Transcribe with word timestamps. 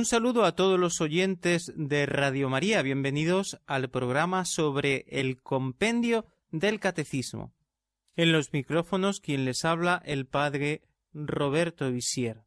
Un 0.00 0.06
saludo 0.06 0.46
a 0.46 0.56
todos 0.56 0.80
los 0.80 1.02
oyentes 1.02 1.74
de 1.76 2.06
Radio 2.06 2.48
María. 2.48 2.80
Bienvenidos 2.80 3.60
al 3.66 3.90
programa 3.90 4.46
sobre 4.46 5.04
el 5.10 5.42
compendio 5.42 6.24
del 6.50 6.80
catecismo. 6.80 7.52
En 8.16 8.32
los 8.32 8.54
micrófonos 8.54 9.20
quien 9.20 9.44
les 9.44 9.62
habla 9.66 10.00
el 10.06 10.24
padre 10.24 10.80
Roberto 11.12 11.92
Visier. 11.92 12.44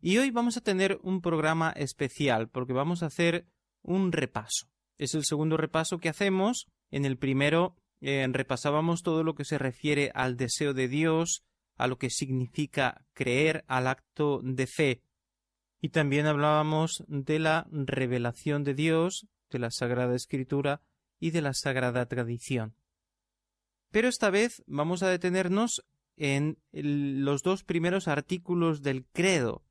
Y 0.00 0.18
hoy 0.18 0.32
vamos 0.32 0.56
a 0.56 0.60
tener 0.60 0.98
un 1.04 1.20
programa 1.20 1.70
especial 1.70 2.48
porque 2.48 2.72
vamos 2.72 3.04
a 3.04 3.06
hacer 3.06 3.46
un 3.82 4.10
repaso. 4.10 4.66
Es 4.96 5.14
el 5.14 5.24
segundo 5.24 5.56
repaso 5.56 5.98
que 5.98 6.08
hacemos. 6.08 6.66
En 6.90 7.04
el 7.04 7.16
primero 7.16 7.76
eh, 8.00 8.26
repasábamos 8.28 9.04
todo 9.04 9.22
lo 9.22 9.36
que 9.36 9.44
se 9.44 9.56
refiere 9.56 10.10
al 10.16 10.36
deseo 10.36 10.74
de 10.74 10.88
Dios, 10.88 11.44
a 11.76 11.86
lo 11.86 11.96
que 11.96 12.10
significa 12.10 13.04
creer, 13.14 13.64
al 13.68 13.86
acto 13.86 14.40
de 14.42 14.66
fe 14.66 15.02
y 15.80 15.90
también 15.90 16.26
hablábamos 16.26 17.04
de 17.06 17.38
la 17.38 17.66
revelación 17.70 18.64
de 18.64 18.74
Dios, 18.74 19.26
de 19.50 19.58
la 19.58 19.70
Sagrada 19.70 20.14
Escritura 20.14 20.82
y 21.20 21.30
de 21.30 21.42
la 21.42 21.54
Sagrada 21.54 22.06
Tradición. 22.06 22.74
Pero 23.90 24.08
esta 24.08 24.30
vez 24.30 24.62
vamos 24.66 25.02
a 25.02 25.08
detenernos 25.08 25.84
en 26.16 26.58
los 26.72 27.42
dos 27.42 27.64
primeros 27.64 28.08
artículos 28.08 28.82
del 28.82 29.06
credo. 29.06 29.64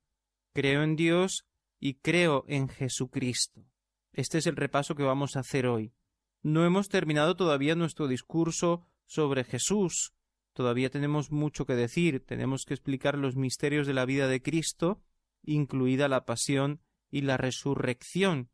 Creo 0.53 0.81
en 0.81 0.95
Dios 0.95 1.45
y 1.79 1.95
creo 1.95 2.45
en 2.47 2.69
Jesucristo. 2.69 3.65
Este 4.13 4.39
es 4.39 4.47
el 4.47 4.55
repaso 4.55 4.95
que 4.95 5.03
vamos 5.03 5.35
a 5.35 5.41
hacer 5.41 5.67
hoy. 5.67 5.93
No 6.41 6.65
hemos 6.65 6.89
terminado 6.89 7.35
todavía 7.35 7.75
nuestro 7.75 8.07
discurso 8.07 8.87
sobre 9.05 9.43
Jesús. 9.43 10.13
Todavía 10.53 10.89
tenemos 10.89 11.31
mucho 11.31 11.65
que 11.65 11.75
decir, 11.75 12.25
tenemos 12.25 12.65
que 12.65 12.73
explicar 12.73 13.17
los 13.17 13.35
misterios 13.35 13.85
de 13.85 13.93
la 13.93 14.05
vida 14.05 14.27
de 14.27 14.41
Cristo 14.41 15.03
incluida 15.43 16.07
la 16.07 16.25
pasión 16.25 16.81
y 17.09 17.21
la 17.21 17.37
resurrección. 17.37 18.49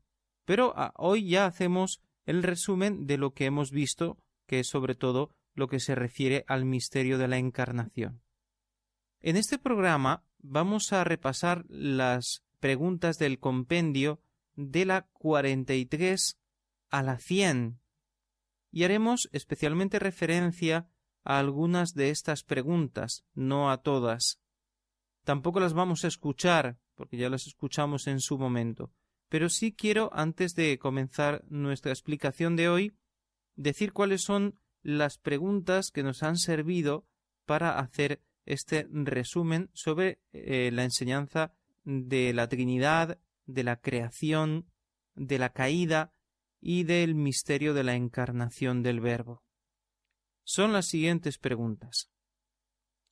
Pero 0.45 0.73
ah, 0.75 0.93
hoy 0.97 1.27
ya 1.27 1.45
hacemos 1.45 2.01
el 2.25 2.43
resumen 2.43 3.05
de 3.05 3.17
lo 3.17 3.33
que 3.33 3.45
hemos 3.45 3.71
visto, 3.71 4.17
que 4.45 4.59
es 4.59 4.67
sobre 4.67 4.95
todo 4.95 5.31
lo 5.55 5.67
que 5.67 5.79
se 5.79 5.95
refiere 5.95 6.45
al 6.47 6.65
misterio 6.65 7.17
de 7.17 7.27
la 7.27 7.37
encarnación. 7.37 8.21
En 9.19 9.37
este 9.37 9.57
programa 9.57 10.23
vamos 10.39 10.91
a 10.93 11.03
repasar 11.03 11.65
las 11.69 12.43
preguntas 12.59 13.17
del 13.17 13.39
compendio 13.39 14.21
de 14.55 14.85
la 14.85 15.07
43 15.13 16.39
a 16.89 17.03
la 17.03 17.17
100 17.17 17.79
y 18.71 18.83
haremos 18.83 19.29
especialmente 19.31 19.99
referencia 19.99 20.89
a 21.23 21.39
algunas 21.39 21.93
de 21.93 22.09
estas 22.09 22.43
preguntas, 22.43 23.23
no 23.33 23.71
a 23.71 23.77
todas. 23.77 24.39
Tampoco 25.23 25.59
las 25.59 25.73
vamos 25.73 26.03
a 26.03 26.07
escuchar, 26.07 26.77
porque 26.95 27.17
ya 27.17 27.29
las 27.29 27.47
escuchamos 27.47 28.07
en 28.07 28.19
su 28.19 28.37
momento. 28.37 28.91
Pero 29.29 29.49
sí 29.49 29.73
quiero, 29.73 30.09
antes 30.13 30.53
de 30.53 30.77
comenzar 30.77 31.43
nuestra 31.49 31.91
explicación 31.91 32.55
de 32.55 32.69
hoy, 32.69 32.93
decir 33.55 33.93
cuáles 33.93 34.21
son 34.21 34.59
las 34.81 35.17
preguntas 35.17 35.91
que 35.91 36.03
nos 36.03 36.23
han 36.23 36.37
servido 36.37 37.07
para 37.45 37.79
hacer 37.79 38.21
este 38.45 38.87
resumen 38.91 39.69
sobre 39.73 40.19
eh, 40.33 40.69
la 40.73 40.83
enseñanza 40.83 41.53
de 41.85 42.33
la 42.33 42.47
Trinidad, 42.49 43.19
de 43.45 43.63
la 43.63 43.77
creación, 43.77 44.67
de 45.15 45.39
la 45.39 45.49
caída 45.49 46.13
y 46.59 46.83
del 46.83 47.15
misterio 47.15 47.73
de 47.73 47.83
la 47.83 47.95
encarnación 47.95 48.83
del 48.83 48.99
Verbo. 48.99 49.43
Son 50.43 50.73
las 50.73 50.87
siguientes 50.87 51.37
preguntas. 51.37 52.09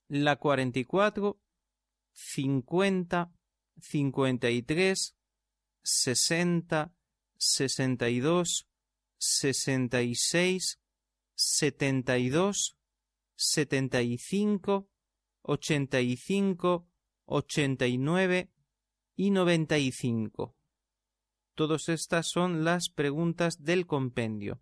La 0.08 0.36
44 0.36 1.40
50, 2.12 3.32
53, 3.80 5.16
60, 5.82 6.92
62, 7.36 8.68
66, 9.18 10.80
72, 11.34 12.76
75, 13.36 14.88
85, 15.42 16.88
89 17.24 18.50
y 19.16 19.30
95. 19.30 20.56
Todas 21.54 21.88
estas 21.88 22.28
son 22.28 22.64
las 22.64 22.88
preguntas 22.88 23.62
del 23.62 23.86
compendio, 23.86 24.60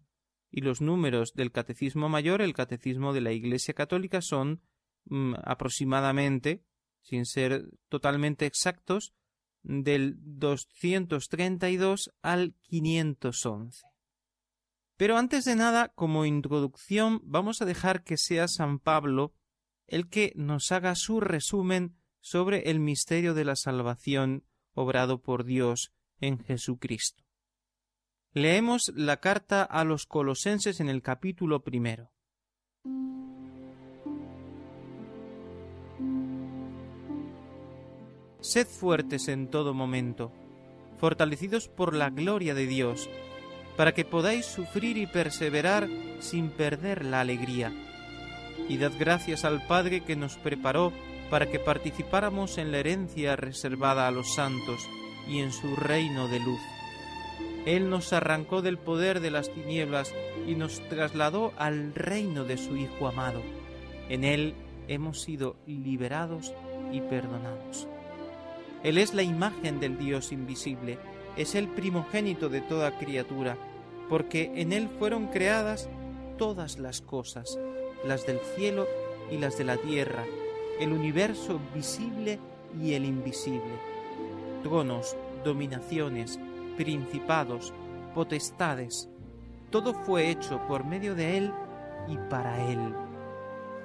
y 0.51 0.63
los 0.63 0.81
números 0.81 1.35
del 1.35 1.53
Catecismo 1.53 2.09
Mayor, 2.09 2.43
el 2.43 2.55
Catecismo 2.55 3.13
de 3.13 3.21
la 3.21 3.33
Iglesia 3.33 3.75
Católica, 3.75 4.21
son 4.21 4.63
mm, 5.05 5.35
aproximadamente 5.45 6.65
sin 7.03 7.27
ser 7.27 7.71
totalmente 7.89 8.47
exactos, 8.47 9.13
del 9.63 10.17
232 10.19 12.13
al 12.23 12.55
511. 12.63 13.85
Pero 14.97 15.17
antes 15.17 15.45
de 15.45 15.57
nada, 15.57 15.89
como 15.89 16.25
introducción, 16.25 17.21
vamos 17.25 17.63
a 17.63 17.65
dejar 17.65 18.05
que 18.05 18.17
sea 18.17 18.49
San 18.49 18.79
Pablo 18.79 19.35
el 19.87 20.09
que 20.09 20.33
nos 20.37 20.71
haga 20.73 20.95
su 20.95 21.21
resumen 21.21 21.97
sobre 22.21 22.71
el 22.71 22.81
misterio 22.81 23.35
de 23.35 23.45
la 23.45 23.57
salvación 23.57 24.45
obrado 24.73 25.21
por 25.21 25.45
Dios 25.45 25.93
en 26.21 26.39
Jesucristo. 26.39 27.25
Leemos 28.33 28.93
la 28.95 29.19
carta 29.19 29.63
a 29.63 29.85
los 29.85 30.07
colosenses 30.07 30.81
en 30.81 30.89
el 30.89 31.03
capítulo 31.03 31.65
primero. 31.65 32.13
Sed 38.41 38.67
fuertes 38.67 39.29
en 39.29 39.49
todo 39.49 39.75
momento, 39.75 40.33
fortalecidos 40.99 41.69
por 41.69 41.95
la 41.95 42.11
gloria 42.11 42.55
de 42.55 42.67
Dios, 42.67 43.09
para 43.77 43.93
que 43.93 44.05
podáis 44.05 44.47
sufrir 44.47 44.97
y 44.97 45.07
perseverar 45.07 45.89
sin 46.21 46.51
perder 46.51 47.05
la 47.05 47.21
alegría. 47.21 47.73
Y 48.69 48.79
dad 48.79 48.93
gracias 48.99 49.45
al 49.45 49.67
Padre 49.67 50.03
que 50.03 50.17
nos 50.17 50.37
preparó 50.37 50.93
para 51.31 51.47
que 51.47 51.59
participáramos 51.59 52.59
en 52.59 52.73
la 52.73 52.79
herencia 52.79 53.37
reservada 53.37 54.07
a 54.07 54.11
los 54.11 54.35
santos 54.35 54.89
y 55.29 55.41
en 55.41 55.53
su 55.53 55.77
reino 55.77 56.29
de 56.29 56.41
luz. 56.41 56.61
Él 57.67 57.91
nos 57.91 58.13
arrancó 58.13 58.63
del 58.63 58.79
poder 58.79 59.21
de 59.21 59.31
las 59.31 59.51
tinieblas 59.53 60.15
y 60.47 60.55
nos 60.55 60.81
trasladó 60.89 61.53
al 61.59 61.95
reino 61.95 62.45
de 62.45 62.57
su 62.57 62.77
Hijo 62.77 63.07
amado. 63.07 63.43
En 64.09 64.25
Él 64.25 64.55
hemos 64.89 65.21
sido 65.21 65.57
liberados 65.67 66.53
y 66.91 67.01
perdonados. 67.03 67.87
Él 68.83 68.97
es 68.97 69.13
la 69.13 69.23
imagen 69.23 69.79
del 69.79 69.99
Dios 69.99 70.33
invisible, 70.33 70.99
es 71.37 71.55
el 71.55 71.69
primogénito 71.69 72.49
de 72.49 72.63
toda 72.63 72.99
criatura, 72.99 73.57
porque 74.09 74.51
en 74.57 74.73
Él 74.73 74.89
fueron 74.99 75.29
creadas 75.29 75.89
todas 76.39 76.79
las 76.79 77.03
cosas, 77.03 77.59
las 78.05 78.27
del 78.27 78.41
cielo 78.57 78.87
y 79.31 79.37
las 79.37 79.59
de 79.59 79.65
la 79.65 79.77
tierra, 79.77 80.25
el 80.81 80.93
universo 80.93 81.61
visible 81.75 82.39
y 82.81 82.95
el 82.95 83.05
invisible, 83.05 83.79
tronos, 84.63 85.15
dominaciones, 85.45 86.41
principados, 86.77 87.75
potestades, 88.15 89.11
todo 89.71 89.93
fue 89.93 90.31
hecho 90.31 90.61
por 90.67 90.85
medio 90.85 91.15
de 91.15 91.37
Él 91.37 91.53
y 92.09 92.17
para 92.31 92.67
Él. 92.73 92.95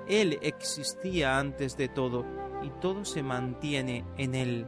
Él 0.08 0.40
existía 0.42 1.38
antes 1.38 1.76
de 1.76 1.90
todo 1.90 2.26
y 2.64 2.70
todo 2.80 3.04
se 3.04 3.22
mantiene 3.22 4.06
en 4.18 4.36
Él 4.36 4.66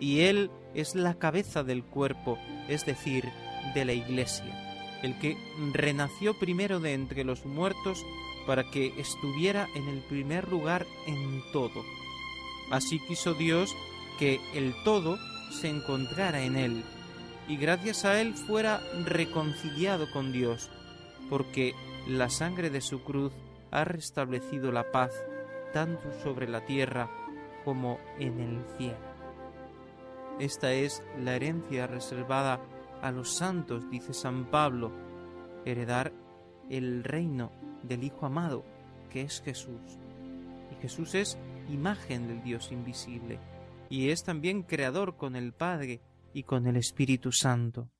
y 0.00 0.20
Él 0.20 0.50
es 0.74 0.94
la 0.94 1.14
cabeza 1.14 1.62
del 1.62 1.84
cuerpo, 1.84 2.38
es 2.68 2.86
decir, 2.86 3.30
de 3.74 3.84
la 3.84 3.92
Iglesia, 3.92 4.98
el 5.02 5.18
que 5.18 5.36
renació 5.72 6.38
primero 6.38 6.80
de 6.80 6.94
entre 6.94 7.24
los 7.24 7.44
muertos 7.44 8.04
para 8.46 8.70
que 8.70 8.92
estuviera 8.98 9.68
en 9.74 9.88
el 9.88 10.00
primer 10.00 10.48
lugar 10.48 10.86
en 11.06 11.42
todo. 11.52 11.84
Así 12.70 12.98
quiso 13.06 13.34
Dios 13.34 13.74
que 14.18 14.40
el 14.54 14.74
todo 14.84 15.18
se 15.52 15.68
encontrara 15.68 16.42
en 16.42 16.56
Él, 16.56 16.84
y 17.48 17.56
gracias 17.56 18.04
a 18.04 18.20
Él 18.20 18.34
fuera 18.34 18.80
reconciliado 19.04 20.10
con 20.12 20.32
Dios, 20.32 20.70
porque 21.28 21.74
la 22.06 22.30
sangre 22.30 22.70
de 22.70 22.80
su 22.80 23.02
cruz 23.02 23.32
ha 23.70 23.84
restablecido 23.84 24.72
la 24.72 24.90
paz 24.90 25.12
tanto 25.72 26.12
sobre 26.22 26.48
la 26.48 26.64
tierra 26.64 27.10
como 27.64 27.98
en 28.18 28.40
el 28.40 28.64
cielo. 28.76 29.09
Esta 30.40 30.72
es 30.72 31.04
la 31.18 31.36
herencia 31.36 31.86
reservada 31.86 32.62
a 33.02 33.12
los 33.12 33.36
santos, 33.36 33.90
dice 33.90 34.14
San 34.14 34.50
Pablo, 34.50 34.90
heredar 35.66 36.14
el 36.70 37.04
reino 37.04 37.52
del 37.82 38.04
Hijo 38.04 38.24
amado, 38.24 38.64
que 39.10 39.20
es 39.20 39.42
Jesús. 39.42 39.98
Y 40.72 40.80
Jesús 40.80 41.14
es 41.14 41.38
imagen 41.68 42.26
del 42.26 42.42
Dios 42.42 42.72
invisible, 42.72 43.38
y 43.90 44.08
es 44.08 44.24
también 44.24 44.62
creador 44.62 45.18
con 45.18 45.36
el 45.36 45.52
Padre 45.52 46.00
y 46.32 46.44
con 46.44 46.66
el 46.66 46.76
Espíritu 46.76 47.32
Santo. 47.32 47.90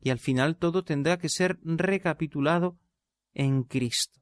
Y 0.00 0.10
al 0.10 0.20
final 0.20 0.58
todo 0.58 0.84
tendrá 0.84 1.18
que 1.18 1.28
ser 1.28 1.58
recapitulado 1.64 2.78
en 3.34 3.64
Cristo. 3.64 4.20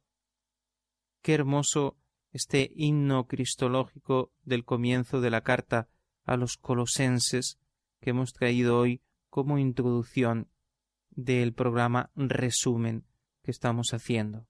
Qué 1.20 1.35
hermoso 1.35 1.99
este 2.32 2.73
himno 2.75 3.26
cristológico 3.26 4.32
del 4.44 4.64
comienzo 4.64 5.20
de 5.20 5.29
la 5.29 5.43
carta 5.43 5.91
a 6.25 6.37
los 6.37 6.56
colosenses 6.56 7.59
que 8.00 8.11
hemos 8.11 8.32
traído 8.32 8.79
hoy 8.79 9.03
como 9.31 9.59
introducción 9.59 10.49
del 11.11 11.55
programa 11.55 12.11
resumen 12.15 13.05
que 13.43 13.50
estamos 13.50 13.93
haciendo. 13.93 14.47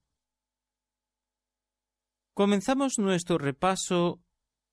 Comenzamos 2.33 2.99
nuestro 2.99 3.37
repaso 3.37 4.21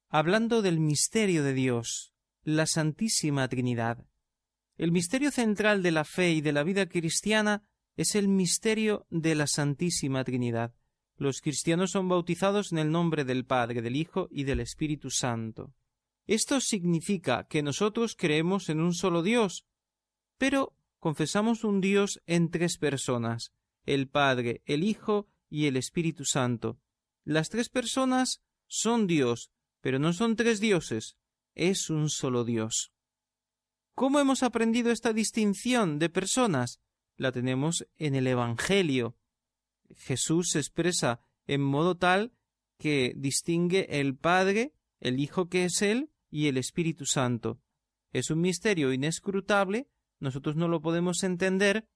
hablando 0.09 0.63
del 0.63 0.81
misterio 0.81 1.43
de 1.45 1.55
Dios, 1.55 2.13
la 2.43 2.67
Santísima 2.67 3.49
Trinidad. 3.49 4.05
El 4.77 4.91
misterio 4.91 5.31
central 5.31 5.83
de 5.83 5.93
la 5.93 6.05
fe 6.05 6.33
y 6.33 6.41
de 6.41 6.53
la 6.53 6.65
vida 6.65 6.87
cristiana 6.87 7.63
es 7.97 8.15
el 8.15 8.29
misterio 8.29 9.07
de 9.11 9.35
la 9.35 9.47
Santísima 9.47 10.25
Trinidad. 10.25 10.75
Los 11.17 11.41
cristianos 11.41 11.93
son 11.93 12.09
bautizados 12.09 12.73
en 12.73 12.79
el 12.79 12.91
nombre 12.91 13.25
del 13.25 13.45
Padre, 13.45 13.81
del 13.81 13.97
Hijo 13.97 14.29
y 14.31 14.45
del 14.45 14.61
Espíritu 14.61 15.11
Santo. 15.11 15.73
Esto 16.33 16.63
significa 16.63 17.47
que 17.47 17.63
nosotros 17.63 18.17
creemos 18.17 18.71
en 18.71 18.81
un 18.81 18.95
solo 18.95 19.23
Dios, 19.23 19.67
pero 20.39 20.75
confesamos 20.99 21.63
un 21.63 21.83
Dios 21.83 22.23
en 22.25 22.51
tres 22.51 22.79
personas, 22.79 23.53
el 23.85 24.09
Padre, 24.09 24.63
el 24.65 24.83
Hijo 24.83 25.29
y 25.51 25.67
el 25.67 25.77
Espíritu 25.77 26.25
Santo. 26.25 26.81
Las 27.23 27.51
tres 27.51 27.69
personas 27.69 28.41
son 28.67 29.07
Dios, 29.07 29.51
pero 29.83 29.99
no 29.99 30.15
son 30.15 30.35
tres 30.35 30.59
dioses, 30.59 31.19
es 31.55 31.91
un 31.91 32.09
solo 32.09 32.45
Dios. 32.45 32.95
¿Cómo 33.95 34.19
hemos 34.19 34.43
aprendido 34.43 34.91
esta 34.91 35.13
distinción 35.13 35.99
de 35.99 36.09
personas? 36.09 36.81
La 37.19 37.31
tenemos 37.31 37.87
en 37.99 38.15
el 38.15 38.27
Evangelio. 38.27 39.19
Jesús 39.95 40.49
se 40.53 40.61
expresa 40.61 41.21
en 41.47 41.61
modo 41.61 41.99
tal 41.99 42.33
que 42.79 43.13
distingue 43.19 44.01
el 44.01 44.17
Padre, 44.17 44.73
el 44.99 45.21
Hijo 45.21 45.51
que 45.51 45.67
es 45.67 45.83
Él 45.83 46.09
y 46.33 46.49
el 46.49 46.57
Espíritu 46.57 47.05
Santo. 47.05 47.61
Es 48.11 48.31
un 48.31 48.41
misterio 48.41 48.93
inescrutable, 48.93 49.87
nosotros 50.19 50.57
no 50.57 50.67
lo 50.67 50.81
podemos 50.81 51.23
entender, 51.23 51.87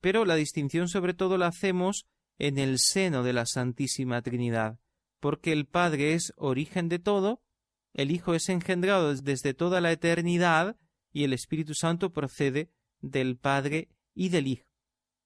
pero 0.00 0.24
la 0.24 0.36
distinción 0.36 0.88
sobre 0.88 1.12
todo 1.12 1.36
la 1.36 1.48
hacemos 1.48 2.06
en 2.38 2.58
el 2.58 2.78
seno 2.78 3.22
de 3.22 3.34
la 3.34 3.44
Santísima 3.44 4.22
Trinidad, 4.22 4.78
porque 5.18 5.52
el 5.52 5.66
Padre 5.66 6.14
es 6.14 6.32
origen 6.36 6.88
de 6.88 7.00
todo, 7.00 7.42
el 7.92 8.12
Hijo 8.12 8.34
es 8.34 8.48
engendrado 8.48 9.14
desde 9.14 9.52
toda 9.52 9.80
la 9.80 9.92
eternidad 9.92 10.76
y 11.12 11.24
el 11.24 11.32
Espíritu 11.32 11.74
Santo 11.74 12.12
procede 12.12 12.70
del 13.00 13.36
Padre 13.36 13.88
y 14.14 14.28
del 14.28 14.46
Hijo. 14.46 14.66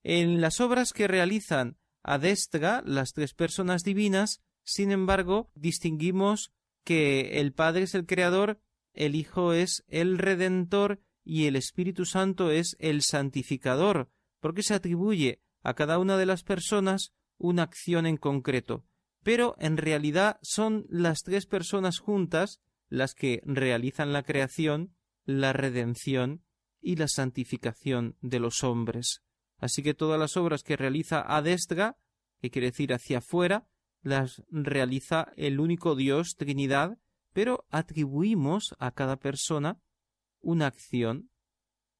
En 0.02 0.40
las 0.40 0.60
obras 0.60 0.92
que 0.92 1.06
realizan 1.06 1.76
a 2.02 2.18
destra 2.18 2.82
las 2.86 3.12
tres 3.12 3.34
personas 3.34 3.82
divinas, 3.82 4.42
sin 4.62 4.90
embargo, 4.90 5.50
distinguimos 5.54 6.52
que 6.84 7.40
el 7.40 7.52
Padre 7.52 7.84
es 7.84 7.94
el 7.94 8.06
Creador, 8.06 8.60
el 8.92 9.14
Hijo 9.14 9.52
es 9.52 9.84
el 9.88 10.18
Redentor 10.18 11.00
y 11.24 11.46
el 11.46 11.56
Espíritu 11.56 12.04
Santo 12.04 12.50
es 12.50 12.76
el 12.78 13.02
Santificador, 13.02 14.10
porque 14.40 14.62
se 14.62 14.74
atribuye 14.74 15.40
a 15.62 15.74
cada 15.74 15.98
una 15.98 16.16
de 16.16 16.26
las 16.26 16.44
personas 16.44 17.14
una 17.38 17.62
acción 17.62 18.06
en 18.06 18.16
concreto, 18.16 18.84
pero 19.22 19.56
en 19.58 19.76
realidad 19.76 20.38
son 20.42 20.86
las 20.88 21.22
tres 21.22 21.46
personas 21.46 21.98
juntas 21.98 22.60
las 22.88 23.14
que 23.14 23.40
realizan 23.44 24.12
la 24.12 24.22
creación, 24.22 24.94
la 25.24 25.52
redención 25.52 26.44
y 26.80 26.96
la 26.96 27.08
santificación 27.08 28.16
de 28.20 28.38
los 28.38 28.62
hombres. 28.62 29.22
Así 29.58 29.82
que 29.82 29.94
todas 29.94 30.20
las 30.20 30.36
obras 30.36 30.62
que 30.62 30.76
realiza 30.76 31.24
a 31.26 31.40
destra, 31.40 31.96
que 32.40 32.50
quiere 32.50 32.68
decir 32.68 32.92
hacia 32.92 33.18
afuera, 33.18 33.66
las 34.04 34.42
realiza 34.50 35.32
el 35.36 35.58
único 35.58 35.96
Dios, 35.96 36.36
Trinidad, 36.36 36.98
pero 37.32 37.66
atribuimos 37.70 38.76
a 38.78 38.92
cada 38.92 39.16
persona 39.16 39.80
una 40.40 40.66
acción. 40.66 41.30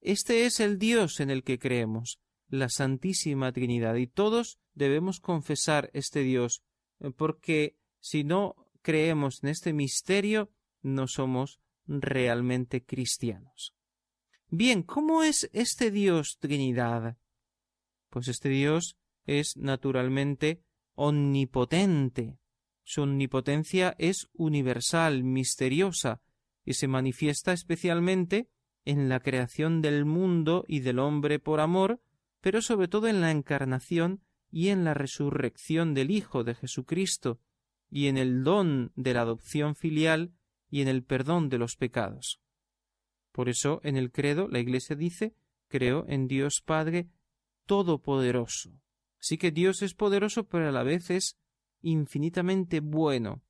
Este 0.01 0.45
es 0.45 0.61
el 0.61 0.79
Dios 0.79 1.19
en 1.19 1.31
el 1.31 1.43
que 1.43 1.59
creemos, 1.59 2.21
la 2.49 2.69
Santísima 2.69 3.51
Trinidad 3.53 3.97
y 3.97 4.07
todos 4.07 4.59
debemos 4.75 5.19
confesar 5.19 5.91
este 5.95 6.21
Dios, 6.21 6.63
porque 7.17 7.79
si 8.01 8.23
no 8.23 8.55
creemos 8.83 9.43
en 9.43 9.49
este 9.49 9.73
misterio, 9.73 10.53
no 10.83 11.09
somos 11.09 11.59
realmente 11.87 12.85
cristianos. 12.85 13.75
Bien, 14.51 14.83
¿cómo 14.83 15.23
es 15.23 15.49
este 15.55 15.91
Dios 15.91 16.37
Trinidad? 16.39 17.17
Pues 18.11 18.29
este 18.29 18.51
Dios 18.51 18.99
es 19.25 19.57
naturalmente 19.57 20.63
omnipotente. 20.95 22.39
Su 22.83 23.03
omnipotencia 23.03 23.95
es 23.99 24.29
universal, 24.35 25.25
misteriosa, 25.25 26.21
y 26.65 26.75
se 26.75 26.89
manifiesta 26.89 27.53
especialmente 27.53 28.49
en 28.85 29.09
la 29.09 29.21
creación 29.21 29.81
del 29.83 30.05
mundo 30.05 30.65
y 30.69 30.81
del 30.81 30.99
hombre 30.99 31.39
por 31.39 31.61
amor, 31.61 32.01
pero 32.41 32.61
sobre 32.61 32.89
todo 32.89 33.09
en 33.09 33.21
la 33.21 33.31
encarnación 33.31 34.23
y 34.51 34.69
en 34.69 34.85
la 34.85 34.95
resurrección 34.95 35.95
del 35.95 36.11
Hijo 36.11 36.45
de 36.45 36.55
Jesucristo, 36.55 37.41
y 37.91 38.09
en 38.09 38.19
el 38.19 38.45
don 38.45 38.93
de 38.97 39.15
la 39.15 39.23
adopción 39.23 39.75
filial 39.75 40.33
y 40.69 40.83
en 40.83 40.89
el 40.89 41.05
perdón 41.05 41.49
de 41.49 41.59
los 41.59 41.77
pecados. 41.77 42.41
Por 43.33 43.49
eso 43.49 43.81
en 43.85 43.97
el 43.97 44.11
credo 44.11 44.49
la 44.49 44.59
Iglesia 44.59 44.97
dice 44.97 45.35
creo 45.69 46.05
en 46.09 46.29
Dios 46.29 46.63
Padre 46.65 47.09
Todopoderoso. 47.67 48.84
Sí 49.25 49.39
que 49.39 49.51
Dios 49.51 49.81
es 49.81 49.95
poderoso, 49.95 50.47
pero 50.49 50.69
a 50.69 50.71
la 50.71 50.83
vez 50.83 51.09
es 51.09 51.39
infinitamente 51.81 52.81
bueno, 52.81 53.43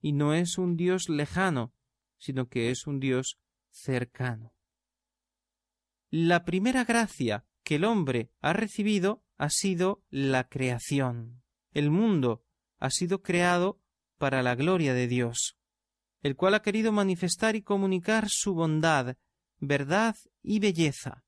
y 0.00 0.10
no 0.10 0.34
es 0.34 0.58
un 0.58 0.76
Dios 0.76 1.08
lejano, 1.08 1.72
sino 2.18 2.48
que 2.48 2.72
es 2.72 2.88
un 2.88 2.98
Dios 2.98 3.38
cercano. 3.70 4.52
La 6.10 6.44
primera 6.44 6.82
gracia 6.82 7.46
que 7.62 7.76
el 7.76 7.84
hombre 7.84 8.32
ha 8.40 8.54
recibido 8.54 9.22
ha 9.36 9.50
sido 9.50 10.02
la 10.10 10.48
creación. 10.48 11.44
El 11.70 11.92
mundo 11.92 12.44
ha 12.80 12.90
sido 12.90 13.22
creado 13.22 13.80
para 14.18 14.42
la 14.42 14.56
gloria 14.56 14.94
de 14.94 15.06
Dios, 15.06 15.56
el 16.22 16.34
cual 16.34 16.54
ha 16.54 16.62
querido 16.62 16.90
manifestar 16.90 17.54
y 17.54 17.62
comunicar 17.62 18.26
su 18.28 18.52
bondad, 18.54 19.16
verdad 19.60 20.16
y 20.42 20.58
belleza. 20.58 21.24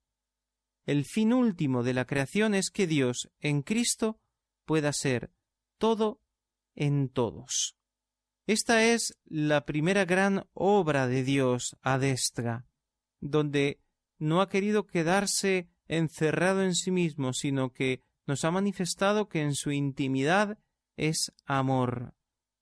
El 0.84 1.04
fin 1.04 1.32
último 1.32 1.82
de 1.82 1.94
la 1.94 2.04
creación 2.04 2.54
es 2.54 2.70
que 2.70 2.86
Dios 2.86 3.30
en 3.40 3.62
Cristo 3.62 4.18
pueda 4.64 4.92
ser 4.92 5.30
todo 5.78 6.20
en 6.74 7.08
todos. 7.08 7.76
Esta 8.46 8.84
es 8.84 9.16
la 9.24 9.64
primera 9.64 10.04
gran 10.04 10.46
obra 10.52 11.06
de 11.06 11.22
Dios 11.22 11.76
a 11.82 11.98
destra, 11.98 12.66
donde 13.20 13.80
no 14.18 14.40
ha 14.40 14.48
querido 14.48 14.86
quedarse 14.86 15.68
encerrado 15.86 16.62
en 16.62 16.74
sí 16.74 16.90
mismo, 16.90 17.32
sino 17.32 17.72
que 17.72 18.02
nos 18.26 18.44
ha 18.44 18.50
manifestado 18.50 19.28
que 19.28 19.42
en 19.42 19.54
su 19.54 19.70
intimidad 19.70 20.58
es 20.96 21.32
amor. 21.44 22.14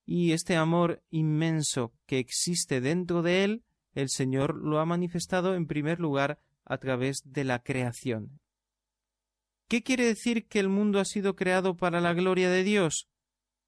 Y 0.05 0.33
este 0.33 0.55
amor 0.55 1.03
inmenso 1.09 1.93
que 2.05 2.19
existe 2.19 2.81
dentro 2.81 3.21
de 3.21 3.43
él, 3.43 3.63
el 3.93 4.09
Señor 4.09 4.55
lo 4.55 4.79
ha 4.79 4.85
manifestado 4.85 5.55
en 5.55 5.67
primer 5.67 5.99
lugar 5.99 6.39
a 6.65 6.77
través 6.77 7.21
de 7.25 7.43
la 7.43 7.59
creación. 7.59 8.39
¿Qué 9.67 9.83
quiere 9.83 10.05
decir 10.05 10.47
que 10.47 10.59
el 10.59 10.69
mundo 10.69 10.99
ha 10.99 11.05
sido 11.05 11.35
creado 11.35 11.77
para 11.77 12.01
la 12.01 12.13
gloria 12.13 12.49
de 12.49 12.63
Dios? 12.63 13.07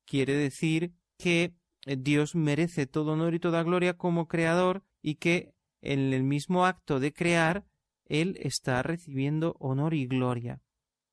Quiere 0.05 0.33
decir 0.35 0.93
que 1.17 1.53
Dios 1.85 2.35
merece 2.35 2.87
todo 2.87 3.13
honor 3.13 3.33
y 3.33 3.39
toda 3.39 3.63
gloria 3.63 3.95
como 3.95 4.27
creador 4.27 4.83
y 5.01 5.15
que 5.15 5.53
en 5.81 6.13
el 6.13 6.23
mismo 6.23 6.65
acto 6.65 6.99
de 6.99 7.13
crear 7.13 7.65
él 8.05 8.37
está 8.41 8.83
recibiendo 8.83 9.55
honor 9.59 9.93
y 9.93 10.07
gloria. 10.07 10.61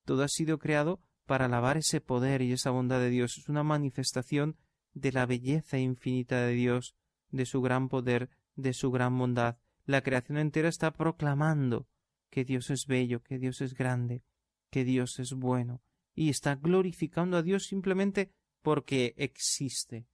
Todo 0.05 0.23
ha 0.23 0.27
sido 0.27 0.59
creado 0.59 0.99
para 1.25 1.45
alabar 1.45 1.77
ese 1.77 2.01
poder 2.01 2.41
y 2.41 2.51
esa 2.51 2.71
bondad 2.71 2.99
de 2.99 3.09
Dios. 3.09 3.37
Es 3.37 3.47
una 3.47 3.63
manifestación 3.63 4.57
de 4.93 5.11
la 5.11 5.25
belleza 5.25 5.77
infinita 5.77 6.41
de 6.41 6.53
Dios, 6.53 6.95
de 7.29 7.45
su 7.45 7.61
gran 7.61 7.87
poder, 7.87 8.29
de 8.55 8.73
su 8.73 8.91
gran 8.91 9.17
bondad. 9.17 9.57
La 9.85 10.01
creación 10.01 10.37
entera 10.37 10.69
está 10.69 10.91
proclamando 10.91 11.87
que 12.29 12.45
Dios 12.45 12.69
es 12.69 12.85
bello, 12.87 13.21
que 13.23 13.37
Dios 13.37 13.61
es 13.61 13.73
grande, 13.73 14.23
que 14.69 14.83
Dios 14.83 15.19
es 15.19 15.33
bueno, 15.33 15.81
y 16.15 16.29
está 16.29 16.55
glorificando 16.55 17.37
a 17.37 17.43
Dios 17.43 17.65
simplemente 17.65 18.31
porque 18.61 19.13
existe. 19.17 20.05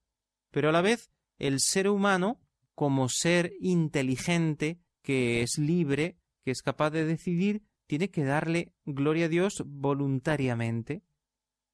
Pero 0.51 0.69
a 0.69 0.71
la 0.71 0.81
vez, 0.81 1.11
el 1.37 1.59
ser 1.59 1.89
humano, 1.89 2.39
como 2.73 3.09
ser 3.09 3.53
inteligente, 3.59 4.79
que 5.01 5.41
es 5.41 5.57
libre, 5.57 6.17
que 6.43 6.51
es 6.51 6.61
capaz 6.61 6.91
de 6.91 7.05
decidir, 7.05 7.63
tiene 7.87 8.09
que 8.09 8.23
darle 8.23 8.73
gloria 8.85 9.25
a 9.25 9.29
Dios 9.29 9.63
voluntariamente. 9.65 11.03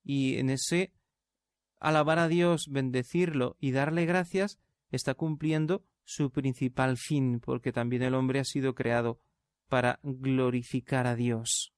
y 0.06 0.36
en 0.36 0.50
ese 0.50 0.92
alabar 1.80 2.20
a 2.20 2.28
Dios, 2.28 2.68
bendecirlo 2.70 3.56
y 3.60 3.72
darle 3.72 4.06
gracias, 4.06 4.60
está 4.90 5.14
cumpliendo 5.14 5.86
su 6.04 6.32
principal 6.32 6.98
fin, 6.98 7.40
porque 7.40 7.72
también 7.72 8.04
el 8.04 8.16
hombre 8.16 8.40
ha 8.40 8.44
sido 8.44 8.76
creado 8.76 9.20
para 9.70 10.00
glorificar 10.04 11.08
a 11.08 11.16
Dios. 11.16 11.74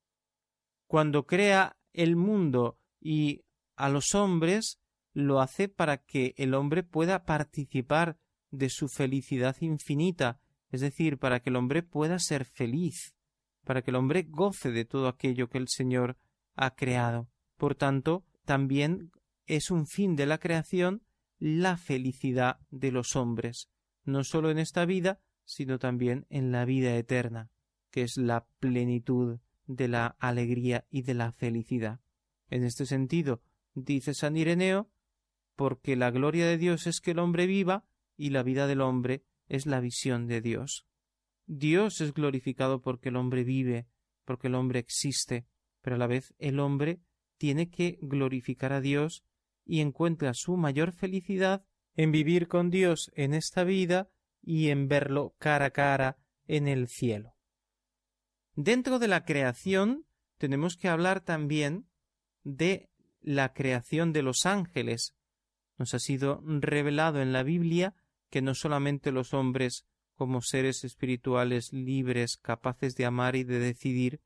Cuando 0.87 1.25
crea 1.25 1.77
el 1.93 2.15
mundo 2.15 2.77
y 2.99 3.43
a 3.75 3.89
los 3.89 4.13
hombres, 4.15 4.79
lo 5.13 5.39
hace 5.39 5.69
para 5.69 5.97
que 5.97 6.33
el 6.37 6.53
hombre 6.53 6.83
pueda 6.83 7.23
participar 7.23 8.17
de 8.51 8.69
su 8.69 8.87
felicidad 8.87 9.55
infinita, 9.61 10.39
es 10.69 10.81
decir, 10.81 11.17
para 11.17 11.39
que 11.39 11.49
el 11.49 11.55
hombre 11.55 11.83
pueda 11.83 12.19
ser 12.19 12.45
feliz, 12.45 13.15
para 13.63 13.81
que 13.81 13.91
el 13.91 13.97
hombre 13.97 14.23
goce 14.27 14.71
de 14.71 14.85
todo 14.85 15.07
aquello 15.07 15.49
que 15.49 15.57
el 15.57 15.67
Señor 15.69 16.17
ha 16.55 16.75
creado. 16.75 17.29
Por 17.57 17.75
tanto, 17.75 18.25
también 18.45 19.11
es 19.45 19.71
un 19.71 19.87
fin 19.87 20.15
de 20.15 20.25
la 20.25 20.37
creación 20.37 21.03
la 21.39 21.77
felicidad 21.77 22.59
de 22.69 22.91
los 22.91 23.15
hombres, 23.15 23.69
no 24.05 24.23
sólo 24.23 24.49
en 24.51 24.59
esta 24.59 24.85
vida, 24.85 25.19
sino 25.43 25.79
también 25.79 26.25
en 26.29 26.51
la 26.51 26.65
vida 26.65 26.95
eterna, 26.95 27.51
que 27.91 28.03
es 28.03 28.17
la 28.17 28.47
plenitud 28.59 29.39
de 29.67 29.87
la 29.87 30.15
alegría 30.19 30.85
y 30.89 31.01
de 31.01 31.13
la 31.13 31.31
felicidad. 31.31 31.99
En 32.49 32.63
este 32.63 32.85
sentido, 32.85 33.41
dice 33.73 34.13
San 34.13 34.37
Ireneo, 34.37 34.89
porque 35.55 35.95
la 35.95 36.11
gloria 36.11 36.45
de 36.47 36.57
Dios 36.57 36.87
es 36.87 37.01
que 37.01 37.11
el 37.11 37.19
hombre 37.19 37.47
viva 37.47 37.85
y 38.17 38.29
la 38.29 38.43
vida 38.43 38.67
del 38.67 38.81
hombre 38.81 39.23
es 39.47 39.65
la 39.65 39.79
visión 39.79 40.27
de 40.27 40.41
Dios. 40.41 40.85
Dios 41.47 42.01
es 42.01 42.13
glorificado 42.13 42.81
porque 42.81 43.09
el 43.09 43.15
hombre 43.15 43.43
vive, 43.43 43.87
porque 44.25 44.47
el 44.47 44.55
hombre 44.55 44.79
existe, 44.79 45.45
pero 45.81 45.95
a 45.95 45.99
la 45.99 46.07
vez 46.07 46.33
el 46.39 46.59
hombre 46.59 46.99
tiene 47.37 47.69
que 47.69 47.99
glorificar 48.01 48.73
a 48.73 48.81
Dios 48.81 49.23
y 49.65 49.81
encuentra 49.81 50.33
su 50.33 50.57
mayor 50.57 50.91
felicidad 50.91 51.65
en 51.95 52.11
vivir 52.11 52.47
con 52.47 52.69
Dios 52.69 53.11
en 53.15 53.33
esta 53.33 53.63
vida 53.63 54.09
y 54.41 54.69
en 54.69 54.87
verlo 54.87 55.35
cara 55.39 55.65
a 55.65 55.71
cara 55.71 56.17
en 56.47 56.67
el 56.67 56.87
cielo. 56.87 57.35
Dentro 58.55 58.99
de 58.99 59.07
la 59.07 59.25
creación 59.25 60.05
tenemos 60.37 60.77
que 60.77 60.87
hablar 60.87 61.21
también 61.21 61.87
de 62.43 62.89
la 63.21 63.53
creación 63.53 64.13
de 64.13 64.21
los 64.21 64.45
ángeles. 64.45 65.15
Nos 65.77 65.93
ha 65.93 65.99
sido 65.99 66.41
revelado 66.45 67.21
en 67.21 67.33
la 67.33 67.43
Biblia 67.43 67.95
que 68.29 68.41
no 68.41 68.53
solamente 68.53 69.11
los 69.11 69.33
hombres 69.33 69.85
como 70.15 70.41
seres 70.41 70.83
espirituales 70.83 71.73
libres, 71.73 72.37
capaces 72.37 72.95
de 72.95 73.05
amar 73.05 73.35
y 73.35 73.43
de 73.43 73.59
decidir, 73.59 74.21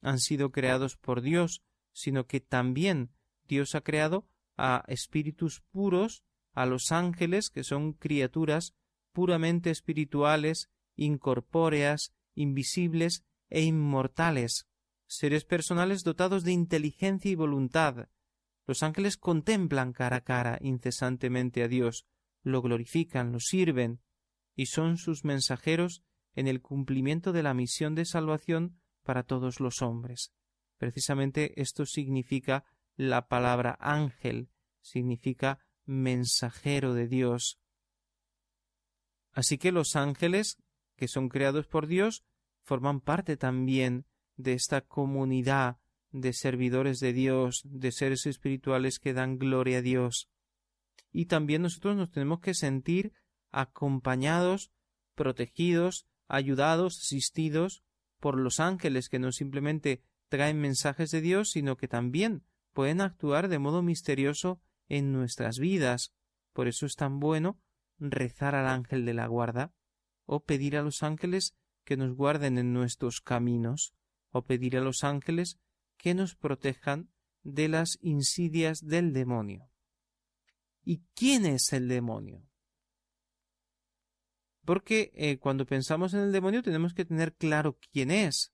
han 0.00 0.18
sido 0.18 0.50
creados 0.50 0.96
por 0.96 1.20
Dios, 1.20 1.62
sino 1.92 2.26
que 2.26 2.40
también 2.40 3.10
Dios 3.46 3.74
ha 3.74 3.82
creado 3.82 4.26
a 4.56 4.84
espíritus 4.86 5.62
puros, 5.70 6.24
a 6.54 6.66
los 6.66 6.92
ángeles, 6.92 7.50
que 7.50 7.64
son 7.64 7.92
criaturas 7.92 8.74
puramente 9.12 9.70
espirituales, 9.70 10.70
incorpóreas, 10.96 12.14
invisibles 12.34 13.24
e 13.48 13.62
inmortales, 13.62 14.66
seres 15.06 15.44
personales 15.44 16.02
dotados 16.02 16.44
de 16.44 16.52
inteligencia 16.52 17.30
y 17.30 17.34
voluntad. 17.34 18.08
Los 18.66 18.82
ángeles 18.82 19.16
contemplan 19.16 19.92
cara 19.92 20.16
a 20.16 20.20
cara 20.22 20.58
incesantemente 20.60 21.62
a 21.62 21.68
Dios, 21.68 22.06
lo 22.42 22.62
glorifican, 22.62 23.32
lo 23.32 23.40
sirven, 23.40 24.00
y 24.56 24.66
son 24.66 24.96
sus 24.96 25.24
mensajeros 25.24 26.02
en 26.34 26.48
el 26.48 26.62
cumplimiento 26.62 27.32
de 27.32 27.42
la 27.42 27.54
misión 27.54 27.94
de 27.94 28.04
salvación 28.04 28.78
para 29.02 29.22
todos 29.22 29.60
los 29.60 29.82
hombres. 29.82 30.32
Precisamente 30.78 31.60
esto 31.60 31.86
significa 31.86 32.64
la 32.96 33.28
palabra 33.28 33.76
ángel, 33.80 34.48
significa 34.80 35.60
mensajero 35.86 36.94
de 36.94 37.08
Dios. 37.08 37.58
Así 39.32 39.58
que 39.58 39.72
los 39.72 39.96
ángeles, 39.96 40.58
que 40.96 41.08
son 41.08 41.28
creados 41.28 41.66
por 41.66 41.86
Dios, 41.86 42.24
forman 42.62 43.00
parte 43.00 43.36
también 43.36 44.06
de 44.36 44.54
esta 44.54 44.80
comunidad 44.80 45.78
de 46.12 46.32
servidores 46.32 47.00
de 47.00 47.12
Dios, 47.12 47.62
de 47.64 47.90
seres 47.90 48.26
espirituales 48.26 48.98
que 48.98 49.12
dan 49.12 49.38
gloria 49.38 49.78
a 49.78 49.82
Dios. 49.82 50.30
Y 51.12 51.26
también 51.26 51.62
nosotros 51.62 51.96
nos 51.96 52.10
tenemos 52.10 52.40
que 52.40 52.54
sentir 52.54 53.12
acompañados, 53.50 54.70
protegidos, 55.14 56.06
ayudados, 56.28 56.98
asistidos 56.98 57.82
por 58.20 58.38
los 58.38 58.60
ángeles 58.60 59.08
que 59.08 59.18
no 59.18 59.32
simplemente 59.32 60.02
traen 60.28 60.60
mensajes 60.60 61.10
de 61.10 61.20
Dios, 61.20 61.50
sino 61.50 61.76
que 61.76 61.88
también 61.88 62.44
pueden 62.72 63.00
actuar 63.00 63.48
de 63.48 63.58
modo 63.58 63.82
misterioso 63.82 64.60
en 64.96 65.12
nuestras 65.12 65.58
vidas. 65.58 66.12
Por 66.52 66.68
eso 66.68 66.86
es 66.86 66.94
tan 66.94 67.18
bueno 67.18 67.60
rezar 67.98 68.54
al 68.54 68.68
ángel 68.68 69.04
de 69.04 69.14
la 69.14 69.26
guarda, 69.26 69.72
o 70.24 70.44
pedir 70.44 70.76
a 70.76 70.82
los 70.82 71.02
ángeles 71.02 71.56
que 71.84 71.96
nos 71.96 72.14
guarden 72.14 72.58
en 72.58 72.72
nuestros 72.72 73.20
caminos, 73.20 73.94
o 74.30 74.44
pedir 74.44 74.76
a 74.76 74.80
los 74.80 75.04
ángeles 75.04 75.58
que 75.96 76.14
nos 76.14 76.36
protejan 76.36 77.10
de 77.42 77.68
las 77.68 77.98
insidias 78.02 78.80
del 78.86 79.12
demonio. 79.12 79.68
¿Y 80.84 81.02
quién 81.14 81.44
es 81.44 81.72
el 81.72 81.88
demonio? 81.88 82.46
Porque 84.64 85.12
eh, 85.14 85.38
cuando 85.38 85.66
pensamos 85.66 86.14
en 86.14 86.20
el 86.20 86.32
demonio 86.32 86.62
tenemos 86.62 86.94
que 86.94 87.04
tener 87.04 87.34
claro 87.34 87.78
quién 87.92 88.10
es. 88.10 88.52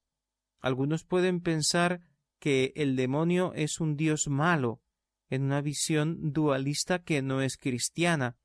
Algunos 0.61 1.05
pueden 1.05 1.41
pensar 1.41 2.01
que 2.39 2.73
el 2.77 2.97
demonio 2.97 3.53
es 3.55 3.81
un 3.81 3.97
dios 3.97 4.27
malo, 4.29 4.83
en 5.31 5.43
una 5.45 5.63
visión 5.63 6.33
dualista 6.33 7.03
que 7.03 7.23
no 7.23 7.41
es 7.41 7.57
cristiana, 7.57 8.37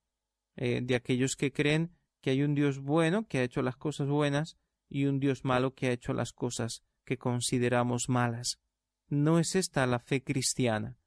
eh, 0.56 0.80
de 0.82 0.96
aquellos 0.96 1.36
que 1.36 1.52
creen 1.52 1.92
que 2.22 2.30
hay 2.30 2.44
un 2.44 2.56
dios 2.56 2.80
bueno 2.80 3.28
que 3.28 3.40
ha 3.40 3.44
hecho 3.44 3.62
las 3.62 3.76
cosas 3.76 4.08
buenas 4.08 4.58
y 4.88 5.06
un 5.06 5.20
dios 5.20 5.44
malo 5.44 5.74
que 5.74 5.88
ha 5.88 5.92
hecho 5.92 6.14
las 6.14 6.32
cosas 6.32 6.84
que 7.04 7.18
consideramos 7.18 8.08
malas. 8.08 8.60
No 9.08 9.40
es 9.40 9.56
esta 9.56 9.86
la 9.86 10.00
fe 10.00 10.24
cristiana. 10.24 10.98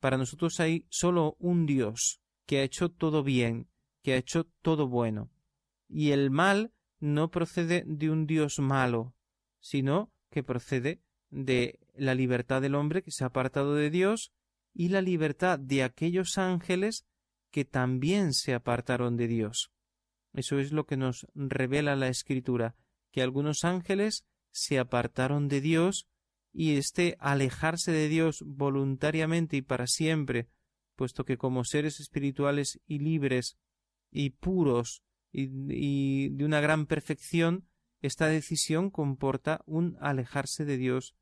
Para 0.00 0.18
nosotros 0.18 0.60
hay 0.60 0.86
solo 0.90 1.36
un 1.38 1.66
Dios 1.66 2.20
que 2.46 2.58
ha 2.58 2.62
hecho 2.62 2.90
todo 2.90 3.22
bien, 3.22 3.68
que 4.02 4.14
ha 4.14 4.16
hecho 4.16 4.44
todo 4.60 4.88
bueno. 4.88 5.30
Y 5.88 6.10
el 6.10 6.30
mal 6.30 6.72
no 6.98 7.30
procede 7.30 7.84
de 7.86 8.10
un 8.10 8.26
Dios 8.26 8.58
malo, 8.58 9.14
sino 9.60 10.12
que 10.30 10.42
procede 10.42 11.02
de 11.30 11.78
la 11.94 12.14
libertad 12.14 12.62
del 12.62 12.74
hombre 12.74 13.02
que 13.02 13.10
se 13.10 13.24
ha 13.24 13.28
apartado 13.28 13.74
de 13.74 13.90
Dios 13.90 14.32
y 14.74 14.88
la 14.88 15.00
libertad 15.00 15.58
de 15.58 15.82
aquellos 15.82 16.38
ángeles 16.38 17.06
que 17.50 17.64
también 17.64 18.32
se 18.32 18.54
apartaron 18.54 19.16
de 19.16 19.28
Dios. 19.28 19.70
Eso 20.32 20.58
es 20.58 20.72
lo 20.72 20.86
que 20.86 20.96
nos 20.96 21.26
revela 21.34 21.94
la 21.96 22.08
Escritura, 22.08 22.74
que 23.10 23.22
algunos 23.22 23.64
ángeles 23.64 24.24
se 24.50 24.78
apartaron 24.78 25.48
de 25.48 25.60
Dios 25.60 26.08
y 26.52 26.76
este 26.76 27.16
alejarse 27.18 27.92
de 27.92 28.08
Dios 28.08 28.42
voluntariamente 28.44 29.56
y 29.58 29.62
para 29.62 29.86
siempre, 29.86 30.48
puesto 30.96 31.24
que 31.24 31.36
como 31.36 31.64
seres 31.64 32.00
espirituales 32.00 32.80
y 32.86 32.98
libres 32.98 33.58
y 34.10 34.30
puros 34.30 35.02
y, 35.30 35.48
y 35.68 36.30
de 36.30 36.44
una 36.44 36.60
gran 36.60 36.86
perfección, 36.86 37.68
esta 38.00 38.26
decisión 38.26 38.90
comporta 38.90 39.62
un 39.66 39.96
alejarse 40.00 40.64
de 40.64 40.76
Dios 40.76 41.14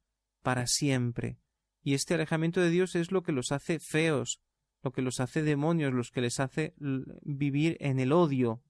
para 0.43 0.67
siempre. 0.67 1.39
Y 1.83 1.95
este 1.95 2.15
alejamiento 2.15 2.61
de 2.61 2.71
Dios 2.71 2.95
es 2.95 3.11
lo 3.11 3.23
que 3.23 3.33
los 3.33 3.53
hace 3.53 3.79
feos, 3.79 4.41
lo 4.83 4.93
que 4.93 5.03
los 5.03 5.21
hace 5.21 5.43
demonios, 5.43 5.93
los 5.93 6.11
que 6.11 6.21
les 6.21 6.41
hace 6.41 6.75
vivir 7.23 7.77
en 7.81 8.01
el 8.01 8.13
odio. 8.13 8.63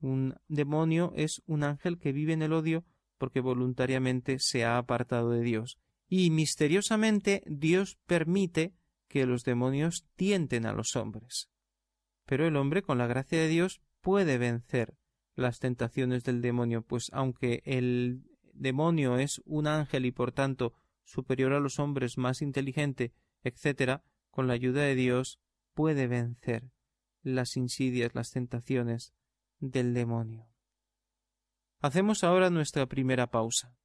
Un 0.00 0.34
demonio 0.48 1.12
es 1.16 1.42
un 1.46 1.64
ángel 1.64 1.98
que 1.98 2.12
vive 2.12 2.32
en 2.32 2.42
el 2.42 2.52
odio 2.52 2.84
porque 3.18 3.40
voluntariamente 3.40 4.38
se 4.38 4.64
ha 4.64 4.76
apartado 4.76 5.30
de 5.30 5.42
Dios. 5.42 5.78
Y 6.08 6.30
misteriosamente 6.30 7.42
Dios 7.46 7.98
permite 8.06 8.74
que 9.08 9.26
los 9.26 9.44
demonios 9.44 10.06
tienten 10.16 10.66
a 10.66 10.72
los 10.72 10.96
hombres. 10.96 11.48
Pero 12.26 12.46
el 12.46 12.56
hombre, 12.56 12.82
con 12.82 12.98
la 12.98 13.06
gracia 13.06 13.38
de 13.38 13.48
Dios, 13.48 13.80
puede 14.00 14.38
vencer 14.38 14.96
las 15.34 15.58
tentaciones 15.58 16.24
del 16.24 16.42
demonio, 16.42 16.82
pues 16.82 17.10
aunque 17.12 17.62
el 17.64 18.24
demonio 18.52 19.18
es 19.18 19.40
un 19.44 19.66
ángel 19.66 20.06
y 20.06 20.12
por 20.12 20.32
tanto 20.32 20.74
superior 21.04 21.52
a 21.52 21.60
los 21.60 21.78
hombres, 21.78 22.18
más 22.18 22.42
inteligente, 22.42 23.12
etc., 23.42 24.00
con 24.30 24.48
la 24.48 24.54
ayuda 24.54 24.82
de 24.82 24.94
Dios 24.94 25.38
puede 25.74 26.06
vencer 26.06 26.70
las 27.22 27.56
insidias, 27.56 28.14
las 28.14 28.30
tentaciones 28.30 29.14
del 29.58 29.94
demonio. 29.94 30.48
Hacemos 31.80 32.24
ahora 32.24 32.50
nuestra 32.50 32.86
primera 32.86 33.30
pausa. 33.30 33.76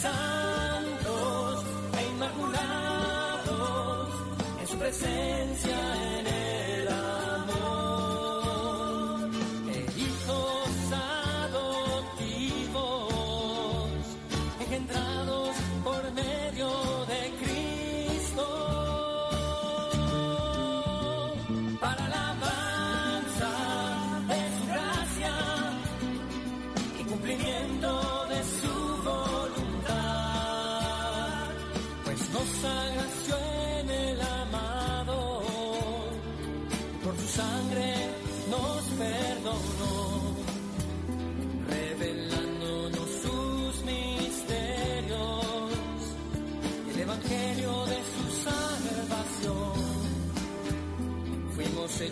Santos 0.00 1.64
e 1.98 2.02
inmaculados 2.12 4.08
en 4.60 4.66
su 4.68 4.78
presencia 4.78 5.76
en 6.18 6.26
el 6.26 6.37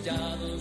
cuidado. 0.06 0.55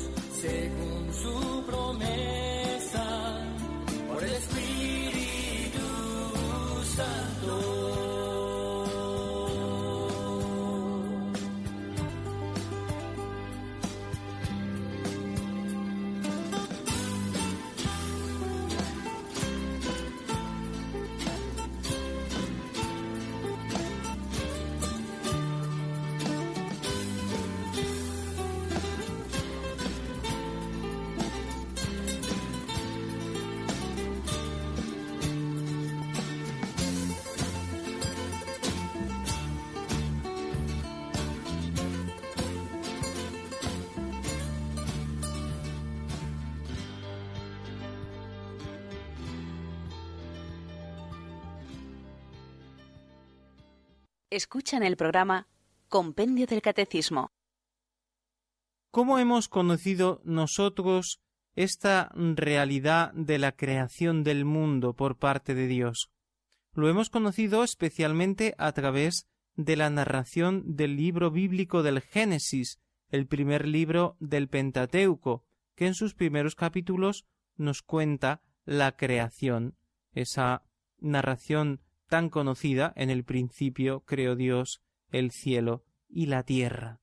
Escuchan 54.36 54.84
el 54.84 54.98
programa 54.98 55.48
Compendio 55.88 56.46
del 56.46 56.62
Catecismo. 56.62 57.32
¿Cómo 58.92 59.18
hemos 59.18 59.48
conocido 59.48 60.20
nosotros 60.26 61.22
esta 61.56 62.12
realidad 62.14 63.14
de 63.14 63.40
la 63.40 63.54
creación 63.54 64.26
del 64.26 64.44
mundo 64.44 64.94
por 64.94 65.18
parte 65.18 65.56
de 65.56 65.68
Dios? 65.68 66.12
Lo 66.74 66.90
hemos 66.90 67.10
conocido 67.10 67.64
especialmente 67.64 68.56
a 68.58 68.74
través 68.74 69.30
de 69.56 69.78
la 69.78 69.90
narración 69.90 70.76
del 70.76 70.98
libro 70.98 71.32
bíblico 71.32 71.82
del 71.82 72.02
Génesis, 72.02 72.82
el 73.08 73.28
primer 73.28 73.66
libro 73.66 74.18
del 74.20 74.50
Pentateuco, 74.50 75.46
que 75.76 75.88
en 75.88 75.94
sus 75.94 76.14
primeros 76.14 76.56
capítulos 76.56 77.26
nos 77.56 77.84
cuenta 77.84 78.42
la 78.66 78.98
creación, 78.98 79.78
esa 80.12 80.66
narración 81.00 81.85
tan 82.08 82.30
conocida 82.30 82.94
en 82.96 83.10
el 83.10 83.24
principio 83.24 84.02
creó 84.02 84.36
Dios 84.36 84.82
el 85.10 85.32
cielo 85.32 85.84
y 86.08 86.28
la 86.28 86.44
tierra. 86.44 87.02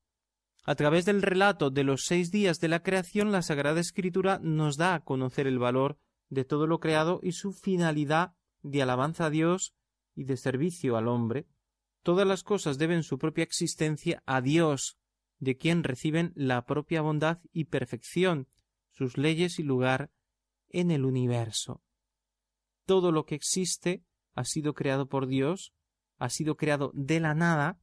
A 0.65 0.75
través 0.77 1.05
del 1.05 1.23
relato 1.23 1.71
de 1.71 1.83
los 1.83 2.05
seis 2.05 2.31
días 2.31 2.61
de 2.61 2.69
la 2.69 2.83
creación, 2.83 3.33
la 3.33 3.43
Sagrada 3.43 3.81
Escritura 3.81 4.39
nos 4.43 4.77
da 4.77 4.95
a 4.95 5.05
conocer 5.05 5.47
el 5.47 5.59
valor 5.59 5.99
de 6.29 6.45
todo 6.45 6.67
lo 6.67 6.79
creado 6.79 7.21
y 7.23 7.33
su 7.33 7.53
finalidad 7.53 8.35
de 8.63 8.83
alabanza 8.83 9.27
a 9.27 9.31
Dios 9.31 9.75
y 10.15 10.25
de 10.25 10.37
servicio 10.37 10.97
al 10.97 11.09
hombre. 11.09 11.47
Todas 12.03 12.27
las 12.27 12.45
cosas 12.45 12.79
deben 12.79 13.03
su 13.03 13.19
propia 13.19 13.45
existencia 13.45 14.23
a 14.25 14.41
Dios, 14.41 14.99
de 15.41 15.57
quien 15.57 15.83
reciben 15.83 16.33
la 16.37 16.65
propia 16.65 17.03
bondad 17.03 17.41
y 17.53 17.65
perfección, 17.65 18.49
sus 18.93 19.19
leyes 19.19 19.59
y 19.59 19.65
lugar 19.65 20.13
en 20.69 20.91
el 20.93 21.05
universo. 21.05 21.83
Todo 22.87 23.11
lo 23.11 23.27
que 23.27 23.35
existe 23.35 24.05
ha 24.35 24.45
sido 24.45 24.75
creado 24.75 25.09
por 25.09 25.27
Dios, 25.27 25.73
ha 26.19 26.29
sido 26.29 26.57
creado 26.57 26.91
de 26.95 27.21
la 27.21 27.35
nada, 27.35 27.79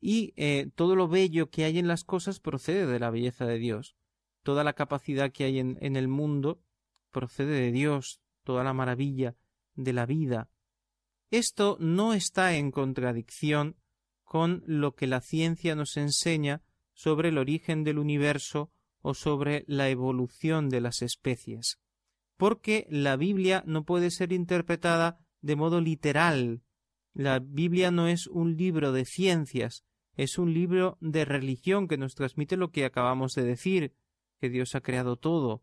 y 0.00 0.32
eh, 0.36 0.70
todo 0.74 0.96
lo 0.96 1.08
bello 1.08 1.50
que 1.50 1.64
hay 1.64 1.78
en 1.78 1.88
las 1.88 2.04
cosas 2.04 2.40
procede 2.40 2.86
de 2.86 2.98
la 2.98 3.10
belleza 3.10 3.44
de 3.46 3.58
Dios. 3.58 3.96
Toda 4.42 4.64
la 4.64 4.72
capacidad 4.72 5.30
que 5.30 5.44
hay 5.44 5.58
en, 5.58 5.76
en 5.82 5.96
el 5.96 6.08
mundo 6.08 6.62
procede 7.10 7.60
de 7.60 7.72
Dios, 7.72 8.20
toda 8.44 8.64
la 8.64 8.72
maravilla 8.72 9.36
de 9.74 9.92
la 9.92 10.06
vida. 10.06 10.48
Esto 11.30 11.76
no 11.80 12.14
está 12.14 12.54
en 12.54 12.70
contradicción 12.70 13.76
con 14.24 14.62
lo 14.66 14.94
que 14.94 15.06
la 15.06 15.20
ciencia 15.20 15.74
nos 15.74 15.96
enseña 15.96 16.62
sobre 16.94 17.28
el 17.28 17.38
origen 17.38 17.84
del 17.84 17.98
universo 17.98 18.70
o 19.02 19.14
sobre 19.14 19.64
la 19.66 19.88
evolución 19.88 20.68
de 20.68 20.80
las 20.80 21.02
especies, 21.02 21.78
porque 22.36 22.86
la 22.90 23.16
Biblia 23.16 23.62
no 23.66 23.84
puede 23.84 24.10
ser 24.10 24.32
interpretada 24.32 25.18
de 25.40 25.56
modo 25.56 25.80
literal. 25.80 26.62
La 27.12 27.38
Biblia 27.38 27.90
no 27.90 28.06
es 28.06 28.26
un 28.26 28.56
libro 28.56 28.92
de 28.92 29.04
ciencias, 29.04 29.84
es 30.14 30.38
un 30.38 30.52
libro 30.54 30.98
de 31.00 31.24
religión 31.24 31.88
que 31.88 31.98
nos 31.98 32.14
transmite 32.14 32.56
lo 32.56 32.70
que 32.70 32.84
acabamos 32.84 33.34
de 33.34 33.44
decir, 33.44 33.94
que 34.40 34.48
Dios 34.48 34.74
ha 34.74 34.80
creado 34.80 35.16
todo. 35.16 35.62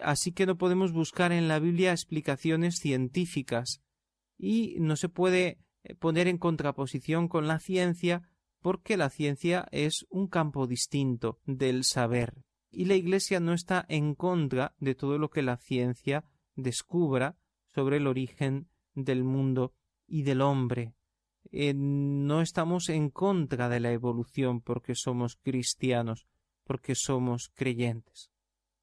Así 0.00 0.32
que 0.32 0.46
no 0.46 0.58
podemos 0.58 0.92
buscar 0.92 1.32
en 1.32 1.46
la 1.46 1.58
Biblia 1.58 1.92
explicaciones 1.92 2.76
científicas 2.76 3.82
y 4.36 4.76
no 4.80 4.96
se 4.96 5.08
puede 5.08 5.58
eh, 5.84 5.94
poner 5.94 6.26
en 6.26 6.38
contraposición 6.38 7.28
con 7.28 7.46
la 7.46 7.60
ciencia 7.60 8.28
porque 8.60 8.96
la 8.96 9.10
ciencia 9.10 9.68
es 9.70 10.06
un 10.08 10.26
campo 10.26 10.66
distinto 10.66 11.38
del 11.44 11.84
saber 11.84 12.44
y 12.74 12.86
la 12.86 12.94
Iglesia 12.94 13.40
no 13.40 13.52
está 13.52 13.84
en 13.88 14.14
contra 14.14 14.74
de 14.78 14.94
todo 14.94 15.18
lo 15.18 15.30
que 15.30 15.42
la 15.42 15.56
ciencia 15.56 16.24
descubra 16.56 17.36
sobre 17.74 17.96
el 17.96 18.06
origen 18.06 18.68
del 18.94 19.24
mundo 19.24 19.72
y 20.06 20.22
del 20.22 20.40
hombre. 20.40 20.94
Eh, 21.50 21.74
no 21.74 22.40
estamos 22.40 22.88
en 22.88 23.10
contra 23.10 23.68
de 23.68 23.80
la 23.80 23.92
evolución 23.92 24.60
porque 24.60 24.94
somos 24.94 25.36
cristianos, 25.36 26.26
porque 26.64 26.94
somos 26.94 27.50
creyentes. 27.54 28.30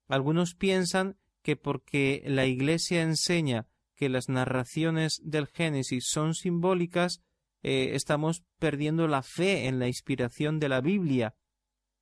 Algunos 0.07 0.55
piensan 0.55 1.17
que 1.41 1.55
porque 1.55 2.23
la 2.25 2.45
Iglesia 2.45 3.01
enseña 3.01 3.67
que 3.95 4.09
las 4.09 4.29
narraciones 4.29 5.21
del 5.23 5.47
Génesis 5.47 6.05
son 6.07 6.33
simbólicas, 6.33 7.21
eh, 7.63 7.91
estamos 7.93 8.43
perdiendo 8.59 9.07
la 9.07 9.21
fe 9.21 9.67
en 9.67 9.79
la 9.79 9.87
inspiración 9.87 10.59
de 10.59 10.69
la 10.69 10.81
Biblia, 10.81 11.35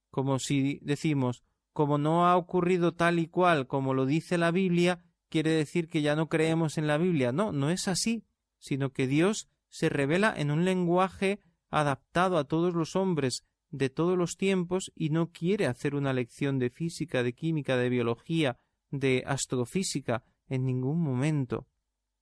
como 0.09 0.39
si 0.39 0.79
decimos, 0.81 1.43
como 1.73 1.97
no 1.97 2.27
ha 2.27 2.35
ocurrido 2.35 2.93
tal 2.93 3.19
y 3.19 3.27
cual 3.27 3.67
como 3.67 3.93
lo 3.93 4.05
dice 4.05 4.37
la 4.37 4.51
Biblia, 4.51 5.03
quiere 5.29 5.51
decir 5.51 5.87
que 5.87 6.01
ya 6.01 6.15
no 6.15 6.27
creemos 6.27 6.77
en 6.77 6.87
la 6.87 6.97
Biblia. 6.97 7.31
No, 7.31 7.51
no 7.51 7.69
es 7.69 7.87
así, 7.87 8.23
sino 8.57 8.91
que 8.91 9.07
Dios 9.07 9.49
se 9.69 9.89
revela 9.89 10.33
en 10.35 10.51
un 10.51 10.65
lenguaje 10.65 11.39
adaptado 11.69 12.37
a 12.37 12.45
todos 12.45 12.73
los 12.73 12.95
hombres 12.95 13.45
de 13.71 13.89
todos 13.89 14.17
los 14.17 14.35
tiempos 14.35 14.91
y 14.95 15.09
no 15.09 15.31
quiere 15.31 15.67
hacer 15.67 15.95
una 15.95 16.13
lección 16.13 16.57
de 16.59 16.69
física, 16.69 17.23
de 17.23 17.33
química, 17.33 17.77
de 17.77 17.89
biología, 17.89 18.57
de 18.89 19.23
astrofísica 19.25 20.23
en 20.47 20.65
ningún 20.65 21.01
momento. 21.01 21.67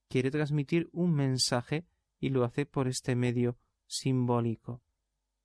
Quiere 0.10 0.32
transmitir 0.32 0.90
un 0.92 1.14
mensaje 1.14 1.86
y 2.20 2.30
lo 2.30 2.44
hace 2.44 2.66
por 2.66 2.88
este 2.88 3.16
medio 3.16 3.58
simbólico. 3.86 4.82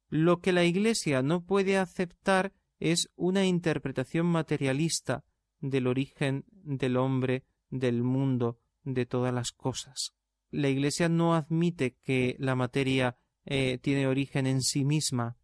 Lo 0.08 0.40
que 0.40 0.52
la 0.52 0.64
Iglesia 0.64 1.22
no 1.22 1.44
puede 1.44 1.78
aceptar 1.78 2.52
es 2.80 3.08
una 3.14 3.46
interpretación 3.46 4.26
materialista 4.26 5.24
del 5.60 5.86
origen 5.86 6.44
del 6.50 6.96
hombre, 6.96 7.44
del 7.72 8.04
mundo, 8.04 8.60
de 8.84 9.06
todas 9.06 9.34
las 9.34 9.50
cosas. 9.50 10.14
La 10.50 10.68
Iglesia 10.68 11.08
no 11.08 11.34
admite 11.34 11.96
que 12.04 12.36
la 12.38 12.54
materia 12.54 13.16
eh, 13.44 13.78
tiene 13.78 14.06
origen 14.06 14.46
en 14.46 14.60
sí 14.60 14.84
misma 14.84 15.36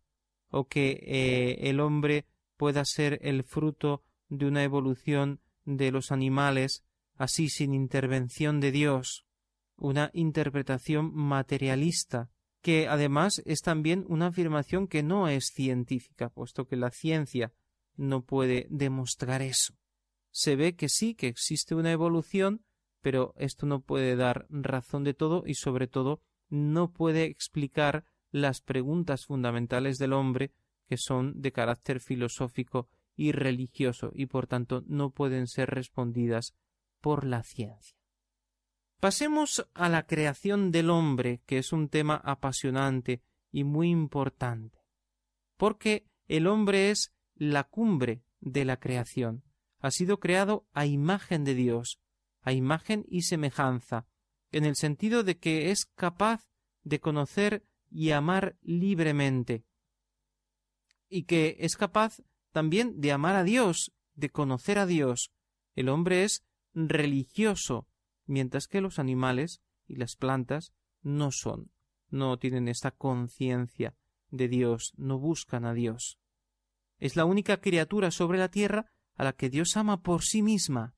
o 0.51 0.69
que 0.69 1.01
eh, 1.03 1.69
el 1.69 1.81
hombre 1.81 2.27
pueda 2.57 2.85
ser 2.85 3.19
el 3.23 3.43
fruto 3.43 4.05
de 4.29 4.47
una 4.47 4.63
evolución 4.63 5.41
de 5.65 5.91
los 5.91 6.13
animales 6.13 6.85
así 7.17 7.49
sin 7.49 7.75
intervención 7.75 8.61
de 8.61 8.71
Dios, 8.71 9.27
una 9.77 10.11
interpretación 10.13 11.13
materialista, 11.15 12.31
que 12.61 12.89
además 12.89 13.43
es 13.47 13.61
también 13.61 14.05
una 14.09 14.27
afirmación 14.27 14.87
que 14.87 15.03
no 15.03 15.29
es 15.29 15.47
científica, 15.55 16.29
puesto 16.29 16.67
que 16.67 16.77
la 16.77 16.91
ciencia 16.91 17.53
no 17.97 18.23
puede 18.25 18.67
demostrar 18.71 19.43
eso. 19.43 19.75
Se 20.31 20.57
ve 20.57 20.77
que 20.77 20.89
sí, 20.89 21.15
que 21.15 21.29
existe 21.29 21.75
una 21.75 21.93
evolución, 21.93 22.65
pero 23.01 23.35
esto 23.37 23.67
no 23.67 23.81
puede 23.81 24.17
dar 24.17 24.47
razón 24.51 25.05
de 25.05 25.15
todo 25.15 25.45
y 25.47 25.55
sobre 25.55 25.87
todo 25.87 26.21
no 26.49 26.93
puede 26.93 27.25
explicar 27.25 28.05
las 28.31 28.61
preguntas 28.61 29.27
fundamentales 29.27 29.99
del 29.99 30.13
hombre 30.13 30.53
que 30.87 30.97
son 30.97 31.41
de 31.41 31.53
carácter 31.53 32.01
filosófico 32.01 32.89
y 33.17 33.33
religioso 33.33 34.11
y 34.15 34.27
por 34.27 34.47
tanto 34.47 34.85
no 34.87 35.11
pueden 35.11 35.47
ser 35.47 35.71
respondidas 35.71 36.55
por 37.01 37.25
la 37.25 37.43
ciencia. 37.43 37.97
Pasemos 39.01 39.69
a 39.75 39.89
la 39.89 40.07
creación 40.07 40.73
del 40.73 40.91
hombre, 40.91 41.41
que 41.47 41.59
es 41.59 41.73
un 41.73 41.89
tema 41.89 42.17
apasionante 42.17 43.23
y 43.53 43.65
muy 43.65 43.91
importante, 43.91 44.79
porque 45.57 46.07
el 46.27 46.47
hombre 46.47 46.91
es 46.91 47.15
la 47.37 47.65
cumbre 47.65 48.25
de 48.41 48.65
la 48.65 48.79
creación. 48.79 49.45
Ha 49.81 49.91
sido 49.91 50.19
creado 50.19 50.67
a 50.73 50.87
imagen 50.87 51.45
de 51.45 51.55
Dios, 51.55 52.01
a 52.43 52.53
imagen 52.53 53.05
y 53.09 53.23
semejanza, 53.23 54.07
en 54.51 54.65
el 54.65 54.77
sentido 54.77 55.23
de 55.23 55.39
que 55.39 55.71
es 55.71 55.87
capaz 55.95 56.49
de 56.83 57.01
conocer 57.01 57.65
y 57.91 58.11
amar 58.11 58.57
libremente, 58.63 59.65
y 61.09 61.25
que 61.25 61.57
es 61.61 61.77
capaz 61.77 62.23
también 62.53 63.01
de 63.01 63.13
amar 63.13 63.37
a 63.37 63.45
Dios, 63.45 63.93
de 64.15 64.31
conocer 64.31 64.79
a 64.79 64.87
Dios. 64.87 65.33
El 65.75 65.89
hombre 65.89 66.25
es 66.25 66.45
religioso, 66.75 67.89
mientras 68.27 68.67
que 68.67 68.81
los 68.81 68.99
animales 68.99 69.61
y 69.87 69.97
las 69.97 70.17
plantas 70.17 70.73
no 71.03 71.31
son, 71.31 71.71
no 72.11 72.39
tienen 72.39 72.69
esta 72.69 72.91
conciencia 72.91 73.95
de 74.31 74.49
Dios, 74.49 74.93
no 74.97 75.19
buscan 75.19 75.65
a 75.65 75.73
Dios. 75.73 76.19
Es 76.99 77.17
la 77.17 77.25
única 77.25 77.61
criatura 77.61 78.11
sobre 78.11 78.39
la 78.39 78.49
tierra 78.49 78.91
a 79.19 79.25
la 79.25 79.33
que 79.35 79.51
Dios 79.51 79.77
ama 79.77 80.01
por 80.01 80.23
sí 80.23 80.43
misma 80.43 80.95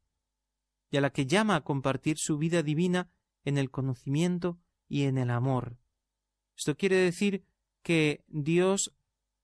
y 0.91 0.99
a 0.99 1.01
la 1.01 1.11
que 1.11 1.27
llama 1.27 1.57
a 1.57 1.65
compartir 1.65 2.17
su 2.19 2.37
vida 2.37 2.63
divina 2.63 3.11
en 3.45 3.57
el 3.57 3.71
conocimiento 3.71 4.61
y 4.89 5.05
en 5.05 5.17
el 5.17 5.31
amor. 5.31 5.79
Esto 6.57 6.77
quiere 6.77 6.97
decir 6.97 7.45
que 7.83 8.23
Dios 8.29 8.95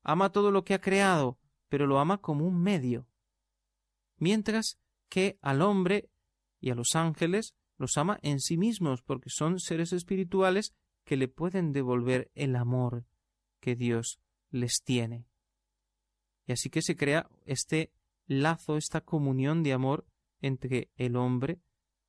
ama 0.03 0.31
todo 0.31 0.51
lo 0.51 0.65
que 0.65 0.75
ha 0.75 0.81
creado, 0.81 1.39
pero 1.69 1.87
lo 1.87 1.99
ama 1.99 2.21
como 2.21 2.47
un 2.47 2.63
medio, 2.63 3.09
mientras 4.19 4.79
que 5.09 5.39
al 5.41 5.63
hombre 5.63 6.11
y 6.61 6.71
a 6.71 6.75
los 6.75 6.95
ángeles 6.95 7.55
los 7.79 7.97
ama 7.97 8.19
en 8.23 8.41
sí 8.41 8.59
mismos, 8.59 9.01
porque 9.03 9.31
son 9.31 9.59
seres 9.59 9.95
espirituales 9.95 10.75
que 11.05 11.17
le 11.17 11.29
pueden 11.29 11.73
devolver 11.73 12.31
el 12.35 12.57
amor 12.57 13.07
que 13.61 13.75
Dios 13.75 14.21
les 14.51 14.83
tiene. 14.85 15.27
Y 16.47 16.53
así 16.53 16.69
que 16.69 16.83
se 16.83 16.97
crea 16.97 17.31
este 17.47 17.93
lazo, 18.27 18.77
esta 18.77 19.01
comunión 19.01 19.63
de 19.63 19.73
amor 19.73 20.07
entre 20.41 20.91
el 20.97 21.17
hombre 21.17 21.61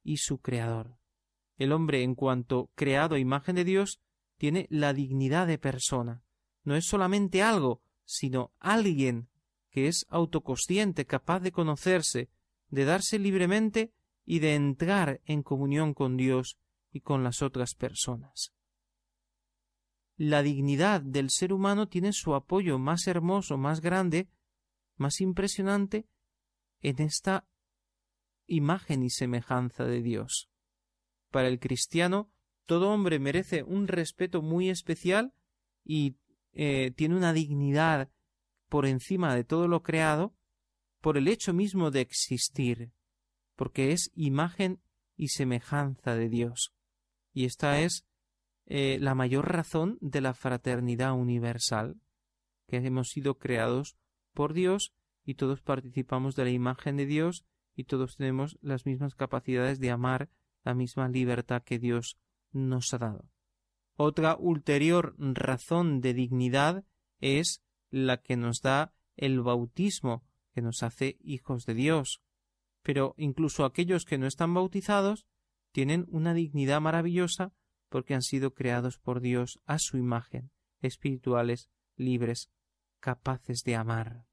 y 0.04 0.18
su 0.18 0.40
Creador. 0.40 0.98
El 1.58 1.72
hombre, 1.72 2.04
en 2.04 2.16
cuanto 2.16 2.70
creado 2.76 3.18
imagen 3.18 3.56
de 3.56 3.64
Dios, 3.64 4.00
tiene 4.38 4.68
la 4.70 4.94
dignidad 4.94 5.48
de 5.48 5.58
persona. 5.58 6.24
No 6.64 6.76
es 6.76 6.86
solamente 6.86 7.42
algo, 7.42 7.82
sino 8.06 8.52
alguien 8.60 9.30
que 9.70 9.88
es 9.88 10.06
autoconsciente, 10.10 11.06
capaz 11.06 11.40
de 11.40 11.52
conocerse, 11.52 12.30
de 12.70 12.86
darse 12.86 13.20
libremente 13.20 13.92
y 14.26 14.40
de 14.40 14.56
entrar 14.56 15.22
en 15.26 15.44
comunión 15.44 15.94
con 15.94 16.18
Dios 16.18 16.58
y 16.92 17.02
con 17.02 17.24
las 17.24 17.42
otras 17.42 17.76
personas. 17.76 18.54
La 20.16 20.42
dignidad 20.42 21.02
del 21.02 21.30
ser 21.30 21.54
humano 21.54 21.88
tiene 21.88 22.12
su 22.12 22.34
apoyo 22.34 22.80
más 22.80 23.08
hermoso, 23.08 23.58
más 23.58 23.82
grande, 23.82 24.28
más 24.98 25.22
impresionante 25.22 26.08
en 26.82 27.02
esta 27.02 27.48
imagen 28.46 29.04
y 29.04 29.10
semejanza 29.10 29.86
de 29.86 30.02
Dios. 30.02 30.50
Para 31.32 31.48
el 31.48 31.60
cristiano, 31.60 32.32
todo 32.66 32.90
hombre 32.90 33.20
merece 33.20 33.64
un 33.64 33.88
respeto 33.88 34.42
muy 34.42 34.70
especial 34.70 35.34
y 35.84 36.18
eh, 36.54 36.92
tiene 36.92 37.16
una 37.16 37.34
dignidad 37.34 38.10
por 38.70 38.86
encima 38.86 39.36
de 39.36 39.44
todo 39.44 39.68
lo 39.68 39.84
creado 39.84 40.36
por 41.02 41.18
el 41.18 41.28
hecho 41.28 41.54
mismo 41.54 41.92
de 41.92 42.02
existir, 42.02 42.92
porque 43.56 43.92
es 43.92 44.12
imagen 44.16 44.82
y 45.16 45.30
semejanza 45.30 46.16
de 46.16 46.30
Dios. 46.30 46.74
Y 47.34 47.46
esta 47.46 47.80
es 47.80 48.06
eh, 48.66 48.98
la 49.00 49.16
mayor 49.16 49.52
razón 49.52 49.98
de 50.02 50.22
la 50.22 50.34
fraternidad 50.34 51.14
universal, 51.14 52.02
que 52.68 52.78
hemos 52.78 53.10
sido 53.10 53.38
creados 53.38 53.96
por 54.38 54.54
Dios 54.54 54.94
y 55.26 55.34
todos 55.34 55.62
participamos 55.62 56.36
de 56.36 56.44
la 56.44 56.52
imagen 56.52 56.96
de 56.96 57.08
Dios 57.08 57.44
y 57.76 57.86
todos 57.86 58.18
tenemos 58.18 58.60
las 58.62 58.86
mismas 58.86 59.16
capacidades 59.16 59.80
de 59.80 59.90
amar 59.90 60.30
la 60.64 60.76
misma 60.76 61.10
libertad 61.10 61.64
que 61.64 61.80
Dios 61.80 62.20
nos 62.52 62.94
ha 62.94 63.00
dado. 63.00 63.32
Otra 63.96 64.38
ulterior 64.38 65.16
razón 65.18 66.02
de 66.02 66.14
dignidad 66.14 66.86
es 67.20 67.64
la 67.90 68.18
que 68.18 68.38
nos 68.38 68.62
da 68.62 68.94
el 69.16 69.42
bautismo, 69.42 70.24
que 70.54 70.62
nos 70.62 70.84
hace 70.84 71.18
hijos 71.20 71.66
de 71.66 71.74
Dios. 71.74 72.22
Pero 72.84 73.16
incluso 73.18 73.66
aquellos 73.66 74.06
que 74.06 74.20
no 74.20 74.28
están 74.28 74.54
bautizados 74.54 75.26
tienen 75.72 76.06
una 76.10 76.36
dignidad 76.36 76.80
maravillosa 76.80 77.54
porque 77.90 78.14
han 78.14 78.22
sido 78.22 78.54
creados 78.54 79.00
por 79.00 79.20
Dios 79.20 79.60
a 79.66 79.80
su 79.80 79.98
imagen, 79.98 80.52
espirituales, 80.80 81.72
libres, 81.96 82.52
capaces 83.00 83.64
de 83.64 83.76
amar. 83.76 84.27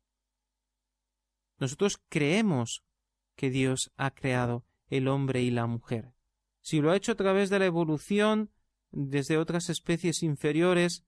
Nosotros 1.64 1.98
creemos 2.10 2.84
que 3.36 3.48
Dios 3.48 3.90
ha 3.96 4.10
creado 4.10 4.66
el 4.88 5.08
hombre 5.08 5.40
y 5.40 5.50
la 5.50 5.66
mujer. 5.66 6.12
Si 6.60 6.82
lo 6.82 6.90
ha 6.90 6.96
hecho 6.96 7.12
a 7.12 7.14
través 7.14 7.48
de 7.48 7.58
la 7.58 7.64
evolución, 7.64 8.50
desde 8.90 9.38
otras 9.38 9.70
especies 9.70 10.22
inferiores, 10.22 11.06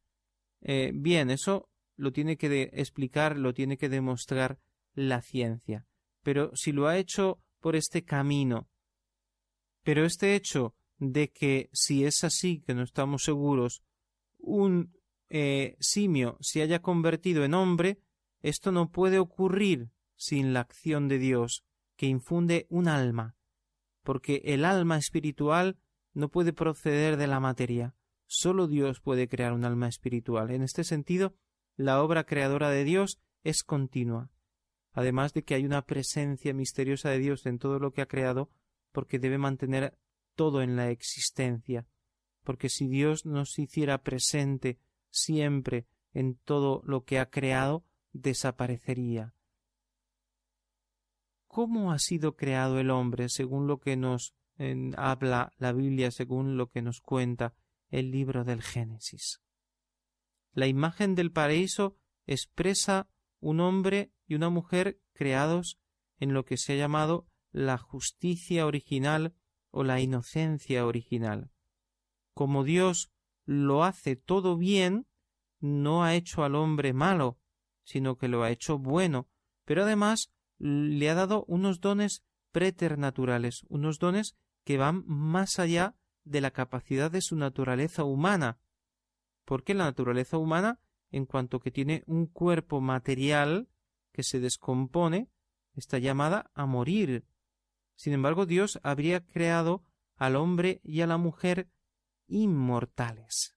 eh, 0.63 0.93
bien, 0.95 1.29
eso 1.29 1.69
lo 1.97 2.11
tiene 2.11 2.39
que 2.39 2.71
explicar, 2.73 3.37
lo 3.37 3.53
tiene 3.53 3.77
que 3.77 3.91
demostrar 3.91 4.59
la 4.95 5.21
ciencia. 5.21 5.85
Pero 6.23 6.57
si 6.57 6.73
lo 6.73 6.89
ha 6.89 6.97
hecho 6.97 7.39
por 7.61 7.77
este 7.77 8.07
camino, 8.07 8.67
pero 9.83 10.07
este 10.07 10.35
hecho 10.35 10.75
de 10.97 11.33
que 11.33 11.69
si 11.75 12.07
es 12.07 12.25
así, 12.25 12.63
que 12.67 12.73
no 12.73 12.83
estamos 12.83 13.25
seguros, 13.25 13.83
un 14.39 14.97
eh, 15.29 15.77
simio 15.81 16.39
se 16.41 16.63
haya 16.63 16.81
convertido 16.81 17.45
en 17.45 17.53
hombre, 17.53 17.99
esto 18.41 18.73
no 18.73 18.91
puede 18.91 19.19
ocurrir 19.19 19.91
sin 20.17 20.53
la 20.53 20.61
acción 20.61 21.09
de 21.09 21.19
Dios, 21.19 21.65
que 21.97 22.07
infunde 22.07 22.67
un 22.69 22.89
alma, 22.89 23.37
porque 24.03 24.43
el 24.45 24.65
alma 24.65 24.99
espiritual 24.99 25.79
no 26.13 26.31
puede 26.31 26.53
proceder 26.53 27.17
de 27.17 27.27
la 27.27 27.41
materia. 27.41 27.95
Solo 28.27 28.67
Dios 28.67 29.01
puede 29.01 29.29
crear 29.29 29.53
un 29.53 29.65
alma 29.65 29.89
espiritual. 29.89 30.51
En 30.51 30.63
este 30.63 30.85
sentido, 30.85 31.35
la 31.77 32.03
obra 32.03 32.25
creadora 32.25 32.71
de 32.71 32.85
Dios 32.85 33.21
es 33.45 33.63
continua, 33.63 34.31
además 34.93 35.33
de 35.33 35.45
que 35.45 35.55
hay 35.55 35.65
una 35.65 35.83
presencia 35.83 36.53
misteriosa 36.55 37.11
de 37.11 37.19
Dios 37.19 37.47
en 37.47 37.59
todo 37.59 37.79
lo 37.79 37.93
que 37.93 38.03
ha 38.03 38.07
creado, 38.07 38.51
porque 38.93 39.19
debe 39.19 39.39
mantener 39.39 39.97
todo 40.35 40.63
en 40.63 40.77
la 40.77 40.91
existencia, 40.91 41.87
porque 42.43 42.69
si 42.69 42.89
Dios 42.89 43.27
nos 43.27 43.59
hiciera 43.59 44.03
presente 44.03 44.79
siempre 45.11 45.87
en 46.13 46.37
todo 46.37 46.83
lo 46.85 47.05
que 47.05 47.19
ha 47.19 47.31
creado, 47.31 47.85
desaparecería 48.13 49.36
cómo 51.57 51.91
ha 51.91 51.99
sido 51.99 52.37
creado 52.37 52.79
el 52.81 52.91
hombre 52.91 53.31
según 53.31 53.67
lo 53.67 53.81
que 53.81 53.97
nos 53.97 54.35
habla 54.99 55.55
la 55.57 55.73
Biblia, 55.73 56.11
según 56.11 56.59
lo 56.59 56.69
que 56.69 56.83
nos 56.83 57.01
cuenta 57.01 57.55
el 57.89 58.11
libro 58.11 58.45
del 58.45 58.61
Génesis. 58.61 59.41
La 60.53 60.67
imagen 60.67 61.15
del 61.15 61.33
paraíso 61.33 61.97
expresa 62.27 63.09
un 63.41 63.61
hombre 63.61 64.13
y 64.27 64.35
una 64.35 64.51
mujer 64.51 65.01
creados 65.15 65.79
en 66.21 66.35
lo 66.35 66.45
que 66.45 66.59
se 66.59 66.75
ha 66.75 66.77
llamado 66.77 67.27
la 67.53 67.79
justicia 67.79 68.67
original 68.67 69.35
o 69.71 69.83
la 69.83 69.99
inocencia 69.99 70.85
original. 70.85 71.53
Como 72.35 72.65
Dios 72.65 73.13
lo 73.47 73.83
hace 73.83 74.15
todo 74.15 74.59
bien, 74.59 75.07
no 75.61 76.05
ha 76.05 76.17
hecho 76.17 76.45
al 76.45 76.55
hombre 76.55 76.93
malo, 76.93 77.39
sino 77.83 78.19
que 78.19 78.29
lo 78.29 78.43
ha 78.43 78.51
hecho 78.51 78.79
bueno, 78.79 79.27
pero 79.65 79.85
además 79.85 80.36
le 80.59 81.11
ha 81.11 81.15
dado 81.15 81.45
unos 81.49 81.81
dones 81.81 82.25
preternaturales, 82.53 83.65
unos 83.69 83.99
dones 83.99 84.37
que 84.65 84.79
van 84.79 85.05
más 85.07 85.59
allá 85.59 85.97
de 86.25 86.41
la 86.41 86.51
capacidad 86.51 87.11
de 87.11 87.21
su 87.21 87.37
naturaleza 87.37 88.05
humana, 88.05 88.59
porque 89.45 89.75
la 89.75 89.85
naturaleza 89.85 90.39
humana, 90.39 90.81
en 91.11 91.27
cuanto 91.27 91.61
que 91.61 91.71
tiene 91.71 92.03
un 92.07 92.27
cuerpo 92.27 92.81
material 92.81 93.69
que 94.13 94.23
se 94.23 94.41
descompone, 94.41 95.29
está 95.75 95.99
llamada 95.99 96.51
a 96.55 96.67
morir. 96.67 97.27
Sin 97.95 98.13
embargo, 98.13 98.47
Dios 98.47 98.81
habría 98.83 99.25
creado 99.25 99.85
al 100.17 100.37
hombre 100.37 100.81
y 100.83 101.03
a 101.03 101.07
la 101.07 101.19
mujer 101.19 101.71
inmortales. 102.27 103.57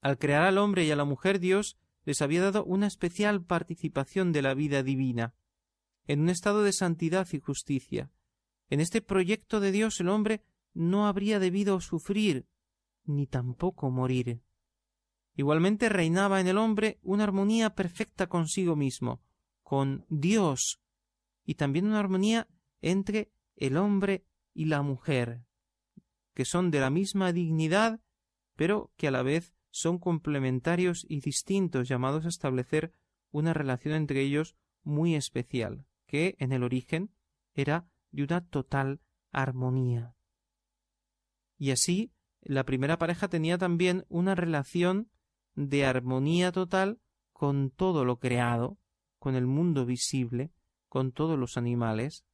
Al 0.00 0.18
crear 0.18 0.44
al 0.44 0.58
hombre 0.58 0.84
y 0.84 0.90
a 0.90 0.96
la 0.96 1.04
mujer, 1.04 1.40
Dios 1.40 1.76
les 2.04 2.22
había 2.22 2.42
dado 2.42 2.64
una 2.64 2.86
especial 2.86 3.44
participación 3.44 4.32
de 4.32 4.42
la 4.42 4.54
vida 4.54 4.82
divina, 4.82 5.34
en 6.08 6.20
un 6.20 6.30
estado 6.30 6.64
de 6.64 6.72
santidad 6.72 7.28
y 7.32 7.38
justicia. 7.38 8.10
En 8.70 8.80
este 8.80 9.00
proyecto 9.00 9.60
de 9.60 9.70
Dios 9.70 10.00
el 10.00 10.08
hombre 10.08 10.42
no 10.74 11.06
habría 11.06 11.38
debido 11.38 11.80
sufrir, 11.80 12.48
ni 13.04 13.26
tampoco 13.26 13.90
morir. 13.90 14.42
Igualmente 15.36 15.88
reinaba 15.88 16.40
en 16.40 16.48
el 16.48 16.58
hombre 16.58 16.98
una 17.02 17.24
armonía 17.24 17.74
perfecta 17.74 18.26
consigo 18.26 18.74
mismo, 18.74 19.22
con 19.62 20.04
Dios, 20.08 20.80
y 21.44 21.54
también 21.54 21.86
una 21.86 22.00
armonía 22.00 22.48
entre 22.80 23.30
el 23.56 23.76
hombre 23.76 24.24
y 24.54 24.64
la 24.64 24.82
mujer, 24.82 25.44
que 26.34 26.44
son 26.44 26.70
de 26.70 26.80
la 26.80 26.90
misma 26.90 27.32
dignidad, 27.32 28.00
pero 28.56 28.92
que 28.96 29.08
a 29.08 29.10
la 29.10 29.22
vez 29.22 29.54
son 29.70 29.98
complementarios 29.98 31.04
y 31.08 31.20
distintos, 31.20 31.86
llamados 31.86 32.24
a 32.24 32.28
establecer 32.28 32.92
una 33.30 33.52
relación 33.52 33.94
entre 33.94 34.22
ellos 34.22 34.56
muy 34.82 35.14
especial, 35.14 35.86
que 36.08 36.34
en 36.40 36.52
el 36.52 36.64
origen 36.64 37.14
era 37.54 37.86
de 38.10 38.24
una 38.24 38.44
total 38.44 39.00
armonía. 39.30 40.16
Y 41.56 41.70
así, 41.70 42.12
la 42.40 42.64
primera 42.64 42.98
pareja 42.98 43.28
tenía 43.28 43.58
también 43.58 44.04
una 44.08 44.34
relación 44.34 45.10
de 45.54 45.84
armonía 45.84 46.50
total 46.50 47.00
con 47.32 47.70
todo 47.70 48.04
lo 48.04 48.18
creado, 48.18 48.78
con 49.18 49.34
el 49.34 49.46
mundo 49.46 49.84
visible, 49.84 50.50
con 50.88 51.12
todos 51.12 51.38
los 51.38 51.56
animales. 51.56 52.24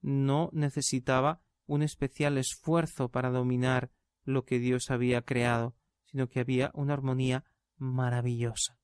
No 0.00 0.50
necesitaba 0.52 1.40
un 1.66 1.82
especial 1.82 2.38
esfuerzo 2.38 3.08
para 3.08 3.30
dominar 3.30 3.90
lo 4.24 4.44
que 4.44 4.58
Dios 4.58 4.90
había 4.90 5.22
creado, 5.22 5.74
sino 6.04 6.28
que 6.28 6.40
había 6.40 6.70
una 6.74 6.92
armonía 6.92 7.44
maravillosa. 7.76 8.78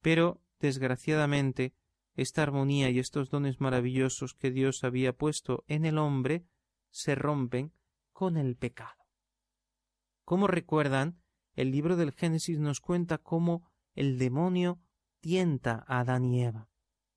Pero, 0.00 0.42
desgraciadamente, 0.58 1.74
esta 2.14 2.42
armonía 2.42 2.90
y 2.90 2.98
estos 2.98 3.30
dones 3.30 3.60
maravillosos 3.60 4.34
que 4.34 4.50
Dios 4.50 4.84
había 4.84 5.12
puesto 5.12 5.64
en 5.66 5.84
el 5.84 5.98
hombre 5.98 6.44
se 6.90 7.14
rompen 7.14 7.72
con 8.12 8.36
el 8.36 8.56
pecado. 8.56 9.04
Como 10.24 10.46
recuerdan, 10.46 11.20
el 11.54 11.70
libro 11.70 11.96
del 11.96 12.12
Génesis 12.12 12.58
nos 12.58 12.80
cuenta 12.80 13.18
cómo 13.18 13.70
el 13.94 14.18
demonio 14.18 14.80
tienta 15.20 15.84
a 15.86 16.00
Adán 16.00 16.24
y 16.24 16.42
Eva 16.42 16.68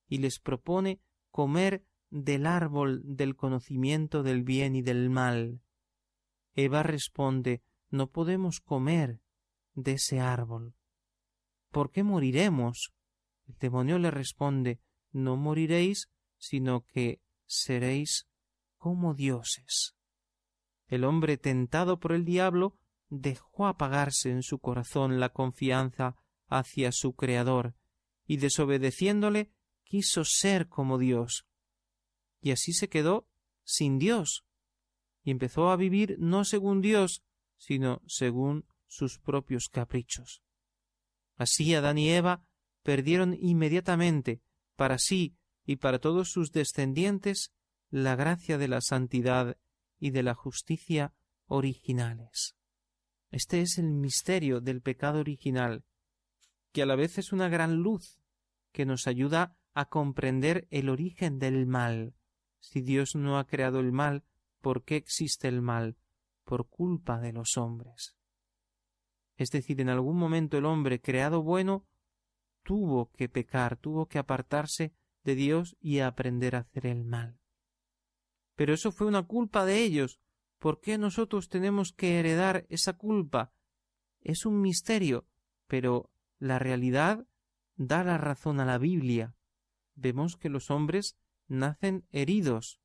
y 0.08 0.18
les 0.20 0.40
propone 0.40 1.02
comer 1.30 1.84
del 2.10 2.46
árbol 2.46 3.02
del 3.04 3.36
conocimiento 3.36 4.24
del 4.24 4.44
bien 4.44 4.76
y 4.76 4.82
del 4.82 5.10
mal. 5.10 5.62
Eva 6.54 6.84
responde 6.84 7.62
no 7.90 8.10
podemos 8.10 8.60
comer 8.60 9.22
de 9.74 9.94
ese 9.94 10.20
árbol. 10.20 10.76
¿Por 11.72 11.92
qué 11.92 12.04
moriremos? 12.04 12.94
El 13.48 13.58
demonio 13.60 14.00
le 14.00 14.12
responde 14.12 14.80
no 15.12 15.38
moriréis, 15.38 16.10
sino 16.38 16.86
que 16.86 17.22
seréis 17.46 18.28
como 18.78 19.13
dioses. 19.13 19.96
El 20.88 21.04
hombre 21.04 21.38
tentado 21.38 22.00
por 22.00 22.13
el 22.13 22.26
diablo 22.26 22.78
dejó 23.10 23.67
apagarse 23.67 24.32
en 24.32 24.43
su 24.43 24.60
corazón 24.60 25.20
la 25.20 25.30
confianza 25.30 26.15
hacia 26.48 26.91
su 26.91 27.13
Creador, 27.13 27.76
y 28.26 28.38
desobedeciéndole 28.38 29.52
quiso 29.84 30.24
ser 30.26 30.67
como 30.67 30.98
Dios. 30.98 31.46
Y 32.41 32.52
así 32.52 32.74
se 32.74 32.89
quedó 32.89 33.28
sin 33.63 34.00
Dios, 34.00 34.46
y 35.24 35.32
empezó 35.32 35.70
a 35.70 35.76
vivir 35.76 36.15
no 36.20 36.46
según 36.46 36.82
Dios, 36.82 37.24
sino 37.58 38.02
según 38.06 38.65
sus 38.86 39.20
propios 39.20 39.67
caprichos. 39.70 40.41
Así 41.36 41.74
Adán 41.76 41.98
y 41.98 42.10
Eva 42.10 42.46
perdieron 42.84 43.38
inmediatamente, 43.39 44.41
para 44.78 44.98
sí 44.98 45.36
y 45.66 45.76
para 45.76 46.00
todos 46.00 46.32
sus 46.32 46.54
descendientes, 46.54 47.52
la 47.90 48.16
gracia 48.16 48.58
de 48.58 48.70
la 48.70 48.80
santidad 48.80 49.58
y 50.00 50.12
de 50.12 50.24
la 50.24 50.34
justicia 50.34 51.13
originales. 51.48 52.56
Este 53.30 53.60
es 53.60 53.78
el 53.78 53.92
misterio 53.92 54.62
del 54.62 54.82
pecado 54.82 55.20
original, 55.20 55.84
que 56.72 56.84
a 56.84 56.86
la 56.86 56.96
vez 56.96 57.18
es 57.18 57.34
una 57.34 57.50
gran 57.50 57.76
luz 57.76 58.22
que 58.72 58.86
nos 58.86 59.08
ayuda 59.08 59.58
a 59.74 59.90
comprender 59.90 60.66
el 60.70 60.88
origen 60.88 61.40
del 61.40 61.66
mal. 61.66 62.16
Si 62.62 62.80
Dios 62.80 63.16
no 63.16 63.38
ha 63.38 63.46
creado 63.46 63.82
el 63.82 63.92
mal, 63.92 64.24
¿por 64.62 64.86
qué 64.86 64.96
existe 64.96 65.50
el 65.50 65.62
mal? 65.62 65.98
por 66.48 66.70
culpa 66.70 67.20
de 67.20 67.34
los 67.34 67.58
hombres. 67.58 68.16
Es 69.36 69.52
decir, 69.52 69.82
en 69.82 69.90
algún 69.90 70.18
momento 70.18 70.58
el 70.58 70.66
hombre 70.66 71.02
creado 71.02 71.44
bueno 71.44 71.86
tuvo 72.68 73.14
que 73.14 73.30
pecar, 73.30 73.78
tuvo 73.78 74.08
que 74.08 74.20
apartarse 74.20 74.94
de 75.24 75.36
Dios 75.36 75.78
y 75.80 76.00
aprender 76.00 76.54
a 76.54 76.60
hacer 76.60 76.86
el 76.86 77.06
mal. 77.06 77.40
Pero 78.58 78.74
eso 78.74 78.92
fue 78.92 79.08
una 79.08 79.24
culpa 79.24 79.64
de 79.66 79.84
ellos. 79.84 80.20
¿Por 80.60 80.82
qué 80.82 80.98
nosotros 80.98 81.48
tenemos 81.48 81.94
que 81.94 82.20
heredar 82.20 82.66
esa 82.68 82.98
culpa? 82.98 83.54
Es 84.20 84.46
un 84.46 84.60
misterio, 84.60 85.26
pero 85.68 86.12
la 86.40 86.60
realidad 86.60 87.26
da 87.78 88.04
la 88.04 88.18
razón 88.18 88.60
a 88.60 88.66
la 88.66 88.78
Biblia. 88.78 89.34
Vemos 89.96 90.36
que 90.36 90.50
los 90.50 90.70
hombres 90.70 91.16
nacen 91.48 92.06
heridos, 92.12 92.82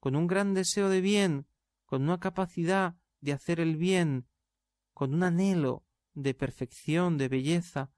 con 0.00 0.16
un 0.16 0.28
gran 0.28 0.54
deseo 0.54 0.88
de 0.88 1.02
bien, 1.02 1.46
con 1.84 2.04
una 2.04 2.20
capacidad 2.20 2.96
de 3.20 3.34
hacer 3.34 3.60
el 3.60 3.76
bien, 3.76 4.28
con 4.94 5.12
un 5.12 5.24
anhelo 5.24 5.84
de 6.14 6.32
perfección, 6.32 7.18
de 7.18 7.28
belleza, 7.28 7.90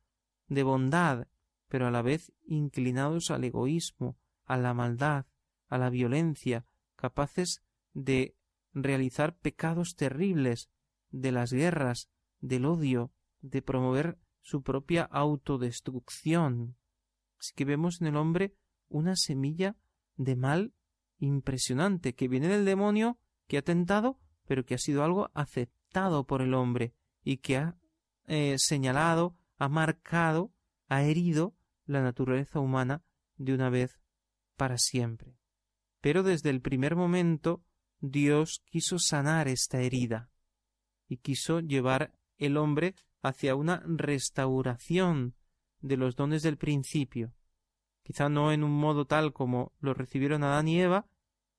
de 0.49 0.63
bondad, 0.63 1.29
pero 1.69 1.87
a 1.87 1.91
la 1.91 2.03
vez 2.03 2.33
inclinados 2.47 3.31
al 3.31 3.45
egoísmo, 3.45 4.17
a 4.45 4.57
la 4.57 4.75
maldad, 4.75 5.27
a 5.69 5.79
la 5.79 5.91
violencia, 5.91 6.65
capaces 6.97 7.63
de 7.93 8.35
realizar 8.73 9.37
pecados 9.37 9.95
terribles, 9.97 10.71
de 11.11 11.33
las 11.33 11.53
guerras, 11.53 12.09
del 12.41 12.65
odio, 12.65 13.13
de 13.41 13.63
promover 13.63 14.19
su 14.41 14.63
propia 14.63 15.05
autodestrucción. 15.05 16.77
Así 17.39 17.53
que 17.55 17.65
vemos 17.65 18.01
en 18.01 18.09
el 18.09 18.17
hombre 18.17 18.55
una 18.89 19.17
semilla 19.17 19.77
de 20.17 20.37
mal 20.37 20.75
impresionante 21.19 22.15
que 22.15 22.29
viene 22.29 22.49
del 22.49 22.65
demonio 22.65 23.19
que 23.47 23.59
ha 23.59 23.63
tentado 23.63 24.19
pero 24.49 24.65
que 24.65 24.75
ha 24.75 24.79
sido 24.79 25.05
algo 25.05 25.31
aceptado 25.35 26.27
por 26.27 26.41
el 26.41 26.55
hombre 26.55 26.95
y 27.23 27.37
que 27.37 27.59
ha 27.59 27.77
eh, 28.27 28.57
señalado, 28.57 29.37
ha 29.59 29.69
marcado, 29.69 30.53
ha 30.89 31.03
herido 31.03 31.55
la 31.85 32.03
naturaleza 32.03 32.61
humana 32.61 33.03
de 33.37 33.55
una 33.55 33.71
vez 33.71 34.01
para 34.57 34.79
siempre. 34.79 35.37
Pero 36.01 36.23
desde 36.23 36.51
el 36.51 36.61
primer 36.61 36.97
momento 36.97 37.65
Dios 38.01 38.63
quiso 38.65 38.99
sanar 38.99 39.49
esta 39.49 39.81
herida 39.81 40.31
y 41.09 41.19
quiso 41.19 41.61
llevar 41.61 42.13
el 42.37 42.57
hombre 42.57 42.95
hacia 43.23 43.57
una 43.57 43.83
restauración 43.85 45.35
de 45.81 45.97
los 45.97 46.15
dones 46.15 46.43
del 46.43 46.57
principio, 46.57 47.35
quizá 48.03 48.29
no 48.29 48.53
en 48.53 48.63
un 48.63 48.73
modo 48.73 49.07
tal 49.07 49.33
como 49.33 49.73
lo 49.81 49.95
recibieron 49.95 50.45
Adán 50.45 50.69
y 50.69 50.81
Eva, 50.81 51.07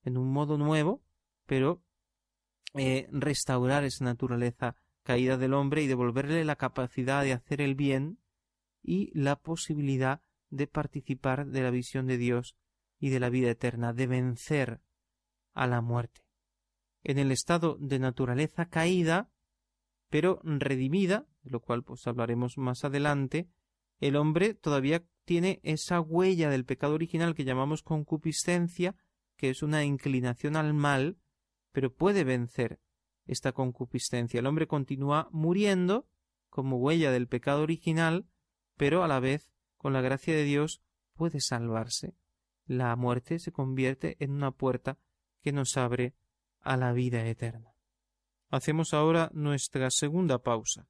en 0.03 0.17
un 0.17 0.31
modo 0.31 0.57
nuevo, 0.57 1.03
pero 1.45 1.83
eh, 2.73 3.07
restaurar 3.11 3.83
esa 3.83 4.05
naturaleza 4.05 4.75
caída 5.09 5.37
del 5.37 5.55
hombre 5.55 5.81
y 5.81 5.87
devolverle 5.87 6.45
la 6.45 6.55
capacidad 6.55 7.23
de 7.23 7.33
hacer 7.33 7.61
el 7.61 7.73
bien 7.73 8.19
y 8.83 9.09
la 9.19 9.41
posibilidad 9.41 10.21
de 10.51 10.67
participar 10.67 11.47
de 11.47 11.63
la 11.63 11.71
visión 11.71 12.05
de 12.05 12.19
Dios 12.19 12.55
y 12.99 13.09
de 13.09 13.19
la 13.19 13.31
vida 13.31 13.49
eterna, 13.49 13.91
de 13.91 14.05
vencer 14.05 14.81
a 15.55 15.65
la 15.65 15.81
muerte. 15.81 16.21
En 17.03 17.17
el 17.17 17.31
estado 17.31 17.75
de 17.79 17.97
naturaleza 17.97 18.69
caída, 18.69 19.31
pero 20.09 20.41
redimida, 20.43 21.25
de 21.41 21.49
lo 21.49 21.59
cual 21.59 21.83
pues 21.83 22.05
hablaremos 22.05 22.59
más 22.59 22.83
adelante, 22.85 23.49
el 23.99 24.15
hombre 24.15 24.53
todavía 24.53 25.03
tiene 25.25 25.59
esa 25.63 26.01
huella 26.01 26.51
del 26.51 26.65
pecado 26.65 26.93
original 26.93 27.33
que 27.33 27.45
llamamos 27.45 27.81
concupiscencia, 27.81 28.95
que 29.37 29.49
es 29.49 29.63
una 29.63 29.83
inclinación 29.83 30.55
al 30.55 30.75
mal, 30.75 31.17
pero 31.71 31.91
puede 31.91 32.23
vencer 32.23 32.79
esta 33.29 33.51
concupiscencia. 33.51 34.39
El 34.39 34.47
hombre 34.47 34.67
continúa 34.67 35.29
muriendo 35.31 36.07
como 36.49 36.77
huella 36.77 37.11
del 37.11 37.27
pecado 37.27 37.61
original, 37.61 38.25
pero 38.75 39.03
a 39.03 39.07
la 39.07 39.19
vez, 39.19 39.51
con 39.77 39.93
la 39.93 40.01
gracia 40.01 40.35
de 40.35 40.43
Dios, 40.43 40.81
puede 41.13 41.39
salvarse. 41.39 42.15
La 42.65 42.95
muerte 42.95 43.39
se 43.39 43.51
convierte 43.51 44.17
en 44.19 44.31
una 44.31 44.51
puerta 44.51 44.97
que 45.41 45.51
nos 45.51 45.77
abre 45.77 46.15
a 46.61 46.75
la 46.75 46.91
vida 46.91 47.25
eterna. 47.25 47.75
Hacemos 48.49 48.93
ahora 48.93 49.29
nuestra 49.33 49.91
segunda 49.91 50.39
pausa. 50.41 50.87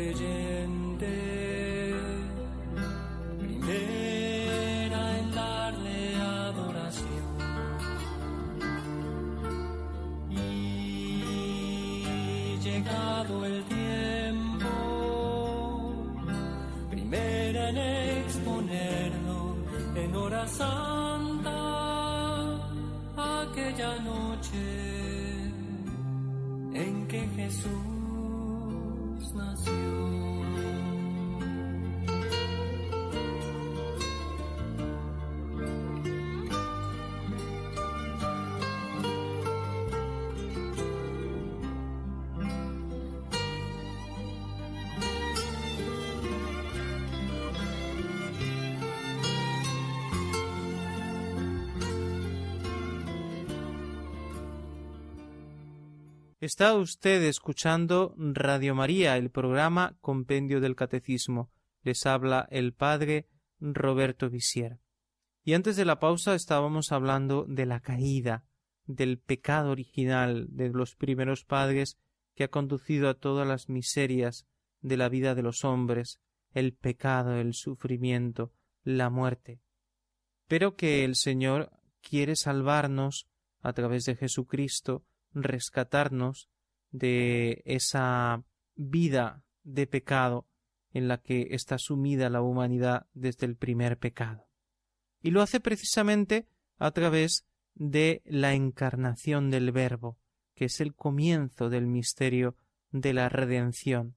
Primer 0.00 0.39
Está 56.52 56.74
usted 56.74 57.22
escuchando 57.22 58.12
Radio 58.18 58.74
María, 58.74 59.16
el 59.16 59.30
programa 59.30 59.96
Compendio 60.00 60.60
del 60.60 60.74
Catecismo. 60.74 61.48
Les 61.84 62.06
habla 62.06 62.48
el 62.50 62.72
padre 62.72 63.28
Roberto 63.60 64.28
Visier. 64.28 64.80
Y 65.44 65.54
antes 65.54 65.76
de 65.76 65.84
la 65.84 66.00
pausa 66.00 66.34
estábamos 66.34 66.90
hablando 66.90 67.44
de 67.48 67.66
la 67.66 67.78
caída, 67.78 68.46
del 68.84 69.20
pecado 69.20 69.70
original 69.70 70.48
de 70.48 70.70
los 70.70 70.96
primeros 70.96 71.44
padres 71.44 71.98
que 72.34 72.42
ha 72.42 72.48
conducido 72.48 73.08
a 73.08 73.14
todas 73.14 73.46
las 73.46 73.68
miserias 73.68 74.44
de 74.80 74.96
la 74.96 75.08
vida 75.08 75.36
de 75.36 75.42
los 75.42 75.64
hombres, 75.64 76.18
el 76.52 76.74
pecado, 76.74 77.36
el 77.36 77.54
sufrimiento, 77.54 78.52
la 78.82 79.08
muerte. 79.08 79.60
Pero 80.48 80.74
que 80.74 81.04
el 81.04 81.14
Señor 81.14 81.70
quiere 82.00 82.34
salvarnos 82.34 83.28
a 83.60 83.72
través 83.72 84.04
de 84.06 84.16
Jesucristo, 84.16 85.04
rescatarnos 85.32 86.48
de 86.90 87.62
esa 87.64 88.44
vida 88.74 89.44
de 89.62 89.86
pecado 89.86 90.46
en 90.92 91.08
la 91.08 91.18
que 91.18 91.48
está 91.50 91.78
sumida 91.78 92.30
la 92.30 92.42
humanidad 92.42 93.06
desde 93.14 93.46
el 93.46 93.56
primer 93.56 93.98
pecado. 93.98 94.48
Y 95.22 95.30
lo 95.30 95.42
hace 95.42 95.60
precisamente 95.60 96.48
a 96.78 96.90
través 96.90 97.46
de 97.74 98.22
la 98.24 98.54
encarnación 98.54 99.50
del 99.50 99.70
Verbo, 99.70 100.18
que 100.54 100.66
es 100.66 100.80
el 100.80 100.94
comienzo 100.94 101.70
del 101.70 101.86
misterio 101.86 102.56
de 102.90 103.12
la 103.12 103.28
redención. 103.28 104.16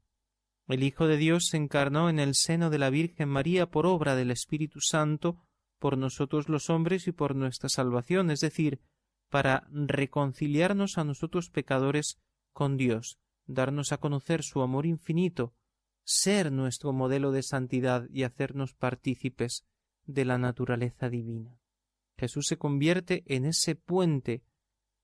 El 0.68 0.84
Hijo 0.84 1.08
de 1.08 1.18
Dios 1.18 1.48
se 1.48 1.58
encarnó 1.58 2.10
en 2.10 2.20
el 2.20 2.36
seno 2.36 2.70
de 2.70 2.80
la 2.80 2.90
Virgen 2.90 3.30
María 3.30 3.70
por 3.70 3.86
obra 3.86 4.16
del 4.16 4.32
Espíritu 4.32 4.80
Santo, 4.82 5.38
por 5.78 5.98
nosotros 5.98 6.48
los 6.48 6.70
hombres 6.70 7.08
y 7.08 7.12
por 7.12 7.36
nuestra 7.36 7.70
salvación, 7.70 8.32
es 8.32 8.40
decir, 8.40 8.80
para 9.34 9.68
reconciliarnos 9.72 11.00
a 11.00 11.04
nosotros 11.04 11.50
pecadores 11.50 12.20
con 12.52 12.78
Dios, 12.78 13.18
darnos 13.48 13.92
a 13.92 13.98
conocer 13.98 14.44
su 14.44 14.62
amor 14.62 14.86
infinito, 14.86 15.56
ser 16.04 16.52
nuestro 16.52 16.94
modelo 16.94 17.32
de 17.32 17.42
santidad 17.42 18.08
y 18.12 18.26
hacernos 18.26 18.76
partícipes 18.76 19.66
de 20.06 20.26
la 20.26 20.38
naturaleza 20.38 21.10
divina. 21.10 21.60
Jesús 22.16 22.46
se 22.48 22.60
convierte 22.60 23.24
en 23.26 23.46
ese 23.46 23.74
puente 23.74 24.44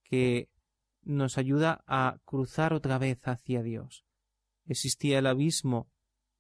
que 0.03 0.51
nos 1.01 1.39
ayuda 1.39 1.84
a 1.88 2.19
cruzar 2.23 2.71
otra 2.73 2.99
vez 2.99 3.17
hacia 3.23 3.63
Dios. 3.63 4.05
Existía 4.67 5.17
el 5.17 5.25
abismo 5.25 5.89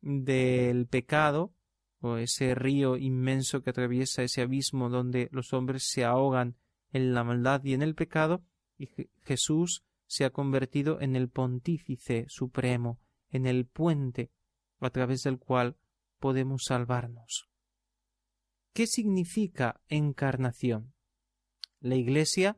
del 0.01 0.85
pecado, 0.85 1.55
o 2.01 2.17
ese 2.17 2.53
río 2.53 2.97
inmenso 2.97 3.63
que 3.63 3.71
atraviesa 3.71 4.21
ese 4.21 4.43
abismo 4.43 4.89
donde 4.89 5.27
los 5.31 5.53
hombres 5.53 5.89
se 5.89 6.05
ahogan 6.05 6.55
en 6.91 7.13
la 7.13 7.23
maldad 7.23 7.63
y 7.63 7.73
en 7.73 7.81
el 7.81 7.95
pecado, 7.95 8.43
y 8.77 8.89
Jesús 9.21 9.83
se 10.07 10.25
ha 10.25 10.31
convertido 10.31 10.99
en 11.01 11.15
el 11.15 11.29
pontífice 11.29 12.25
supremo, 12.27 12.99
en 13.29 13.45
el 13.45 13.65
puente 13.65 14.31
a 14.79 14.89
través 14.89 15.23
del 15.23 15.37
cual 15.37 15.77
podemos 16.19 16.63
salvarnos. 16.65 17.49
¿Qué 18.73 18.87
significa 18.87 19.81
encarnación? 19.87 20.93
La 21.79 21.95
Iglesia 21.95 22.57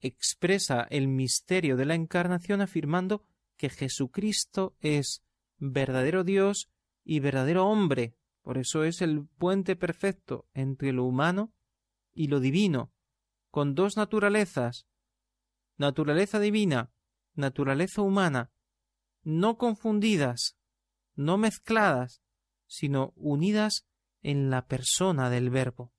expresa 0.00 0.86
el 0.90 1.08
misterio 1.08 1.76
de 1.76 1.84
la 1.84 1.94
encarnación 1.94 2.60
afirmando 2.60 3.24
que 3.56 3.68
Jesucristo 3.68 4.74
es 4.80 5.22
verdadero 5.58 6.24
Dios 6.24 6.70
y 7.04 7.20
verdadero 7.20 7.66
hombre. 7.66 8.14
Por 8.42 8.58
eso 8.58 8.84
es 8.84 9.02
el 9.02 9.26
puente 9.26 9.76
perfecto 9.76 10.46
entre 10.54 10.92
lo 10.92 11.04
humano 11.04 11.52
y 12.12 12.28
lo 12.28 12.40
divino, 12.40 12.90
con 13.50 13.74
dos 13.74 13.96
naturalezas, 13.96 14.86
naturaleza 15.76 16.38
divina, 16.38 16.90
naturaleza 17.34 18.02
humana, 18.02 18.50
no 19.22 19.56
confundidas, 19.58 20.56
no 21.14 21.38
mezcladas, 21.38 22.22
sino 22.66 23.12
unidas 23.16 23.86
en 24.22 24.50
la 24.50 24.66
persona 24.66 25.30
del 25.30 25.50
Verbo. 25.50 25.92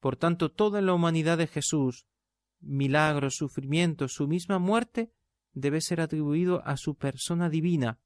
Por 0.00 0.16
tanto, 0.16 0.50
toda 0.50 0.80
la 0.80 0.94
humanidad 0.94 1.38
de 1.38 1.46
Jesús, 1.46 2.06
milagros, 2.60 3.36
sufrimientos, 3.36 4.12
su 4.12 4.26
misma 4.28 4.58
muerte, 4.58 5.12
debe 5.52 5.80
ser 5.80 6.00
atribuido 6.00 6.62
a 6.64 6.76
su 6.76 6.96
persona 6.96 7.48
divina, 7.48 8.00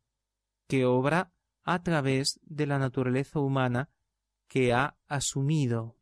que 0.69 0.85
obra 0.85 1.33
a 1.63 1.83
través 1.83 2.41
de 2.43 2.67
la 2.67 2.79
naturaleza 2.79 3.41
humana 3.41 3.91
que 4.49 4.73
ha 4.73 4.99
asumido. 5.07 5.97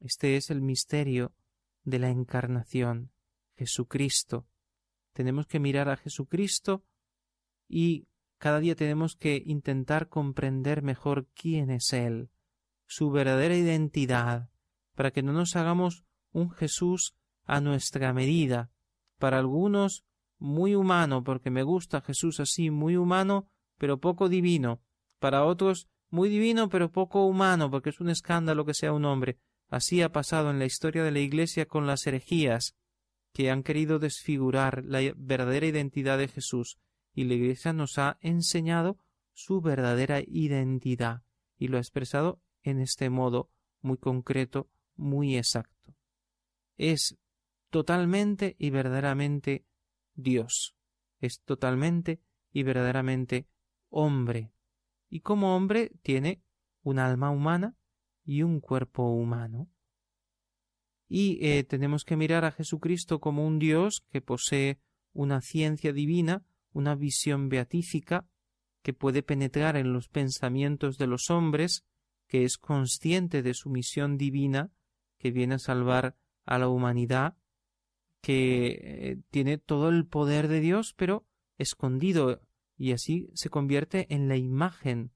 Este 0.00 0.36
es 0.36 0.50
el 0.50 0.62
misterio 0.62 1.34
de 1.84 1.98
la 1.98 2.08
encarnación, 2.08 3.12
Jesucristo. 3.56 4.46
Tenemos 5.12 5.46
que 5.46 5.60
mirar 5.60 5.90
a 5.90 5.96
Jesucristo 5.96 6.84
y 7.68 8.08
cada 8.38 8.60
día 8.60 8.74
tenemos 8.74 9.14
que 9.14 9.42
intentar 9.44 10.08
comprender 10.08 10.82
mejor 10.82 11.28
quién 11.34 11.70
es 11.70 11.92
Él, 11.92 12.30
su 12.86 13.10
verdadera 13.10 13.54
identidad, 13.54 14.48
para 14.94 15.10
que 15.10 15.22
no 15.22 15.34
nos 15.34 15.54
hagamos 15.54 16.04
un 16.32 16.50
Jesús 16.50 17.14
a 17.44 17.60
nuestra 17.60 18.14
medida, 18.14 18.70
para 19.18 19.38
algunos 19.38 20.06
muy 20.38 20.74
humano, 20.74 21.22
porque 21.22 21.50
me 21.50 21.62
gusta 21.62 22.00
Jesús 22.00 22.40
así, 22.40 22.70
muy 22.70 22.96
humano, 22.96 23.50
pero 23.76 24.00
poco 24.00 24.30
divino, 24.30 24.80
para 25.18 25.44
otros 25.44 25.88
muy 26.08 26.30
divino, 26.30 26.70
pero 26.70 26.90
poco 26.90 27.26
humano, 27.26 27.70
porque 27.70 27.90
es 27.90 28.00
un 28.00 28.08
escándalo 28.08 28.64
que 28.64 28.72
sea 28.72 28.94
un 28.94 29.04
hombre. 29.04 29.38
Así 29.70 30.02
ha 30.02 30.10
pasado 30.10 30.50
en 30.50 30.58
la 30.58 30.66
historia 30.66 31.04
de 31.04 31.12
la 31.12 31.20
Iglesia 31.20 31.66
con 31.66 31.86
las 31.86 32.06
herejías, 32.06 32.76
que 33.32 33.50
han 33.50 33.62
querido 33.62 34.00
desfigurar 34.00 34.84
la 34.84 35.00
verdadera 35.16 35.66
identidad 35.66 36.18
de 36.18 36.26
Jesús, 36.26 36.78
y 37.14 37.24
la 37.24 37.34
Iglesia 37.34 37.72
nos 37.72 37.96
ha 37.96 38.18
enseñado 38.20 38.98
su 39.32 39.60
verdadera 39.60 40.20
identidad, 40.26 41.22
y 41.56 41.68
lo 41.68 41.76
ha 41.76 41.80
expresado 41.80 42.42
en 42.62 42.80
este 42.80 43.10
modo 43.10 43.48
muy 43.80 43.96
concreto, 43.96 44.68
muy 44.96 45.36
exacto. 45.36 45.94
Es 46.76 47.16
totalmente 47.70 48.56
y 48.58 48.70
verdaderamente 48.70 49.64
Dios. 50.14 50.74
Es 51.20 51.42
totalmente 51.42 52.20
y 52.52 52.64
verdaderamente 52.64 53.46
hombre. 53.88 54.52
Y 55.08 55.20
como 55.20 55.54
hombre 55.54 55.92
tiene 56.02 56.42
un 56.82 56.98
alma 56.98 57.30
humana 57.30 57.76
y 58.30 58.44
un 58.44 58.60
cuerpo 58.60 59.10
humano. 59.10 59.68
Y 61.08 61.44
eh, 61.44 61.64
tenemos 61.64 62.04
que 62.04 62.16
mirar 62.16 62.44
a 62.44 62.52
Jesucristo 62.52 63.18
como 63.18 63.44
un 63.44 63.58
Dios 63.58 64.04
que 64.08 64.20
posee 64.20 64.78
una 65.12 65.40
ciencia 65.40 65.92
divina, 65.92 66.44
una 66.72 66.94
visión 66.94 67.48
beatífica, 67.48 68.28
que 68.82 68.92
puede 68.92 69.24
penetrar 69.24 69.76
en 69.76 69.92
los 69.92 70.08
pensamientos 70.08 70.96
de 70.96 71.08
los 71.08 71.28
hombres, 71.28 71.84
que 72.28 72.44
es 72.44 72.56
consciente 72.56 73.42
de 73.42 73.52
su 73.52 73.68
misión 73.68 74.16
divina, 74.16 74.70
que 75.18 75.32
viene 75.32 75.56
a 75.56 75.58
salvar 75.58 76.14
a 76.44 76.58
la 76.58 76.68
humanidad, 76.68 77.36
que 78.20 78.78
eh, 78.80 79.18
tiene 79.30 79.58
todo 79.58 79.88
el 79.88 80.06
poder 80.06 80.46
de 80.46 80.60
Dios, 80.60 80.94
pero 80.96 81.26
escondido, 81.58 82.40
y 82.78 82.92
así 82.92 83.28
se 83.34 83.50
convierte 83.50 84.06
en 84.14 84.28
la 84.28 84.36
imagen 84.36 85.10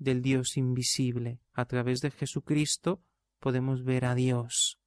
del 0.00 0.22
Dios 0.22 0.56
invisible. 0.56 1.38
A 1.52 1.66
través 1.66 2.00
de 2.00 2.10
Jesucristo 2.10 3.00
podemos 3.38 3.84
ver 3.84 4.06
a 4.06 4.16
Dios. 4.16 4.80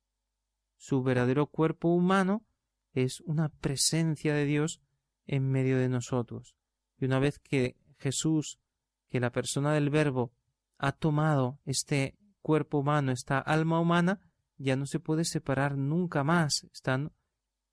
Su 0.75 1.01
verdadero 1.03 1.47
cuerpo 1.47 1.89
humano 1.89 2.45
es 2.91 3.21
una 3.21 3.47
presencia 3.49 4.33
de 4.33 4.45
Dios 4.45 4.81
en 5.25 5.49
medio 5.49 5.77
de 5.77 5.87
nosotros. 5.87 6.57
Y 6.99 7.05
una 7.05 7.19
vez 7.19 7.39
que 7.39 7.77
Jesús, 7.97 8.59
que 9.07 9.21
la 9.21 9.31
persona 9.31 9.73
del 9.73 9.89
Verbo, 9.89 10.33
ha 10.77 10.91
tomado 10.91 11.59
este 11.63 12.17
cuerpo 12.41 12.79
humano, 12.79 13.11
esta 13.11 13.39
alma 13.39 13.79
humana, 13.79 14.19
ya 14.57 14.75
no 14.75 14.85
se 14.85 14.99
puede 14.99 15.25
separar 15.25 15.77
nunca 15.77 16.23
más. 16.23 16.65
Están 16.73 17.13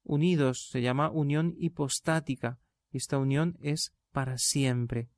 unidos, 0.05 0.69
se 0.71 0.83
llama 0.83 1.11
unión 1.11 1.55
hipostática, 1.59 2.61
y 2.93 2.99
esta 2.99 3.19
unión 3.19 3.57
es 3.61 3.93
para 4.13 4.39
siempre. 4.39 5.09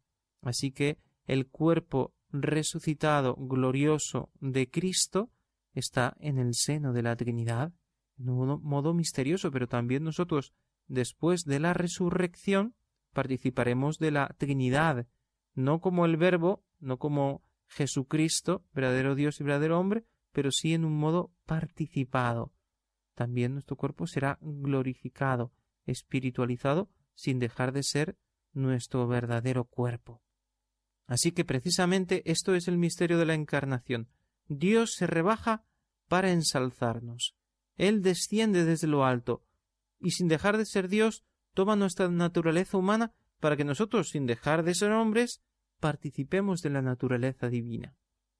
Así 0.40 0.72
que 0.72 0.98
el 1.26 1.46
cuerpo 1.48 2.14
resucitado 2.30 3.36
glorioso 3.36 4.30
de 4.40 4.70
Cristo 4.70 5.30
está 5.74 6.16
en 6.18 6.38
el 6.38 6.54
seno 6.54 6.92
de 6.92 7.02
la 7.02 7.16
Trinidad, 7.16 7.72
de 8.16 8.30
un 8.30 8.62
modo 8.62 8.94
misterioso, 8.94 9.50
pero 9.50 9.68
también 9.68 10.04
nosotros, 10.04 10.52
después 10.86 11.44
de 11.44 11.60
la 11.60 11.74
resurrección, 11.74 12.74
participaremos 13.12 13.98
de 13.98 14.10
la 14.10 14.34
Trinidad, 14.38 15.06
no 15.54 15.80
como 15.80 16.06
el 16.06 16.16
Verbo, 16.16 16.64
no 16.80 16.98
como 16.98 17.42
Jesucristo, 17.68 18.64
verdadero 18.72 19.14
Dios 19.14 19.40
y 19.40 19.44
verdadero 19.44 19.78
hombre, 19.78 20.04
pero 20.32 20.50
sí 20.50 20.74
en 20.74 20.84
un 20.84 20.98
modo 20.98 21.32
participado. 21.46 22.52
También 23.14 23.52
nuestro 23.52 23.76
cuerpo 23.76 24.06
será 24.06 24.38
glorificado, 24.40 25.52
espiritualizado, 25.84 26.88
sin 27.14 27.38
dejar 27.38 27.72
de 27.72 27.82
ser 27.82 28.16
nuestro 28.52 29.06
verdadero 29.06 29.64
cuerpo. 29.64 30.21
Así 31.12 31.32
que 31.32 31.44
precisamente 31.44 32.22
esto 32.24 32.54
es 32.54 32.68
el 32.68 32.78
misterio 32.78 33.18
de 33.18 33.26
la 33.26 33.34
encarnación. 33.34 34.08
Dios 34.48 34.94
se 34.94 35.06
rebaja 35.06 35.62
para 36.08 36.32
ensalzarnos. 36.32 37.36
Él 37.76 38.00
desciende 38.00 38.64
desde 38.64 38.86
lo 38.86 39.04
alto, 39.04 39.44
y 40.00 40.12
sin 40.12 40.26
dejar 40.26 40.56
de 40.56 40.64
ser 40.64 40.88
Dios, 40.88 41.22
toma 41.52 41.76
nuestra 41.76 42.08
naturaleza 42.08 42.78
humana 42.78 43.12
para 43.40 43.58
que 43.58 43.64
nosotros, 43.64 44.08
sin 44.08 44.24
dejar 44.24 44.62
de 44.62 44.74
ser 44.74 44.90
hombres, 44.92 45.42
participemos 45.80 46.62
de 46.62 46.70
la 46.70 46.80
naturaleza 46.80 47.50
divina. 47.50 47.94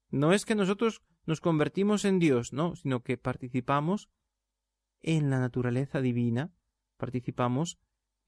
No 0.09 0.33
es 0.33 0.47
que 0.47 0.55
nosotros 0.55 1.03
nos 1.27 1.43
convertimos 1.43 2.07
en 2.07 2.19
Dios, 2.19 2.55
no, 2.55 2.75
sino 2.75 3.03
que 3.03 3.19
participamos 3.19 4.09
en 5.03 5.29
la 5.29 5.41
naturaleza 5.41 6.01
divina, 6.01 6.55
participamos 6.97 7.79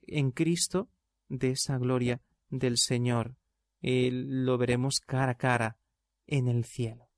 en 0.02 0.32
Cristo 0.32 0.90
de 1.30 1.52
esa 1.52 1.78
gloria 1.78 2.20
del 2.50 2.76
Señor. 2.76 3.38
Lo 3.84 4.56
veremos 4.56 5.00
cara 5.00 5.32
a 5.32 5.36
cara 5.36 5.78
en 6.26 6.48
el 6.48 6.64
cielo. 6.64 7.10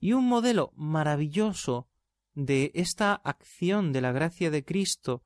Y 0.00 0.12
un 0.12 0.26
modelo 0.28 0.72
maravilloso 0.74 1.88
de 2.34 2.72
esta 2.74 3.14
acción 3.14 3.92
de 3.92 4.00
la 4.00 4.12
gracia 4.12 4.50
de 4.50 4.64
Cristo, 4.64 5.22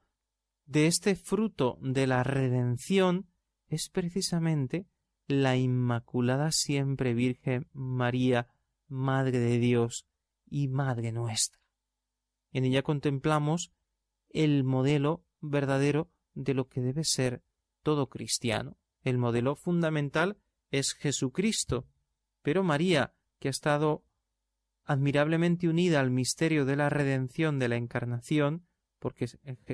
de 0.66 0.86
este 0.86 1.16
fruto 1.16 1.78
de 1.80 2.06
la 2.06 2.22
redención, 2.22 3.30
es 3.68 3.88
precisamente 3.88 4.86
la 5.26 5.56
Inmaculada 5.56 6.52
Siempre 6.52 7.14
Virgen 7.14 7.68
María, 7.72 8.48
Madre 8.88 9.38
de 9.38 9.58
Dios 9.58 10.06
y 10.44 10.68
Madre 10.68 11.10
nuestra. 11.10 11.58
En 12.52 12.64
ella 12.64 12.82
contemplamos 12.82 13.72
el 14.28 14.64
modelo 14.64 15.24
verdadero 15.40 16.10
de 16.34 16.54
lo 16.54 16.68
que 16.68 16.80
debe 16.80 17.04
ser 17.04 17.42
todo 17.82 18.08
cristiano. 18.08 18.76
El 19.02 19.18
modelo 19.18 19.56
fundamental 19.56 20.36
es 20.70 20.94
Jesucristo, 20.94 21.86
pero 22.42 22.62
María, 22.62 23.14
que 23.38 23.48
ha 23.48 23.50
estado 23.50 24.04
admirablemente 24.84 25.68
unida 25.68 26.00
al 26.00 26.10
misterio 26.10 26.64
de 26.64 26.76
la 26.76 26.88
redención 26.88 27.58
de 27.58 27.68
la 27.68 27.76
encarnación, 27.76 28.66
porque 28.98 29.26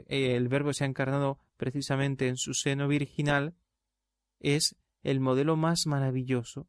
el 0.09 0.49
Verbo 0.49 0.73
se 0.73 0.85
ha 0.85 0.87
encarnado 0.87 1.41
precisamente 1.57 2.29
en 2.29 2.37
su 2.37 2.55
seno 2.55 2.89
virginal, 2.89 3.57
es 4.39 4.77
el 5.03 5.21
modelo 5.21 5.57
más 5.57 5.87
maravilloso 5.87 6.69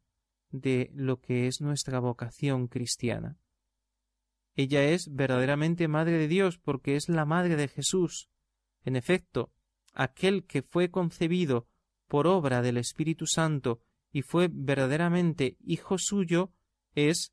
de 0.50 0.90
lo 0.94 1.20
que 1.20 1.46
es 1.46 1.60
nuestra 1.60 2.00
vocación 2.00 2.68
cristiana. 2.68 3.38
Ella 4.54 4.82
es 4.84 5.14
verdaderamente 5.14 5.86
Madre 5.86 6.18
de 6.18 6.26
Dios 6.26 6.58
porque 6.58 6.96
es 6.96 7.08
la 7.08 7.24
Madre 7.24 7.56
de 7.56 7.68
Jesús. 7.68 8.28
En 8.82 8.96
efecto, 8.96 9.52
aquel 9.92 10.46
que 10.46 10.62
fue 10.62 10.90
concebido 10.90 11.68
por 12.06 12.26
obra 12.26 12.62
del 12.62 12.78
Espíritu 12.78 13.26
Santo 13.26 13.82
y 14.12 14.22
fue 14.22 14.48
verdaderamente 14.50 15.56
Hijo 15.60 15.98
suyo, 15.98 16.52
es 16.94 17.32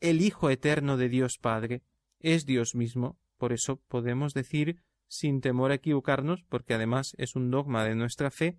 el 0.00 0.20
Hijo 0.20 0.50
eterno 0.50 0.96
de 0.96 1.08
Dios 1.08 1.38
Padre, 1.38 1.82
es 2.20 2.46
Dios 2.46 2.74
mismo. 2.74 3.18
Por 3.36 3.52
eso 3.52 3.76
podemos 3.88 4.34
decir, 4.34 4.82
sin 5.08 5.40
temor 5.40 5.70
a 5.70 5.74
equivocarnos, 5.74 6.44
porque 6.48 6.74
además 6.74 7.14
es 7.18 7.36
un 7.36 7.50
dogma 7.50 7.84
de 7.84 7.94
nuestra 7.94 8.30
fe, 8.30 8.58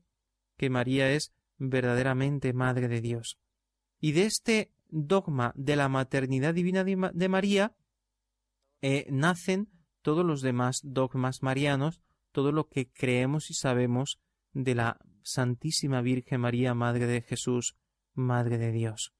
que 0.57 0.69
María 0.69 1.11
es 1.11 1.33
verdaderamente 1.57 2.53
Madre 2.53 2.87
de 2.87 3.01
Dios. 3.01 3.39
Y 3.99 4.11
de 4.11 4.25
este 4.25 4.71
dogma 4.89 5.53
de 5.55 5.75
la 5.75 5.89
maternidad 5.89 6.53
divina 6.53 6.83
de 6.83 7.29
María 7.29 7.75
eh, 8.81 9.07
nacen 9.09 9.69
todos 10.01 10.25
los 10.25 10.41
demás 10.41 10.81
dogmas 10.83 11.41
marianos, 11.41 12.01
todo 12.31 12.51
lo 12.51 12.69
que 12.69 12.89
creemos 12.89 13.49
y 13.49 13.53
sabemos 13.53 14.19
de 14.53 14.75
la 14.75 14.99
Santísima 15.27 16.01
Virgen 16.01 16.39
María, 16.39 16.73
Madre 16.73 17.05
de 17.05 17.21
Jesús, 17.21 17.75
Madre 18.13 18.57
de 18.57 18.71
Dios. 18.71 19.13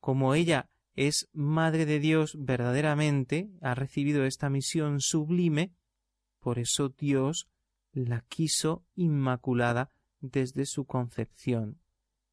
Como 0.00 0.34
ella 0.34 0.68
es 0.94 1.28
Madre 1.32 1.86
de 1.86 2.00
Dios 2.00 2.36
verdaderamente, 2.36 3.48
ha 3.60 3.76
recibido 3.76 4.24
esta 4.24 4.50
misión 4.50 5.00
sublime, 5.00 5.72
por 6.40 6.58
eso 6.58 6.88
Dios 6.88 7.48
la 7.92 8.22
quiso 8.22 8.84
inmaculada 8.96 9.90
desde 10.18 10.66
su 10.66 10.84
concepción. 10.84 11.80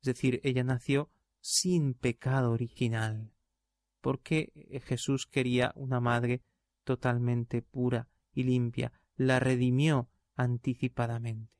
Es 0.02 0.08
decir, 0.08 0.42
ella 0.44 0.64
nació 0.64 1.12
sin 1.40 1.94
pecado 1.94 2.52
original, 2.52 3.32
porque 4.02 4.52
Jesús 4.86 5.28
quería 5.28 5.72
una 5.76 6.00
madre 6.00 6.42
totalmente 6.84 7.62
pura 7.62 8.10
y 8.34 8.42
limpia, 8.44 8.92
la 9.16 9.40
redimió 9.40 10.10
anticipadamente. 10.36 11.59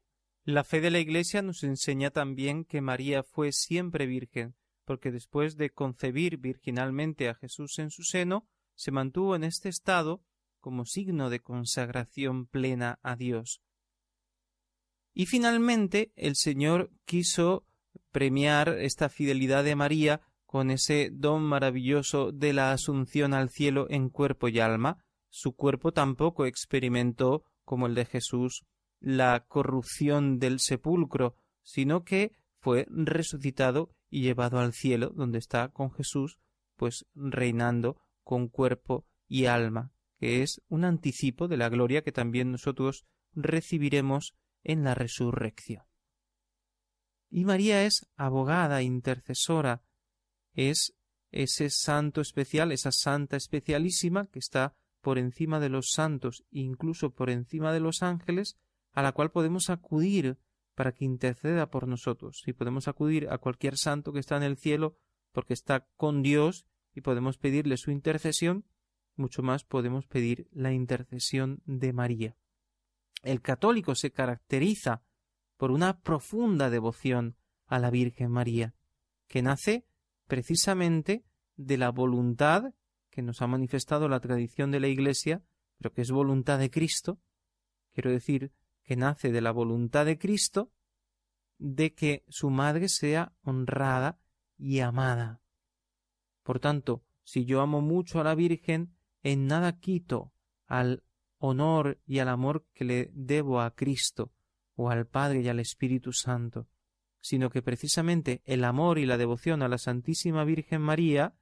La 0.50 0.64
fe 0.64 0.82
de 0.82 0.90
la 0.90 0.98
Iglesia 0.98 1.44
nos 1.44 1.64
enseña 1.64 2.10
también 2.10 2.66
que 2.66 2.82
María 2.82 3.22
fue 3.22 3.52
siempre 3.52 4.08
virgen, 4.08 4.56
porque 4.84 5.12
después 5.12 5.58
de 5.58 5.70
concebir 5.70 6.38
virginalmente 6.38 7.30
a 7.30 7.36
Jesús 7.36 7.78
en 7.78 7.92
su 7.92 8.02
seno, 8.02 8.48
se 8.74 8.90
mantuvo 8.90 9.36
en 9.36 9.44
este 9.44 9.70
estado 9.70 10.24
como 10.60 10.86
signo 10.86 11.30
de 11.30 11.40
consagración 11.40 12.48
plena 12.48 12.98
a 13.04 13.16
Dios. 13.16 13.62
Y 15.14 15.28
finalmente 15.28 16.14
el 16.16 16.36
Señor 16.36 16.90
quiso 17.06 17.68
premiar 18.12 18.70
esta 18.70 19.08
fidelidad 19.10 19.64
de 19.64 19.76
María 19.76 20.22
con 20.48 20.72
ese 20.72 21.12
don 21.14 21.44
maravilloso 21.44 22.32
de 22.32 22.54
la 22.54 22.72
asunción 22.72 23.36
al 23.36 23.52
cielo 23.52 23.86
en 23.92 24.10
cuerpo 24.10 24.48
y 24.48 24.60
alma. 24.60 25.06
Su 25.30 25.56
cuerpo 25.56 25.92
tampoco 25.92 26.48
experimentó, 26.48 27.46
como 27.66 27.86
el 27.86 27.94
de 27.94 28.06
Jesús, 28.06 28.66
la 29.00 29.46
corrupción 29.48 30.40
del 30.40 30.60
sepulcro, 30.60 31.36
sino 31.62 32.04
que 32.04 32.34
fue 32.60 32.86
resucitado 32.90 33.90
y 34.10 34.22
llevado 34.22 34.60
al 34.60 34.74
cielo, 34.74 35.12
donde 35.16 35.40
está 35.40 35.70
con 35.70 35.92
Jesús, 35.92 36.40
pues 36.76 37.06
reinando 37.16 38.02
con 38.24 38.48
cuerpo 38.48 39.06
y 39.28 39.46
alma, 39.46 39.92
que 40.20 40.42
es 40.42 40.62
un 40.68 40.84
anticipo 40.84 41.48
de 41.48 41.58
la 41.58 41.70
gloria 41.70 42.04
que 42.04 42.12
también 42.12 42.52
nosotros 42.52 43.06
recibiremos 43.34 44.36
en 44.64 44.84
la 44.84 44.96
resurrección. 44.96 45.84
Y 47.30 47.46
María 47.46 47.86
es 47.86 48.08
abogada, 48.16 48.82
intercesora, 48.82 49.84
es 50.54 50.96
ese 51.32 51.70
santo 51.70 52.22
especial, 52.22 52.72
esa 52.72 52.92
santa 52.92 53.38
especialísima 53.38 54.28
que 54.28 54.40
está 54.40 54.74
por 55.02 55.18
encima 55.18 55.60
de 55.60 55.70
los 55.70 55.92
santos, 55.92 56.44
incluso 56.50 57.12
por 57.12 57.30
encima 57.30 57.72
de 57.72 57.80
los 57.80 58.02
ángeles, 58.02 58.58
a 58.92 59.02
la 59.02 59.12
cual 59.12 59.32
podemos 59.32 59.70
acudir 59.70 60.38
para 60.76 60.94
que 60.94 61.06
interceda 61.06 61.70
por 61.70 61.88
nosotros. 61.88 62.44
Y 62.46 62.54
podemos 62.54 62.88
acudir 62.88 63.30
a 63.30 63.38
cualquier 63.38 63.78
santo 63.78 64.14
que 64.14 64.20
está 64.20 64.38
en 64.38 64.44
el 64.44 64.58
cielo 64.58 64.96
porque 65.32 65.54
está 65.54 65.88
con 65.98 66.22
Dios 66.22 66.66
y 66.94 67.02
podemos 67.02 67.38
pedirle 67.38 67.78
su 67.78 67.92
intercesión, 67.92 68.66
mucho 69.16 69.44
más 69.44 69.64
podemos 69.64 70.08
pedir 70.08 70.48
la 70.52 70.72
intercesión 70.72 71.62
de 71.66 71.94
María. 71.94 72.36
El 73.24 73.42
católico 73.42 73.96
se 73.96 74.12
caracteriza 74.12 75.04
por 75.58 75.72
una 75.72 76.02
profunda 76.02 76.70
devoción 76.70 77.36
a 77.68 77.80
la 77.80 77.90
Virgen 77.90 78.32
María, 78.32 78.74
que 79.28 79.42
nace 79.42 79.86
precisamente 80.28 81.26
de 81.58 81.78
la 81.78 81.90
voluntad 81.90 82.74
que 83.10 83.22
nos 83.22 83.42
ha 83.42 83.48
manifestado 83.48 84.08
la 84.08 84.22
tradición 84.22 84.72
de 84.72 84.80
la 84.80 84.88
Iglesia, 84.88 85.44
pero 85.78 85.92
que 85.92 86.02
es 86.02 86.12
voluntad 86.12 86.60
de 86.60 86.70
Cristo, 86.70 87.20
quiero 87.94 88.12
decir, 88.12 88.54
que 88.90 88.96
nace 88.96 89.32
de 89.32 89.42
la 89.42 89.52
voluntad 89.52 90.08
de 90.08 90.18
Cristo, 90.18 90.72
de 91.60 91.94
que 91.94 92.24
su 92.28 92.50
madre 92.50 92.90
sea 92.90 93.36
honrada 93.44 94.18
y 94.58 94.80
amada. 94.80 95.44
Por 96.42 96.60
tanto, 96.60 97.04
si 97.24 97.46
yo 97.46 97.62
amo 97.62 97.82
mucho 97.82 98.20
a 98.20 98.24
la 98.24 98.34
Virgen, 98.34 98.96
en 99.22 99.46
nada 99.46 99.78
quito 99.80 100.34
al 100.66 101.04
honor 101.38 102.00
y 102.08 102.18
al 102.18 102.30
amor 102.30 102.66
que 102.74 102.84
le 102.84 103.12
debo 103.14 103.62
a 103.62 103.76
Cristo 103.76 104.32
o 104.74 104.90
al 104.90 105.06
Padre 105.06 105.42
y 105.42 105.50
al 105.50 105.60
Espíritu 105.60 106.12
Santo, 106.12 106.68
sino 107.22 107.52
que 107.52 107.62
precisamente 107.62 108.42
el 108.46 108.64
amor 108.64 108.98
y 108.98 109.06
la 109.06 109.20
devoción 109.20 109.62
a 109.62 109.68
la 109.68 109.78
Santísima 109.78 110.46
Virgen 110.46 110.82
María, 110.82 111.36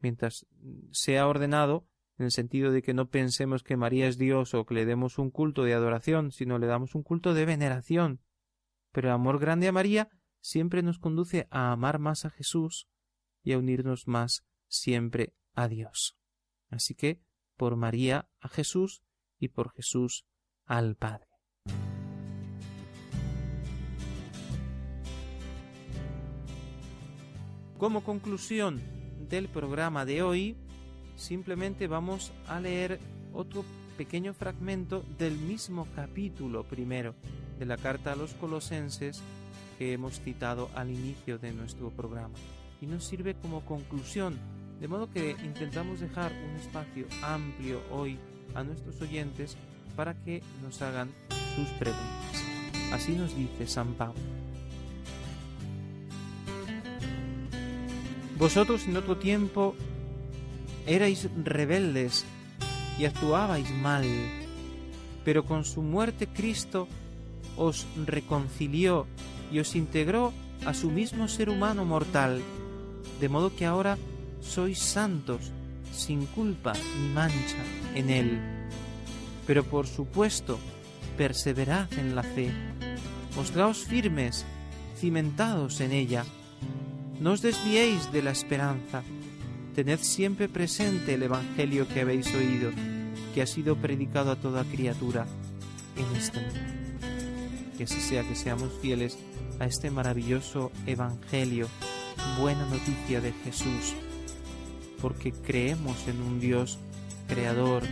mientras 0.00 0.46
sea 0.90 1.26
ordenado, 1.26 1.88
en 2.18 2.24
el 2.24 2.30
sentido 2.30 2.72
de 2.72 2.82
que 2.82 2.94
no 2.94 3.10
pensemos 3.10 3.62
que 3.62 3.76
María 3.76 4.08
es 4.08 4.16
Dios 4.16 4.54
o 4.54 4.64
que 4.64 4.74
le 4.74 4.86
demos 4.86 5.18
un 5.18 5.30
culto 5.30 5.64
de 5.64 5.74
adoración, 5.74 6.32
sino 6.32 6.58
le 6.58 6.66
damos 6.66 6.94
un 6.94 7.02
culto 7.02 7.34
de 7.34 7.44
veneración. 7.44 8.20
Pero 8.92 9.08
el 9.08 9.14
amor 9.14 9.38
grande 9.38 9.68
a 9.68 9.72
María 9.72 10.08
siempre 10.40 10.82
nos 10.82 10.98
conduce 10.98 11.46
a 11.50 11.72
amar 11.72 11.98
más 11.98 12.24
a 12.24 12.30
Jesús 12.30 12.88
y 13.42 13.52
a 13.52 13.58
unirnos 13.58 14.08
más 14.08 14.46
siempre 14.68 15.34
a 15.54 15.68
Dios. 15.68 16.16
Así 16.70 16.94
que, 16.94 17.20
por 17.56 17.76
María 17.76 18.28
a 18.40 18.48
Jesús 18.48 19.02
y 19.38 19.48
por 19.48 19.72
Jesús 19.72 20.26
al 20.64 20.96
Padre. 20.96 21.26
Como 27.78 28.04
conclusión 28.04 28.80
del 29.28 29.48
programa 29.48 30.06
de 30.06 30.22
hoy, 30.22 30.56
simplemente 31.16 31.86
vamos 31.86 32.32
a 32.48 32.60
leer 32.60 33.00
otro 33.32 33.64
pequeño 33.96 34.34
fragmento 34.34 35.04
del 35.18 35.36
mismo 35.36 35.88
capítulo 35.96 36.64
primero 36.64 37.14
de 37.58 37.66
la 37.66 37.76
carta 37.76 38.12
a 38.12 38.16
los 38.16 38.34
colosenses 38.34 39.22
que 39.78 39.92
hemos 39.92 40.20
citado 40.20 40.70
al 40.74 40.90
inicio 40.90 41.38
de 41.38 41.52
nuestro 41.52 41.90
programa 41.90 42.34
y 42.80 42.86
nos 42.86 43.04
sirve 43.04 43.34
como 43.34 43.64
conclusión, 43.64 44.38
de 44.80 44.88
modo 44.88 45.10
que 45.10 45.30
intentamos 45.44 46.00
dejar 46.00 46.32
un 46.32 46.56
espacio 46.56 47.06
amplio 47.22 47.80
hoy 47.90 48.18
a 48.54 48.62
nuestros 48.62 49.00
oyentes 49.00 49.56
para 49.96 50.14
que 50.14 50.42
nos 50.62 50.80
hagan 50.82 51.10
sus 51.56 51.68
preguntas. 51.78 52.44
Así 52.92 53.14
nos 53.14 53.34
dice 53.34 53.66
San 53.66 53.94
Pablo. 53.94 54.20
Vosotros 58.38 58.86
en 58.86 58.98
otro 58.98 59.16
tiempo 59.16 59.74
erais 60.86 61.28
rebeldes 61.44 62.24
y 62.98 63.04
actuabais 63.04 63.70
mal, 63.70 64.06
pero 65.24 65.44
con 65.44 65.64
su 65.64 65.82
muerte 65.82 66.26
Cristo 66.26 66.88
os 67.56 67.86
reconcilió 68.06 69.06
y 69.50 69.58
os 69.58 69.74
integró 69.74 70.32
a 70.64 70.74
su 70.74 70.90
mismo 70.90 71.28
ser 71.28 71.50
humano 71.50 71.84
mortal, 71.84 72.40
de 73.20 73.28
modo 73.28 73.54
que 73.54 73.66
ahora 73.66 73.98
sois 74.40 74.78
santos, 74.78 75.52
sin 75.92 76.26
culpa 76.26 76.72
ni 77.00 77.08
mancha 77.08 77.64
en 77.94 78.10
él. 78.10 78.40
Pero 79.46 79.64
por 79.64 79.86
supuesto, 79.86 80.58
perseverad 81.16 81.92
en 81.98 82.14
la 82.14 82.22
fe, 82.22 82.50
mostraos 83.34 83.84
firmes, 83.84 84.44
cimentados 84.96 85.80
en 85.80 85.92
ella, 85.92 86.24
no 87.20 87.32
os 87.32 87.42
desviéis 87.42 88.12
de 88.12 88.22
la 88.22 88.30
esperanza, 88.30 89.02
tened 89.76 90.00
siempre 90.00 90.48
presente 90.48 91.12
el 91.12 91.22
Evangelio 91.22 91.86
que 91.86 92.00
habéis 92.00 92.34
oído, 92.34 92.70
que 93.34 93.42
ha 93.42 93.46
sido 93.46 93.76
predicado 93.76 94.30
a 94.30 94.36
toda 94.36 94.64
criatura 94.64 95.26
en 95.98 96.16
este 96.16 96.40
mundo. 96.40 96.60
Que 97.76 97.84
así 97.84 98.00
sea, 98.00 98.26
que 98.26 98.34
seamos 98.34 98.72
fieles 98.80 99.18
a 99.60 99.66
este 99.66 99.90
maravilloso 99.90 100.72
Evangelio, 100.86 101.68
buena 102.40 102.64
noticia 102.70 103.20
de 103.20 103.32
Jesús, 103.44 103.94
porque 105.02 105.32
creemos 105.32 106.08
en 106.08 106.22
un 106.22 106.40
Dios 106.40 106.78
creador, 107.28 107.82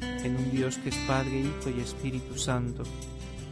en 0.00 0.36
un 0.36 0.50
Dios 0.50 0.78
que 0.78 0.88
es 0.88 0.96
Padre, 1.06 1.40
Hijo 1.40 1.68
y 1.68 1.82
Espíritu 1.82 2.38
Santo, 2.38 2.84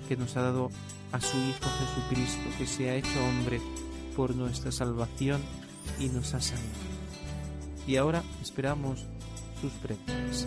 que 0.09 0.17
nos 0.17 0.35
ha 0.39 0.41
dado 0.41 0.71
a 1.13 1.21
su 1.21 1.37
Hijo 1.37 1.69
Jesucristo, 1.79 2.49
que 2.57 2.67
se 2.67 2.89
ha 2.89 2.95
hecho 2.95 3.23
hombre 3.23 3.61
por 4.17 4.35
nuestra 4.35 4.73
salvación 4.73 5.43
y 6.01 6.09
nos 6.09 6.33
ha 6.33 6.41
salvado 6.41 6.92
y 7.87 7.97
ahora 7.97 8.23
esperamos 8.41 9.07
sus 9.61 9.73
preguntas. 9.75 10.47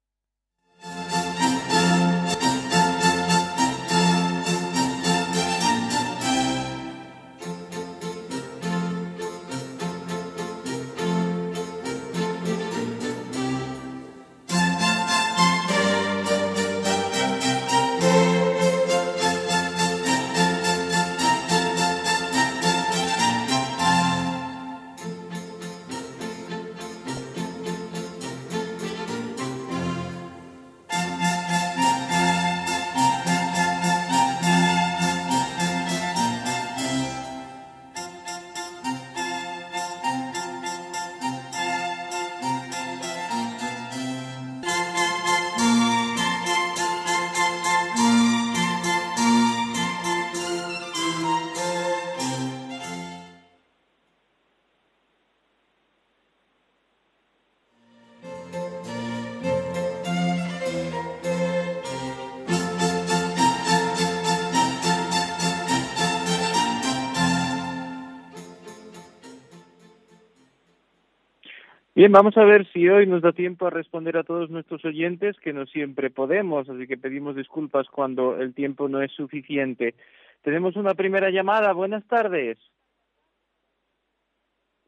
Bien, 72.01 72.11
vamos 72.11 72.35
a 72.35 72.43
ver 72.43 72.65
si 72.71 72.89
hoy 72.89 73.05
nos 73.05 73.21
da 73.21 73.31
tiempo 73.31 73.67
a 73.67 73.69
responder 73.69 74.17
a 74.17 74.23
todos 74.23 74.49
nuestros 74.49 74.83
oyentes, 74.85 75.37
que 75.39 75.53
no 75.53 75.67
siempre 75.67 76.09
podemos, 76.09 76.67
así 76.67 76.87
que 76.87 76.97
pedimos 76.97 77.35
disculpas 77.35 77.87
cuando 77.89 78.37
el 78.37 78.55
tiempo 78.55 78.89
no 78.89 79.03
es 79.03 79.11
suficiente. 79.11 79.93
Tenemos 80.41 80.75
una 80.77 80.95
primera 80.95 81.29
llamada. 81.29 81.73
Buenas 81.73 82.03
tardes. 82.07 82.57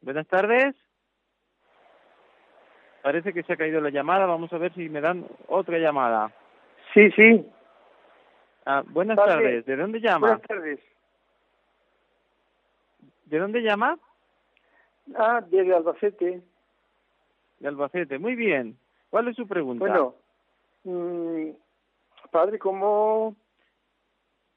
Buenas 0.02 0.26
tardes. 0.26 0.74
Parece 3.04 3.32
que 3.32 3.44
se 3.44 3.52
ha 3.52 3.56
caído 3.56 3.80
la 3.80 3.90
llamada. 3.90 4.26
Vamos 4.26 4.52
a 4.52 4.58
ver 4.58 4.74
si 4.74 4.88
me 4.88 5.00
dan 5.00 5.24
otra 5.46 5.78
llamada. 5.78 6.32
Sí, 6.94 7.12
sí. 7.12 7.46
Ah, 8.66 8.82
buenas 8.88 9.16
Tarde. 9.16 9.34
tardes. 9.34 9.66
¿De 9.66 9.76
dónde 9.76 10.00
llama? 10.00 10.18
Buenas 10.18 10.42
tardes. 10.48 10.80
¿De 13.26 13.38
dónde 13.38 13.62
llama? 13.62 14.00
Ah, 15.14 15.44
desde 15.48 15.76
Albacete. 15.76 16.42
De 17.64 17.68
Albacete. 17.68 18.18
Muy 18.18 18.34
bien. 18.34 18.76
¿Cuál 19.08 19.28
es 19.28 19.36
su 19.36 19.48
pregunta? 19.48 19.86
Bueno, 19.86 20.14
mm, 20.84 21.52
padre, 22.30 22.58
¿cómo, 22.58 23.34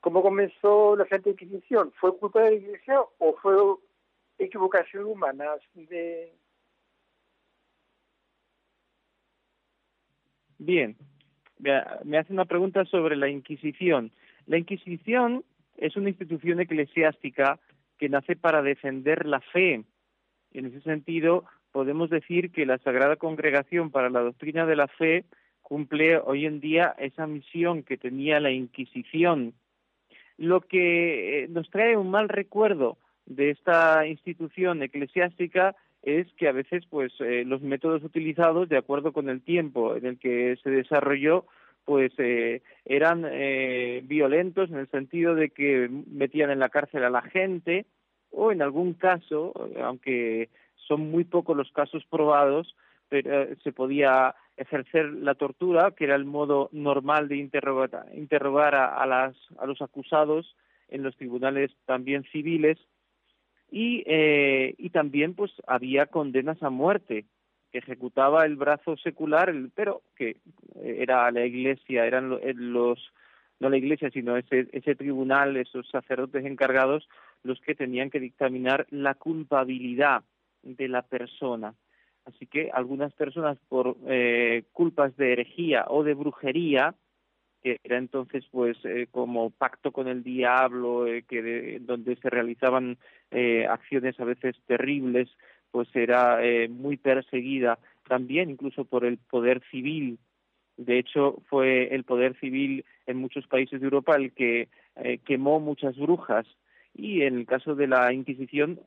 ¿cómo 0.01 0.21
comenzó 0.21 0.93
la 0.97 1.07
Santa 1.07 1.29
Inquisición? 1.29 1.93
¿Fue 2.01 2.17
culpa 2.17 2.41
de 2.41 2.49
la 2.49 2.57
Iglesia 2.57 2.99
o 3.19 3.33
fue 3.41 3.55
equivocación 4.37 5.05
humana? 5.05 5.45
De... 5.73 6.33
Bien. 10.57 10.97
Me 11.59 12.17
hace 12.17 12.33
una 12.33 12.43
pregunta 12.43 12.83
sobre 12.83 13.15
la 13.15 13.29
Inquisición. 13.29 14.11
La 14.47 14.57
Inquisición 14.57 15.45
es 15.77 15.95
una 15.95 16.09
institución 16.09 16.59
eclesiástica 16.59 17.57
que 17.99 18.09
nace 18.09 18.35
para 18.35 18.61
defender 18.61 19.25
la 19.25 19.39
fe. 19.39 19.85
En 20.51 20.65
ese 20.65 20.81
sentido, 20.81 21.45
podemos 21.71 22.09
decir 22.09 22.51
que 22.51 22.65
la 22.65 22.77
Sagrada 22.79 23.15
Congregación 23.15 23.91
para 23.91 24.09
la 24.09 24.21
Doctrina 24.21 24.65
de 24.65 24.75
la 24.75 24.87
Fe 24.87 25.25
cumple 25.61 26.17
hoy 26.17 26.45
en 26.45 26.59
día 26.59 26.95
esa 26.97 27.27
misión 27.27 27.83
que 27.83 27.97
tenía 27.97 28.39
la 28.39 28.51
Inquisición. 28.51 29.53
Lo 30.37 30.61
que 30.61 31.43
eh, 31.43 31.47
nos 31.49 31.69
trae 31.69 31.97
un 31.97 32.09
mal 32.09 32.29
recuerdo 32.29 32.97
de 33.25 33.49
esta 33.51 34.05
institución 34.07 34.81
eclesiástica 34.81 35.75
es 36.03 36.31
que 36.33 36.47
a 36.47 36.53
veces 36.53 36.85
pues 36.89 37.11
eh, 37.19 37.43
los 37.45 37.61
métodos 37.61 38.03
utilizados 38.03 38.69
de 38.69 38.77
acuerdo 38.77 39.11
con 39.11 39.29
el 39.29 39.41
tiempo 39.41 39.95
en 39.95 40.05
el 40.05 40.19
que 40.19 40.57
se 40.63 40.69
desarrolló 40.69 41.45
pues 41.83 42.11
eh, 42.17 42.61
eran 42.85 43.25
eh, 43.29 44.01
violentos 44.03 44.69
en 44.69 44.77
el 44.77 44.89
sentido 44.89 45.35
de 45.35 45.49
que 45.49 45.89
metían 45.89 46.51
en 46.51 46.59
la 46.59 46.69
cárcel 46.69 47.03
a 47.03 47.09
la 47.09 47.21
gente 47.21 47.85
o 48.29 48.51
en 48.51 48.61
algún 48.61 48.93
caso, 48.93 49.53
aunque 49.81 50.49
son 50.87 51.11
muy 51.11 51.23
pocos 51.23 51.55
los 51.55 51.71
casos 51.71 52.03
probados, 52.09 52.75
pero 53.09 53.43
eh, 53.43 53.57
se 53.63 53.71
podía 53.71 54.35
ejercer 54.55 55.05
la 55.13 55.35
tortura, 55.35 55.91
que 55.91 56.05
era 56.05 56.15
el 56.15 56.25
modo 56.25 56.69
normal 56.71 57.27
de 57.27 57.37
interrogar, 57.37 58.05
interrogar 58.15 58.75
a, 58.75 59.01
a, 59.01 59.05
las, 59.05 59.35
a 59.59 59.65
los 59.65 59.81
acusados 59.81 60.55
en 60.89 61.03
los 61.03 61.15
tribunales 61.15 61.71
también 61.85 62.23
civiles, 62.31 62.77
y, 63.69 64.03
eh, 64.05 64.75
y 64.77 64.89
también 64.91 65.33
pues 65.33 65.51
había 65.67 66.05
condenas 66.05 66.61
a 66.63 66.69
muerte 66.69 67.25
que 67.71 67.79
ejecutaba 67.79 68.45
el 68.45 68.55
brazo 68.55 68.95
secular, 68.97 69.49
el, 69.49 69.71
pero 69.75 70.01
que 70.15 70.37
era 70.81 71.29
la 71.31 71.45
iglesia, 71.45 72.05
eran 72.05 72.33
eh, 72.41 72.53
los 72.55 73.11
no 73.59 73.69
la 73.69 73.77
iglesia, 73.77 74.11
sino 74.11 74.37
ese, 74.37 74.67
ese 74.71 74.95
tribunal, 74.95 75.57
esos 75.57 75.89
sacerdotes 75.89 76.45
encargados, 76.45 77.09
los 77.43 77.59
que 77.61 77.73
tenían 77.73 78.11
que 78.11 78.19
dictaminar 78.19 78.85
la 78.91 79.15
culpabilidad 79.15 80.23
de 80.75 80.87
la 80.87 81.01
persona. 81.03 81.73
Así 82.25 82.45
que 82.45 82.69
algunas 82.71 83.13
personas 83.13 83.57
por 83.69 83.95
eh, 84.07 84.63
culpas 84.73 85.15
de 85.15 85.31
herejía 85.31 85.85
o 85.87 86.03
de 86.03 86.13
brujería, 86.13 86.93
que 87.63 87.79
era 87.83 87.97
entonces 87.97 88.45
pues 88.51 88.77
eh, 88.83 89.07
como 89.09 89.49
pacto 89.49 89.91
con 89.93 90.07
el 90.09 90.23
diablo, 90.23 91.07
eh, 91.07 91.23
que 91.23 91.41
de- 91.41 91.79
donde 91.79 92.17
se 92.17 92.29
realizaban 92.29 92.97
eh, 93.31 93.65
acciones 93.65 94.19
a 94.19 94.25
veces 94.25 94.57
terribles, 94.67 95.29
pues 95.71 95.87
era 95.95 96.39
muy 96.69 96.97
perseguida 96.97 97.77
también 98.07 98.49
incluso 98.49 98.85
por 98.85 99.05
el 99.05 99.17
poder 99.17 99.61
civil. 99.69 100.17
De 100.77 100.97
hecho, 100.97 101.41
fue 101.49 101.93
el 101.93 102.03
poder 102.03 102.39
civil 102.39 102.85
en 103.05 103.17
muchos 103.17 103.47
países 103.47 103.79
de 103.81 103.85
Europa 103.85 104.15
el 104.15 104.31
que 104.31 104.69
quemó 105.25 105.59
muchas 105.59 105.95
brujas 105.97 106.47
y 106.93 107.21
en 107.23 107.35
el 107.35 107.45
caso 107.45 107.75
de 107.75 107.87
la 107.87 108.11
Inquisición 108.13 108.79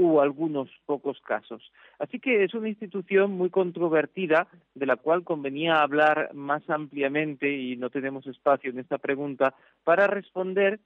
hubo 0.00 0.22
algunos 0.22 0.68
pocos 0.86 1.20
casos. 1.20 1.72
Así 1.98 2.18
que 2.18 2.44
es 2.44 2.54
una 2.54 2.68
institución 2.68 3.32
muy 3.32 3.50
controvertida 3.50 4.48
de 4.74 4.86
la 4.86 4.96
cual 4.96 5.24
convenía 5.24 5.82
hablar 5.82 6.30
más 6.34 6.68
ampliamente 6.70 7.52
y 7.52 7.76
no 7.76 7.90
tenemos 7.90 8.26
espacio 8.26 8.70
en 8.70 8.78
esta 8.78 8.98
pregunta 8.98 9.54
para 9.84 10.06
responder, 10.06 10.80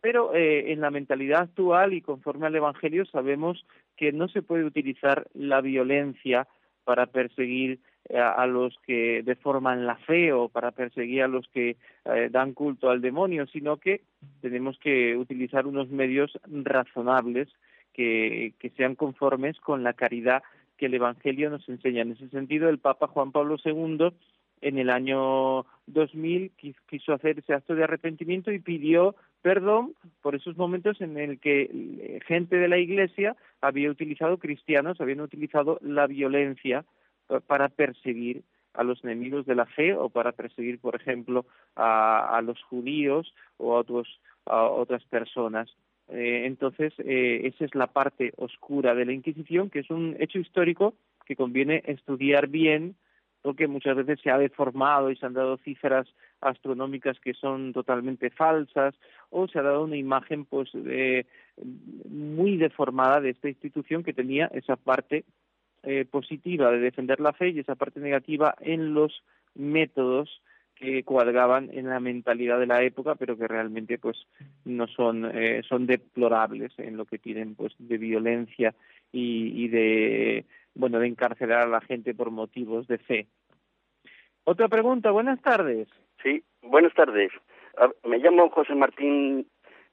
pero 0.00 0.34
eh, 0.34 0.72
en 0.72 0.80
la 0.80 0.90
mentalidad 0.90 1.42
actual 1.42 1.92
y 1.92 2.00
conforme 2.00 2.46
al 2.46 2.54
Evangelio 2.54 3.04
sabemos 3.06 3.66
que 3.96 4.12
no 4.12 4.28
se 4.28 4.42
puede 4.42 4.64
utilizar 4.64 5.26
la 5.34 5.60
violencia 5.60 6.46
para 6.84 7.06
perseguir 7.06 7.80
eh, 8.08 8.18
a 8.18 8.46
los 8.46 8.74
que 8.86 9.22
deforman 9.24 9.84
la 9.84 9.96
fe 9.96 10.32
o 10.32 10.48
para 10.48 10.70
perseguir 10.70 11.22
a 11.22 11.28
los 11.28 11.46
que 11.48 11.76
eh, 12.04 12.28
dan 12.30 12.54
culto 12.54 12.88
al 12.88 13.00
demonio, 13.00 13.46
sino 13.46 13.76
que 13.76 14.02
tenemos 14.40 14.78
que 14.78 15.16
utilizar 15.16 15.66
unos 15.66 15.90
medios 15.90 16.38
razonables 16.46 17.48
que, 17.92 18.54
que 18.58 18.70
sean 18.70 18.94
conformes 18.94 19.58
con 19.60 19.82
la 19.82 19.92
caridad 19.94 20.42
que 20.76 20.86
el 20.86 20.94
Evangelio 20.94 21.50
nos 21.50 21.68
enseña. 21.68 22.02
En 22.02 22.12
ese 22.12 22.28
sentido, 22.28 22.68
el 22.68 22.78
Papa 22.78 23.06
Juan 23.08 23.32
Pablo 23.32 23.56
II 23.64 24.08
en 24.62 24.78
el 24.78 24.90
año 24.90 25.64
2000 25.86 26.52
quis- 26.60 26.76
quiso 26.88 27.12
hacer 27.12 27.38
ese 27.38 27.54
acto 27.54 27.74
de 27.74 27.84
arrepentimiento 27.84 28.52
y 28.52 28.58
pidió 28.58 29.14
perdón 29.42 29.94
por 30.22 30.34
esos 30.34 30.56
momentos 30.56 31.00
en 31.00 31.16
el 31.18 31.38
que 31.40 31.62
eh, 31.72 32.20
gente 32.26 32.56
de 32.56 32.68
la 32.68 32.76
Iglesia 32.78 33.36
había 33.62 33.90
utilizado, 33.90 34.36
cristianos, 34.38 35.00
habían 35.00 35.20
utilizado 35.20 35.78
la 35.82 36.06
violencia 36.06 36.84
pa- 37.26 37.40
para 37.40 37.68
perseguir 37.70 38.42
a 38.74 38.84
los 38.84 39.02
enemigos 39.02 39.46
de 39.46 39.54
la 39.54 39.66
fe 39.66 39.94
o 39.94 40.10
para 40.10 40.32
perseguir, 40.32 40.78
por 40.78 40.94
ejemplo, 40.94 41.44
a, 41.74 42.36
a 42.36 42.42
los 42.42 42.62
judíos 42.62 43.34
o 43.56 43.74
a, 43.74 43.80
otros, 43.80 44.20
a 44.46 44.62
otras 44.64 45.02
personas. 45.04 45.68
Eh, 46.10 46.42
entonces, 46.46 46.92
eh, 46.98 47.42
esa 47.44 47.64
es 47.64 47.74
la 47.74 47.86
parte 47.86 48.32
oscura 48.36 48.94
de 48.94 49.04
la 49.04 49.12
Inquisición, 49.12 49.70
que 49.70 49.80
es 49.80 49.90
un 49.90 50.16
hecho 50.18 50.38
histórico 50.38 50.94
que 51.24 51.36
conviene 51.36 51.82
estudiar 51.86 52.48
bien, 52.48 52.96
porque 53.42 53.68
muchas 53.68 53.96
veces 53.96 54.20
se 54.20 54.30
ha 54.30 54.38
deformado 54.38 55.10
y 55.10 55.16
se 55.16 55.26
han 55.26 55.34
dado 55.34 55.56
cifras 55.58 56.06
astronómicas 56.40 57.18
que 57.20 57.34
son 57.34 57.72
totalmente 57.72 58.30
falsas, 58.30 58.94
o 59.30 59.46
se 59.48 59.58
ha 59.58 59.62
dado 59.62 59.84
una 59.84 59.96
imagen 59.96 60.44
pues 60.44 60.70
eh, 60.74 61.26
muy 62.08 62.56
deformada 62.56 63.20
de 63.20 63.30
esta 63.30 63.48
institución 63.48 64.02
que 64.02 64.12
tenía 64.12 64.46
esa 64.52 64.76
parte 64.76 65.24
eh, 65.82 66.04
positiva 66.04 66.70
de 66.70 66.78
defender 66.78 67.20
la 67.20 67.32
fe 67.32 67.50
y 67.50 67.60
esa 67.60 67.74
parte 67.74 68.00
negativa 68.00 68.54
en 68.60 68.92
los 68.92 69.22
métodos 69.54 70.42
que 70.80 71.04
cuadraban 71.04 71.68
en 71.72 71.90
la 71.90 72.00
mentalidad 72.00 72.58
de 72.58 72.66
la 72.66 72.82
época, 72.82 73.14
pero 73.14 73.36
que 73.36 73.46
realmente 73.46 73.98
pues 73.98 74.26
no 74.64 74.86
son 74.86 75.30
eh, 75.32 75.60
son 75.68 75.86
deplorables 75.86 76.72
en 76.78 76.96
lo 76.96 77.04
que 77.04 77.18
tienen 77.18 77.54
pues 77.54 77.74
de 77.78 77.98
violencia 77.98 78.74
y, 79.12 79.52
y 79.62 79.68
de 79.68 80.46
bueno 80.74 80.98
de 80.98 81.06
encarcelar 81.06 81.60
a 81.66 81.68
la 81.68 81.82
gente 81.82 82.14
por 82.14 82.30
motivos 82.30 82.88
de 82.88 82.96
fe. 82.96 83.26
Otra 84.44 84.68
pregunta. 84.68 85.10
Buenas 85.10 85.40
tardes. 85.42 85.86
Sí, 86.22 86.42
buenas 86.62 86.94
tardes. 86.94 87.30
Ah, 87.76 87.90
Me 88.04 88.18
llamo 88.18 88.48
José 88.48 88.74
Martín, 88.74 89.46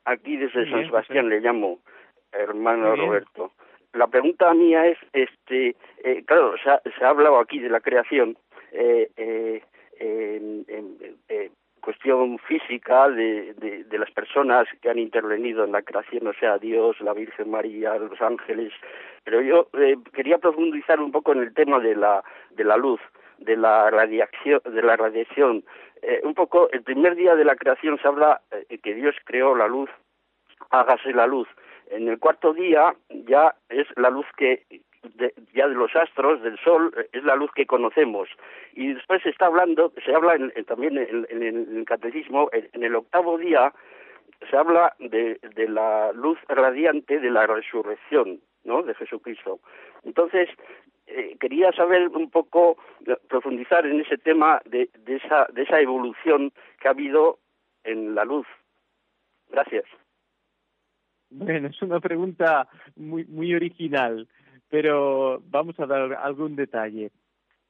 aquí 0.06 0.38
desde 0.38 0.70
San 0.72 0.86
Sebastián 0.86 1.26
José. 1.26 1.36
le 1.36 1.42
llamo, 1.42 1.80
hermano 2.32 2.94
bien. 2.94 3.06
Roberto. 3.08 3.52
La 3.94 4.08
pregunta 4.08 4.54
mía 4.54 4.86
es, 4.86 4.98
este, 5.12 5.76
eh, 6.04 6.24
claro, 6.26 6.56
se 6.64 6.70
ha, 6.70 6.82
se 6.98 7.04
ha 7.04 7.10
hablado 7.10 7.40
aquí 7.40 7.60
de 7.60 7.70
la 7.70 7.82
creación, 7.82 8.38
eh, 8.72 9.10
eh, 9.18 9.62
en, 10.00 10.66
en- 10.68 10.98
eh, 11.30 11.52
cuestión 11.82 12.38
física 12.40 13.08
de, 13.10 13.54
de, 13.54 13.84
de 13.86 13.98
las 13.98 14.12
personas 14.12 14.68
que 14.82 14.90
han 14.90 15.00
intervenido 15.00 15.64
en 15.64 15.72
la 15.72 15.82
creación, 15.84 16.28
o 16.28 16.34
sea, 16.34 16.58
Dios, 16.58 17.00
la 17.00 17.14
Virgen 17.14 17.50
María, 17.50 17.96
los 17.96 18.22
ángeles, 18.22 18.74
pero 19.24 19.42
yo 19.42 19.68
eh, 19.80 19.96
quería 20.12 20.38
profundizar 20.38 21.00
un 21.00 21.12
poco 21.12 21.32
en 21.32 21.40
el 21.44 21.54
tema 21.54 21.80
de 21.80 21.96
la, 21.96 22.24
de 22.52 22.64
la 22.66 22.76
luz, 22.76 23.00
de 23.38 23.56
la 23.56 23.90
radiación, 23.90 24.60
de 24.66 24.82
la 24.82 24.98
radiación. 24.98 25.64
Eh, 26.02 26.20
un 26.24 26.34
poco, 26.34 26.70
el 26.72 26.82
primer 26.84 27.16
día 27.16 27.36
de 27.36 27.46
la 27.46 27.56
creación 27.56 27.98
se 28.02 28.08
habla 28.08 28.42
eh, 28.52 28.80
que 28.80 28.94
Dios 28.94 29.16
creó 29.24 29.56
la 29.56 29.68
luz, 29.68 29.90
hágase 30.72 31.14
la 31.14 31.28
luz. 31.28 31.48
En 31.90 32.10
el 32.10 32.20
cuarto 32.20 32.54
día 32.54 32.94
ya 33.10 33.56
es 33.70 33.88
la 33.96 34.10
luz 34.10 34.26
que 34.36 34.64
de- 35.04 35.34
ya 35.54 35.68
de 35.68 35.76
los 35.76 35.96
astros, 35.96 36.42
del 36.42 36.58
sol, 36.60 36.94
eh, 36.98 37.10
es 37.14 37.24
la 37.24 37.36
luz 37.36 37.52
que 37.54 37.66
conocemos. 37.66 38.30
Y 38.74 38.94
después 38.94 39.22
se 39.24 39.30
está 39.30 39.48
hablando, 39.48 39.92
se 40.06 40.14
habla 40.14 40.36
en- 40.36 40.52
también 40.66 40.98
en, 40.98 41.26
el- 41.30 41.86
catecismo, 41.86 42.50
en, 42.52 42.84
el 42.84 42.96
octavo 42.96 43.38
día 43.38 43.74
se 44.50 44.58
habla 44.58 44.96
de, 45.00 45.40
de 45.56 45.68
la 45.68 46.12
luz 46.14 46.38
radiante 46.48 47.20
de 47.20 47.32
la 47.32 47.48
resurrección, 47.48 48.40
¿no? 48.66 48.84
De 48.84 48.94
Jesucristo. 48.94 49.60
Entonces, 50.04 50.50
eh, 51.08 51.38
quería 51.40 51.72
saber 51.72 52.10
un 52.10 52.30
poco, 52.30 52.78
profundizar 53.30 53.86
en 53.88 54.02
ese 54.02 54.18
tema 54.18 54.62
de, 54.66 54.90
de, 55.00 55.16
esa, 55.16 55.48
de 55.54 55.64
esa 55.64 55.80
evolución 55.80 56.52
que 56.80 56.88
ha 56.88 56.92
habido 56.92 57.40
en 57.84 58.14
la 58.14 58.26
luz. 58.26 58.46
Gracias. 59.50 59.86
Bueno, 61.30 61.68
es 61.68 61.82
una 61.82 62.00
pregunta 62.00 62.68
muy, 62.96 63.26
muy 63.26 63.54
original, 63.56 64.28
pero 64.70 65.42
vamos 65.50 65.80
a 65.80 65.86
dar 65.86 66.14
algún 66.14 66.56
detalle. 66.56 67.12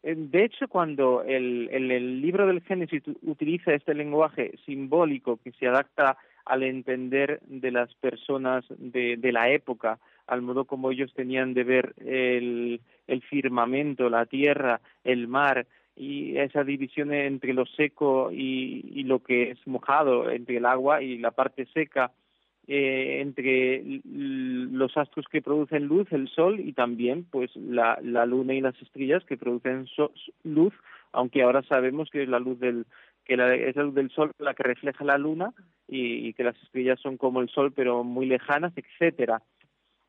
De 0.03 0.45
hecho, 0.45 0.67
cuando 0.67 1.23
el, 1.23 1.69
el, 1.71 2.21
libro 2.21 2.47
del 2.47 2.61
Génesis 2.61 3.03
utiliza 3.23 3.73
este 3.73 3.93
lenguaje 3.93 4.53
simbólico 4.65 5.37
que 5.43 5.51
se 5.51 5.67
adapta 5.67 6.17
al 6.45 6.63
entender 6.63 7.41
de 7.41 7.71
las 7.71 7.93
personas 7.95 8.63
de, 8.77 9.17
de 9.17 9.31
la 9.31 9.49
época, 9.49 9.99
al 10.27 10.41
modo 10.41 10.65
como 10.65 10.91
ellos 10.91 11.13
tenían 11.13 11.53
de 11.53 11.63
ver 11.63 11.93
el, 11.97 12.79
el 13.07 13.21
firmamento, 13.23 14.09
la 14.09 14.25
tierra, 14.25 14.79
el 15.03 15.27
mar, 15.27 15.65
y 15.97 16.37
esa 16.37 16.63
división 16.63 17.11
entre 17.11 17.53
lo 17.53 17.65
seco 17.65 18.29
y, 18.31 18.85
y, 18.93 19.03
lo 19.03 19.19
que 19.19 19.51
es 19.51 19.67
mojado, 19.67 20.29
entre 20.29 20.57
el 20.57 20.65
agua 20.67 21.01
y 21.01 21.17
la 21.17 21.31
parte 21.31 21.65
seca, 21.73 22.11
eh, 22.67 23.21
entre 23.21 24.01
los 24.03 24.97
astros 24.97 25.25
que 25.31 25.41
producen 25.41 25.85
luz, 25.85 26.11
el 26.11 26.27
sol, 26.27 26.59
y 26.59 26.73
también 26.73 27.25
pues 27.31 27.55
la, 27.55 27.97
la 28.03 28.25
luna 28.25 28.53
y 28.53 28.61
las 28.61 28.79
estrellas 28.81 29.23
que 29.23 29.37
producen 29.37 29.87
so 29.87 30.11
luz, 30.43 30.73
aunque 31.13 31.43
ahora 31.43 31.63
sabemos 31.63 32.09
que 32.09 32.23
es 32.23 32.29
la 32.29 32.39
luz 32.39 32.59
del 32.59 32.85
que 33.23 33.37
la, 33.37 33.55
es 33.55 33.75
la 33.75 33.83
luz 33.83 33.95
del 33.95 34.09
sol 34.11 34.31
la 34.39 34.53
que 34.53 34.63
refleja 34.63 35.03
la 35.03 35.17
luna 35.17 35.53
y, 35.87 36.33
que 36.33 36.43
las 36.43 36.55
estrellas 36.63 36.99
son 36.99 37.17
como 37.17 37.41
el 37.41 37.49
sol 37.49 37.71
pero 37.73 38.03
muy 38.03 38.25
lejanas, 38.25 38.73
etcétera. 38.75 39.41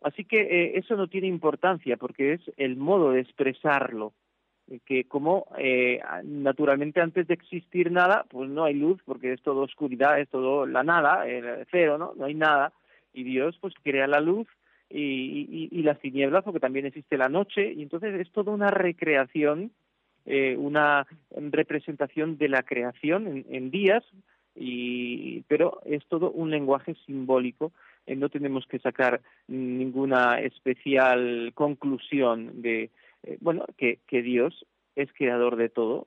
Así 0.00 0.24
que 0.24 0.40
eh, 0.40 0.78
eso 0.78 0.96
no 0.96 1.08
tiene 1.08 1.26
importancia 1.26 1.96
porque 1.96 2.34
es 2.34 2.40
el 2.56 2.76
modo 2.76 3.12
de 3.12 3.20
expresarlo 3.20 4.12
que 4.84 5.04
como 5.04 5.46
eh, 5.58 6.00
naturalmente 6.24 7.00
antes 7.00 7.26
de 7.26 7.34
existir 7.34 7.90
nada, 7.90 8.24
pues 8.28 8.50
no 8.50 8.64
hay 8.64 8.74
luz 8.74 9.00
porque 9.04 9.32
es 9.32 9.42
todo 9.42 9.62
oscuridad, 9.62 10.20
es 10.20 10.28
todo 10.28 10.66
la 10.66 10.82
nada, 10.82 11.26
el 11.26 11.66
cero, 11.70 11.98
¿no? 11.98 12.12
No 12.16 12.26
hay 12.26 12.34
nada. 12.34 12.72
Y 13.12 13.24
Dios 13.24 13.56
pues 13.60 13.74
crea 13.82 14.06
la 14.06 14.20
luz 14.20 14.46
y, 14.90 15.46
y, 15.50 15.68
y 15.72 15.82
las 15.82 15.98
tinieblas 16.00 16.44
porque 16.44 16.60
también 16.60 16.86
existe 16.86 17.16
la 17.16 17.28
noche. 17.28 17.72
Y 17.72 17.82
entonces 17.82 18.14
es 18.14 18.30
toda 18.30 18.52
una 18.52 18.70
recreación, 18.70 19.72
eh, 20.26 20.56
una 20.56 21.06
representación 21.30 22.36
de 22.36 22.48
la 22.48 22.62
creación 22.62 23.26
en, 23.26 23.46
en 23.50 23.70
días. 23.70 24.04
Y 24.54 25.42
pero 25.42 25.80
es 25.84 26.04
todo 26.06 26.30
un 26.30 26.50
lenguaje 26.50 26.94
simbólico. 27.06 27.72
Eh, 28.06 28.16
no 28.16 28.28
tenemos 28.28 28.66
que 28.66 28.78
sacar 28.80 29.20
ninguna 29.46 30.40
especial 30.40 31.52
conclusión 31.54 32.60
de 32.60 32.90
eh, 33.22 33.38
bueno, 33.40 33.64
que, 33.76 34.00
que 34.06 34.22
Dios 34.22 34.66
es 34.96 35.12
creador 35.12 35.56
de 35.56 35.68
todo. 35.68 36.06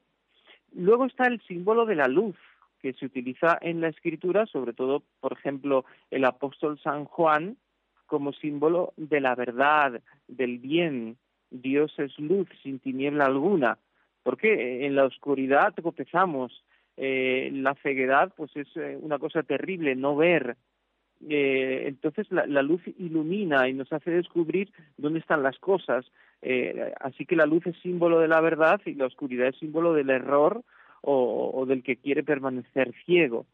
Luego 0.73 1.05
está 1.05 1.27
el 1.27 1.41
símbolo 1.41 1.85
de 1.85 1.95
la 1.95 2.07
luz, 2.07 2.35
que 2.81 2.93
se 2.93 3.05
utiliza 3.05 3.57
en 3.61 3.81
la 3.81 3.89
escritura, 3.89 4.45
sobre 4.45 4.73
todo, 4.73 5.03
por 5.19 5.33
ejemplo, 5.33 5.85
el 6.09 6.25
apóstol 6.25 6.79
San 6.79 7.05
Juan, 7.05 7.57
como 8.05 8.33
símbolo 8.33 8.93
de 8.97 9.21
la 9.21 9.35
verdad, 9.35 10.01
del 10.27 10.57
bien. 10.57 11.17
Dios 11.49 11.93
es 11.97 12.17
luz 12.19 12.47
sin 12.63 12.79
tiniebla 12.79 13.25
alguna. 13.25 13.77
Porque 14.23 14.85
en 14.85 14.95
la 14.95 15.05
oscuridad 15.05 15.73
tropezamos, 15.73 16.63
eh, 16.97 17.49
la 17.53 17.75
ceguedad 17.75 18.33
pues 18.35 18.55
es 18.55 18.67
eh, 18.75 18.97
una 19.01 19.17
cosa 19.19 19.43
terrible, 19.43 19.95
no 19.95 20.15
ver. 20.15 20.57
Eh, 21.29 21.83
entonces 21.87 22.25
la, 22.31 22.45
la, 22.47 22.61
luz 22.61 22.81
ilumina 22.97 23.69
y 23.69 23.73
nos 23.73 23.91
hace 23.93 24.09
descubrir 24.09 24.71
dónde 24.97 25.19
están 25.19 25.43
las 25.43 25.57
cosas. 25.59 26.05
Eh, 26.41 26.93
así 26.99 27.25
que 27.25 27.35
la 27.35 27.45
luz 27.45 27.65
es 27.67 27.77
símbolo 27.81 28.19
de 28.19 28.27
la 28.27 28.41
verdad 28.41 28.81
y 28.85 28.95
la 28.95 29.05
oscuridad 29.05 29.47
es 29.47 29.57
símbolo 29.57 29.93
del 29.93 30.09
error 30.09 30.63
o, 31.01 31.65
del 31.67 31.83
que 31.83 31.97
quiere 31.97 32.23
permanecer 32.23 32.93
ciego. 33.05 33.45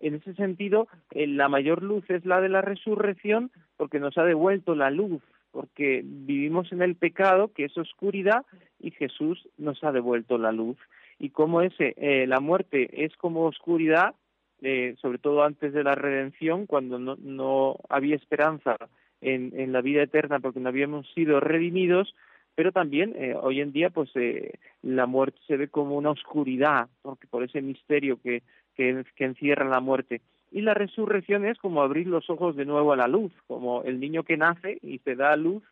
En 0.00 0.14
ese 0.14 0.34
sentido, 0.34 0.86
eh, 1.10 1.26
la 1.26 1.48
mayor 1.48 1.82
luz 1.82 2.08
es 2.08 2.24
la 2.24 2.40
de 2.40 2.48
la 2.48 2.60
resurrección 2.60 3.50
porque 3.76 3.98
nos 3.98 4.16
ha 4.16 4.24
devuelto 4.24 4.76
la 4.76 4.90
luz, 4.90 5.22
porque 5.50 6.02
vivimos 6.04 6.70
en 6.72 6.82
el 6.82 6.94
pecado, 6.94 7.52
que 7.52 7.64
es 7.64 7.76
oscuridad, 7.76 8.44
y 8.78 8.92
Jesús 8.92 9.48
nos 9.56 9.82
ha 9.82 9.90
devuelto 9.90 10.38
la 10.38 10.52
luz. 10.52 10.76
Y 11.18 11.30
como 11.30 11.62
ese, 11.62 11.94
eh, 11.96 12.28
la 12.28 12.38
muerte 12.38 13.04
es 13.04 13.16
como 13.16 13.44
oscuridad, 13.46 14.14
eh, 14.62 14.96
sobre 15.00 15.18
todo 15.18 15.44
antes 15.44 15.72
de 15.72 15.84
la 15.84 15.94
redención, 15.94 16.66
cuando 16.66 16.98
no, 16.98 17.16
no 17.16 17.76
había 17.88 18.16
esperanza 18.16 18.76
en, 19.20 19.52
en, 19.56 19.72
la 19.72 19.80
vida 19.80 20.02
eterna 20.02 20.40
porque 20.40 20.60
no 20.60 20.68
habíamos 20.68 21.06
sido 21.14 21.40
redimidos, 21.40 22.14
pero 22.54 22.72
también 22.72 23.14
eh, 23.16 23.36
hoy 23.40 23.60
en 23.60 23.70
día 23.70 23.90
pues 23.90 24.10
eh, 24.16 24.54
la 24.82 25.06
muerte 25.06 25.38
se 25.46 25.56
ve 25.56 25.68
como 25.68 25.96
una 25.96 26.10
oscuridad, 26.10 26.88
porque 27.02 27.28
por 27.28 27.44
ese 27.44 27.62
misterio 27.62 28.20
que, 28.20 28.42
que, 28.74 29.04
encierra 29.18 29.64
la 29.68 29.78
muerte. 29.78 30.22
Y 30.50 30.62
la 30.62 30.74
resurrección 30.74 31.44
es 31.44 31.56
como 31.58 31.82
abrir 31.82 32.08
los 32.08 32.28
ojos 32.30 32.56
de 32.56 32.64
nuevo 32.64 32.92
a 32.92 32.96
la 32.96 33.06
luz, 33.06 33.32
como 33.46 33.84
el 33.84 34.00
niño 34.00 34.24
que 34.24 34.36
nace 34.36 34.78
y 34.82 34.98
se 34.98 35.14
da 35.14 35.36
luz, 35.36 35.62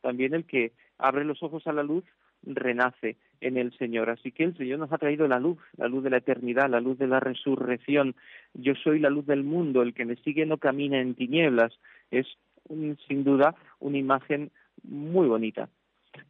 también 0.00 0.34
el 0.34 0.44
que 0.44 0.72
abre 0.98 1.24
los 1.24 1.42
ojos 1.44 1.64
a 1.68 1.72
la 1.72 1.84
luz 1.84 2.04
renace 2.42 3.16
en 3.42 3.56
el 3.56 3.76
Señor. 3.78 4.10
Así 4.10 4.32
que 4.32 4.44
el 4.44 4.56
Señor 4.56 4.78
nos 4.78 4.92
ha 4.92 4.98
traído 4.98 5.28
la 5.28 5.38
luz, 5.38 5.58
la 5.76 5.88
luz 5.88 6.02
de 6.02 6.10
la 6.10 6.18
eternidad, 6.18 6.70
la 6.70 6.80
luz 6.80 6.98
de 6.98 7.06
la 7.06 7.20
resurrección. 7.20 8.14
Yo 8.54 8.74
soy 8.74 8.98
la 8.98 9.10
luz 9.10 9.26
del 9.26 9.42
mundo, 9.42 9.82
el 9.82 9.94
que 9.94 10.04
me 10.04 10.16
sigue 10.16 10.46
no 10.46 10.58
camina 10.58 11.00
en 11.00 11.14
tinieblas. 11.14 11.72
Es 12.10 12.26
sin 12.68 13.24
duda 13.24 13.54
una 13.80 13.98
imagen 13.98 14.50
muy 14.84 15.28
bonita. 15.28 15.68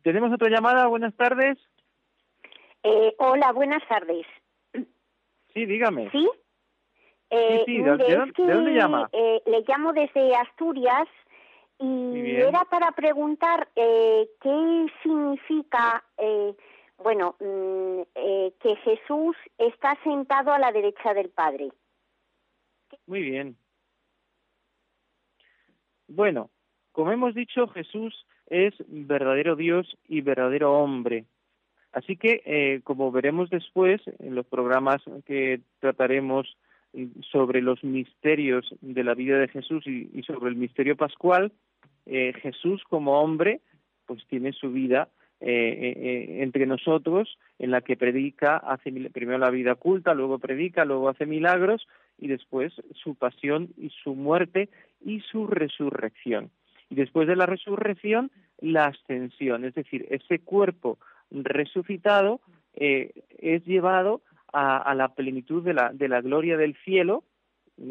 Tenemos 0.03 0.33
otra 0.33 0.49
llamada, 0.49 0.87
buenas 0.87 1.15
tardes. 1.15 1.59
Eh, 2.83 3.15
hola, 3.19 3.53
buenas 3.53 3.87
tardes. 3.87 4.27
Sí, 5.55 5.67
dígame. 5.67 6.11
¿Sí? 6.11 6.29
Eh, 7.31 7.63
sí, 7.67 7.77
sí. 7.77 7.83
¿De, 7.83 7.97
de, 7.97 8.05
es 8.05 8.33
que, 8.33 8.43
¿de 8.45 8.55
dónde 8.55 8.75
llama? 8.75 9.09
Eh, 9.13 9.41
le 9.47 9.63
llamo 9.67 9.93
desde 9.93 10.35
Asturias 10.35 11.09
y 11.79 12.37
era 12.37 12.65
para 12.65 12.93
preguntar 12.93 13.69
eh, 13.75 14.29
qué 14.41 14.87
significa, 15.03 16.05
eh, 16.17 16.55
bueno, 17.03 17.37
mm, 17.41 18.01
eh, 18.15 18.53
que 18.61 18.77
Jesús 18.77 19.37
está 19.59 19.99
sentado 20.03 20.53
a 20.53 20.59
la 20.59 20.73
derecha 20.73 21.15
del 21.15 21.31
Padre. 21.31 21.71
Muy 23.07 23.23
bien. 23.23 23.57
Bueno, 26.09 26.51
como 26.93 27.13
hemos 27.13 27.35
dicho, 27.35 27.69
Jesús 27.69 28.27
es 28.47 28.75
verdadero 28.87 29.57
Dios 29.57 29.97
y 30.09 30.21
verdadero 30.21 30.79
hombre. 30.79 31.25
Así 31.93 32.17
que, 32.17 32.43
eh, 32.45 32.81
como 32.85 33.13
veremos 33.13 33.51
después 33.51 34.01
en 34.19 34.35
los 34.35 34.47
programas 34.47 35.03
que 35.27 35.61
trataremos 35.81 36.57
sobre 37.31 37.63
los 37.63 37.83
misterios 37.83 38.75
de 38.83 39.03
la 39.03 39.15
vida 39.15 39.39
de 39.39 39.49
Jesús 39.49 39.87
y, 39.87 40.11
y 40.13 40.23
sobre 40.25 40.51
el 40.51 40.57
misterio 40.57 40.97
pascual, 40.97 41.53
eh, 42.07 42.33
Jesús 42.43 42.83
como 42.89 43.21
hombre 43.21 43.61
pues 44.07 44.27
tiene 44.27 44.53
su 44.53 44.73
vida 44.73 45.09
eh, 45.45 45.95
eh, 45.97 46.43
entre 46.43 46.67
nosotros 46.67 47.37
en 47.59 47.73
la 47.73 47.81
que 47.81 47.97
predica, 47.97 48.59
hace 48.59 48.93
primero 49.11 49.39
la 49.39 49.51
vida 49.51 49.75
culta, 49.75 50.15
luego 50.15 50.39
predica, 50.39 50.85
luego 50.85 51.09
hace 51.09 51.27
milagros 51.27 51.87
y 52.19 52.29
después 52.29 52.73
su 52.95 53.17
pasión 53.17 53.71
y 53.77 53.91
su 53.91 54.15
muerte 54.15 54.69
y 55.05 55.21
su 55.21 55.49
resurrección. 55.49 56.51
Y 56.91 56.95
después 56.95 57.27
de 57.27 57.37
la 57.37 57.47
resurrección, 57.47 58.31
la 58.59 58.87
ascensión, 58.87 59.65
es 59.65 59.75
decir, 59.75 60.07
ese 60.11 60.39
cuerpo 60.39 60.99
resucitado 61.31 62.41
eh, 62.75 63.13
es 63.39 63.65
llevado 63.65 64.23
a, 64.53 64.77
a, 64.77 64.95
la 64.95 65.09
plenitud 65.09 65.65
de 65.65 65.75
la, 65.75 65.91
de 65.93 66.09
la 66.09 66.21
gloria 66.21 66.57
del 66.57 66.77
cielo, 66.85 67.25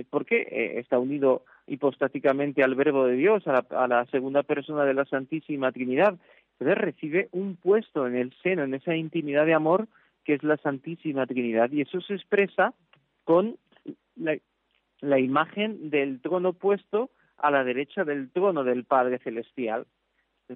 porque 0.09 0.41
eh, 0.41 0.79
está 0.79 0.99
unido 0.99 1.43
hipostáticamente 1.67 2.63
al 2.63 2.75
verbo 2.75 3.05
de 3.05 3.15
Dios, 3.15 3.47
a 3.47 3.53
la, 3.53 3.65
a 3.71 3.87
la, 3.87 4.05
segunda 4.07 4.43
persona 4.43 4.83
de 4.85 4.93
la 4.93 5.05
Santísima 5.05 5.71
Trinidad. 5.71 6.17
Entonces 6.61 6.77
recibe 6.77 7.27
un 7.31 7.55
puesto 7.55 8.05
en 8.05 8.15
el 8.15 8.31
seno, 8.43 8.63
en 8.63 8.75
esa 8.75 8.95
intimidad 8.95 9.47
de 9.47 9.55
amor 9.55 9.87
que 10.23 10.35
es 10.35 10.43
la 10.43 10.57
Santísima 10.57 11.25
Trinidad. 11.25 11.71
Y 11.71 11.81
eso 11.81 11.99
se 12.01 12.13
expresa 12.13 12.75
con 13.23 13.57
la, 14.15 14.37
la 14.99 15.17
imagen 15.17 15.89
del 15.89 16.21
trono 16.21 16.53
puesto 16.53 17.09
a 17.37 17.49
la 17.49 17.63
derecha 17.63 18.03
del 18.03 18.29
trono 18.29 18.63
del 18.63 18.83
Padre 18.83 19.17
Celestial. 19.17 19.87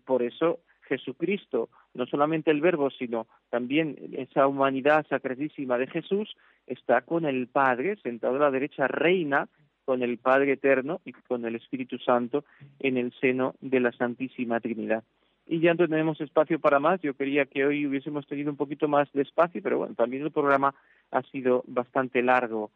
Por 0.06 0.22
eso 0.22 0.60
Jesucristo, 0.84 1.70
no 1.96 2.06
solamente 2.06 2.52
el 2.52 2.62
Verbo, 2.62 2.92
sino 2.92 3.26
también 3.50 3.96
esa 4.12 4.46
humanidad 4.46 5.08
sacratísima 5.10 5.80
de 5.80 5.88
Jesús, 5.88 6.38
está 6.68 7.02
con 7.02 7.26
el 7.26 7.48
Padre, 7.48 7.96
sentado 8.04 8.36
a 8.36 8.40
la 8.42 8.52
derecha, 8.52 8.88
reina 8.88 9.50
con 9.86 10.04
el 10.04 10.20
Padre 10.20 10.52
Eterno 10.52 11.02
y 11.04 11.14
con 11.14 11.46
el 11.46 11.56
Espíritu 11.56 11.98
Santo 11.98 12.46
en 12.80 12.98
el 12.98 13.12
seno 13.20 13.56
de 13.60 13.80
la 13.80 13.92
Santísima 13.92 14.60
Trinidad. 14.60 15.04
Y 15.48 15.60
ya 15.60 15.74
no 15.74 15.88
tenemos 15.88 16.20
espacio 16.22 16.60
para 16.60 16.80
más. 16.80 17.02
Yo 17.02 17.14
quería 17.14 17.46
que 17.46 17.66
hoy 17.66 17.86
hubiésemos 17.86 18.26
tenido 18.28 18.50
un 18.50 18.58
poquito 18.58 18.88
más 18.88 19.12
de 19.14 19.22
espacio, 19.22 19.62
pero 19.62 19.78
bueno, 19.78 19.94
también 19.96 20.24
el 20.24 20.32
programa 20.32 20.74
ha 21.12 21.22
sido 21.24 21.64
bastante 21.68 22.24
largo. 22.24 22.72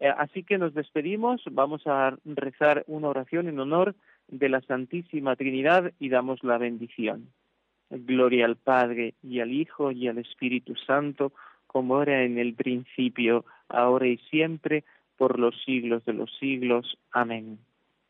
Eh, 0.00 0.12
así 0.16 0.42
que 0.44 0.58
nos 0.58 0.74
despedimos, 0.74 1.42
vamos 1.50 1.86
a 1.86 2.16
rezar 2.24 2.84
una 2.86 3.08
oración 3.08 3.48
en 3.48 3.58
honor 3.58 3.94
de 4.28 4.48
la 4.48 4.60
Santísima 4.62 5.36
Trinidad 5.36 5.92
y 5.98 6.08
damos 6.08 6.42
la 6.44 6.58
bendición. 6.58 7.28
Gloria 7.90 8.44
al 8.44 8.56
Padre 8.56 9.14
y 9.22 9.40
al 9.40 9.52
Hijo 9.52 9.90
y 9.90 10.08
al 10.08 10.18
Espíritu 10.18 10.74
Santo, 10.76 11.32
como 11.66 12.02
era 12.02 12.22
en 12.22 12.38
el 12.38 12.54
principio, 12.54 13.44
ahora 13.68 14.06
y 14.06 14.18
siempre, 14.30 14.84
por 15.16 15.38
los 15.38 15.54
siglos 15.64 16.04
de 16.04 16.12
los 16.12 16.30
siglos. 16.38 16.98
Amén. 17.12 17.58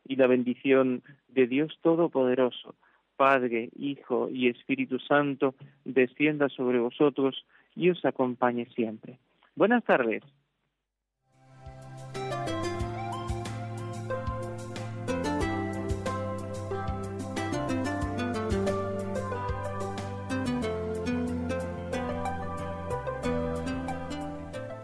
Y 0.06 0.16
la 0.16 0.26
bendición 0.26 1.02
de 1.28 1.46
Dios 1.46 1.78
Todopoderoso, 1.82 2.74
Padre, 3.18 3.68
Hijo 3.76 4.30
y 4.30 4.48
Espíritu 4.48 5.00
Santo, 5.00 5.56
descienda 5.84 6.48
sobre 6.48 6.78
vosotros 6.78 7.44
y 7.74 7.90
os 7.90 8.02
acompañe 8.04 8.66
siempre. 8.76 9.18
Buenas 9.56 9.84
tardes. 9.84 10.22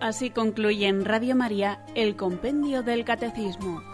Así 0.00 0.30
concluye 0.30 0.88
en 0.88 1.04
Radio 1.04 1.36
María 1.36 1.78
el 1.94 2.16
Compendio 2.16 2.82
del 2.82 3.04
Catecismo. 3.04 3.93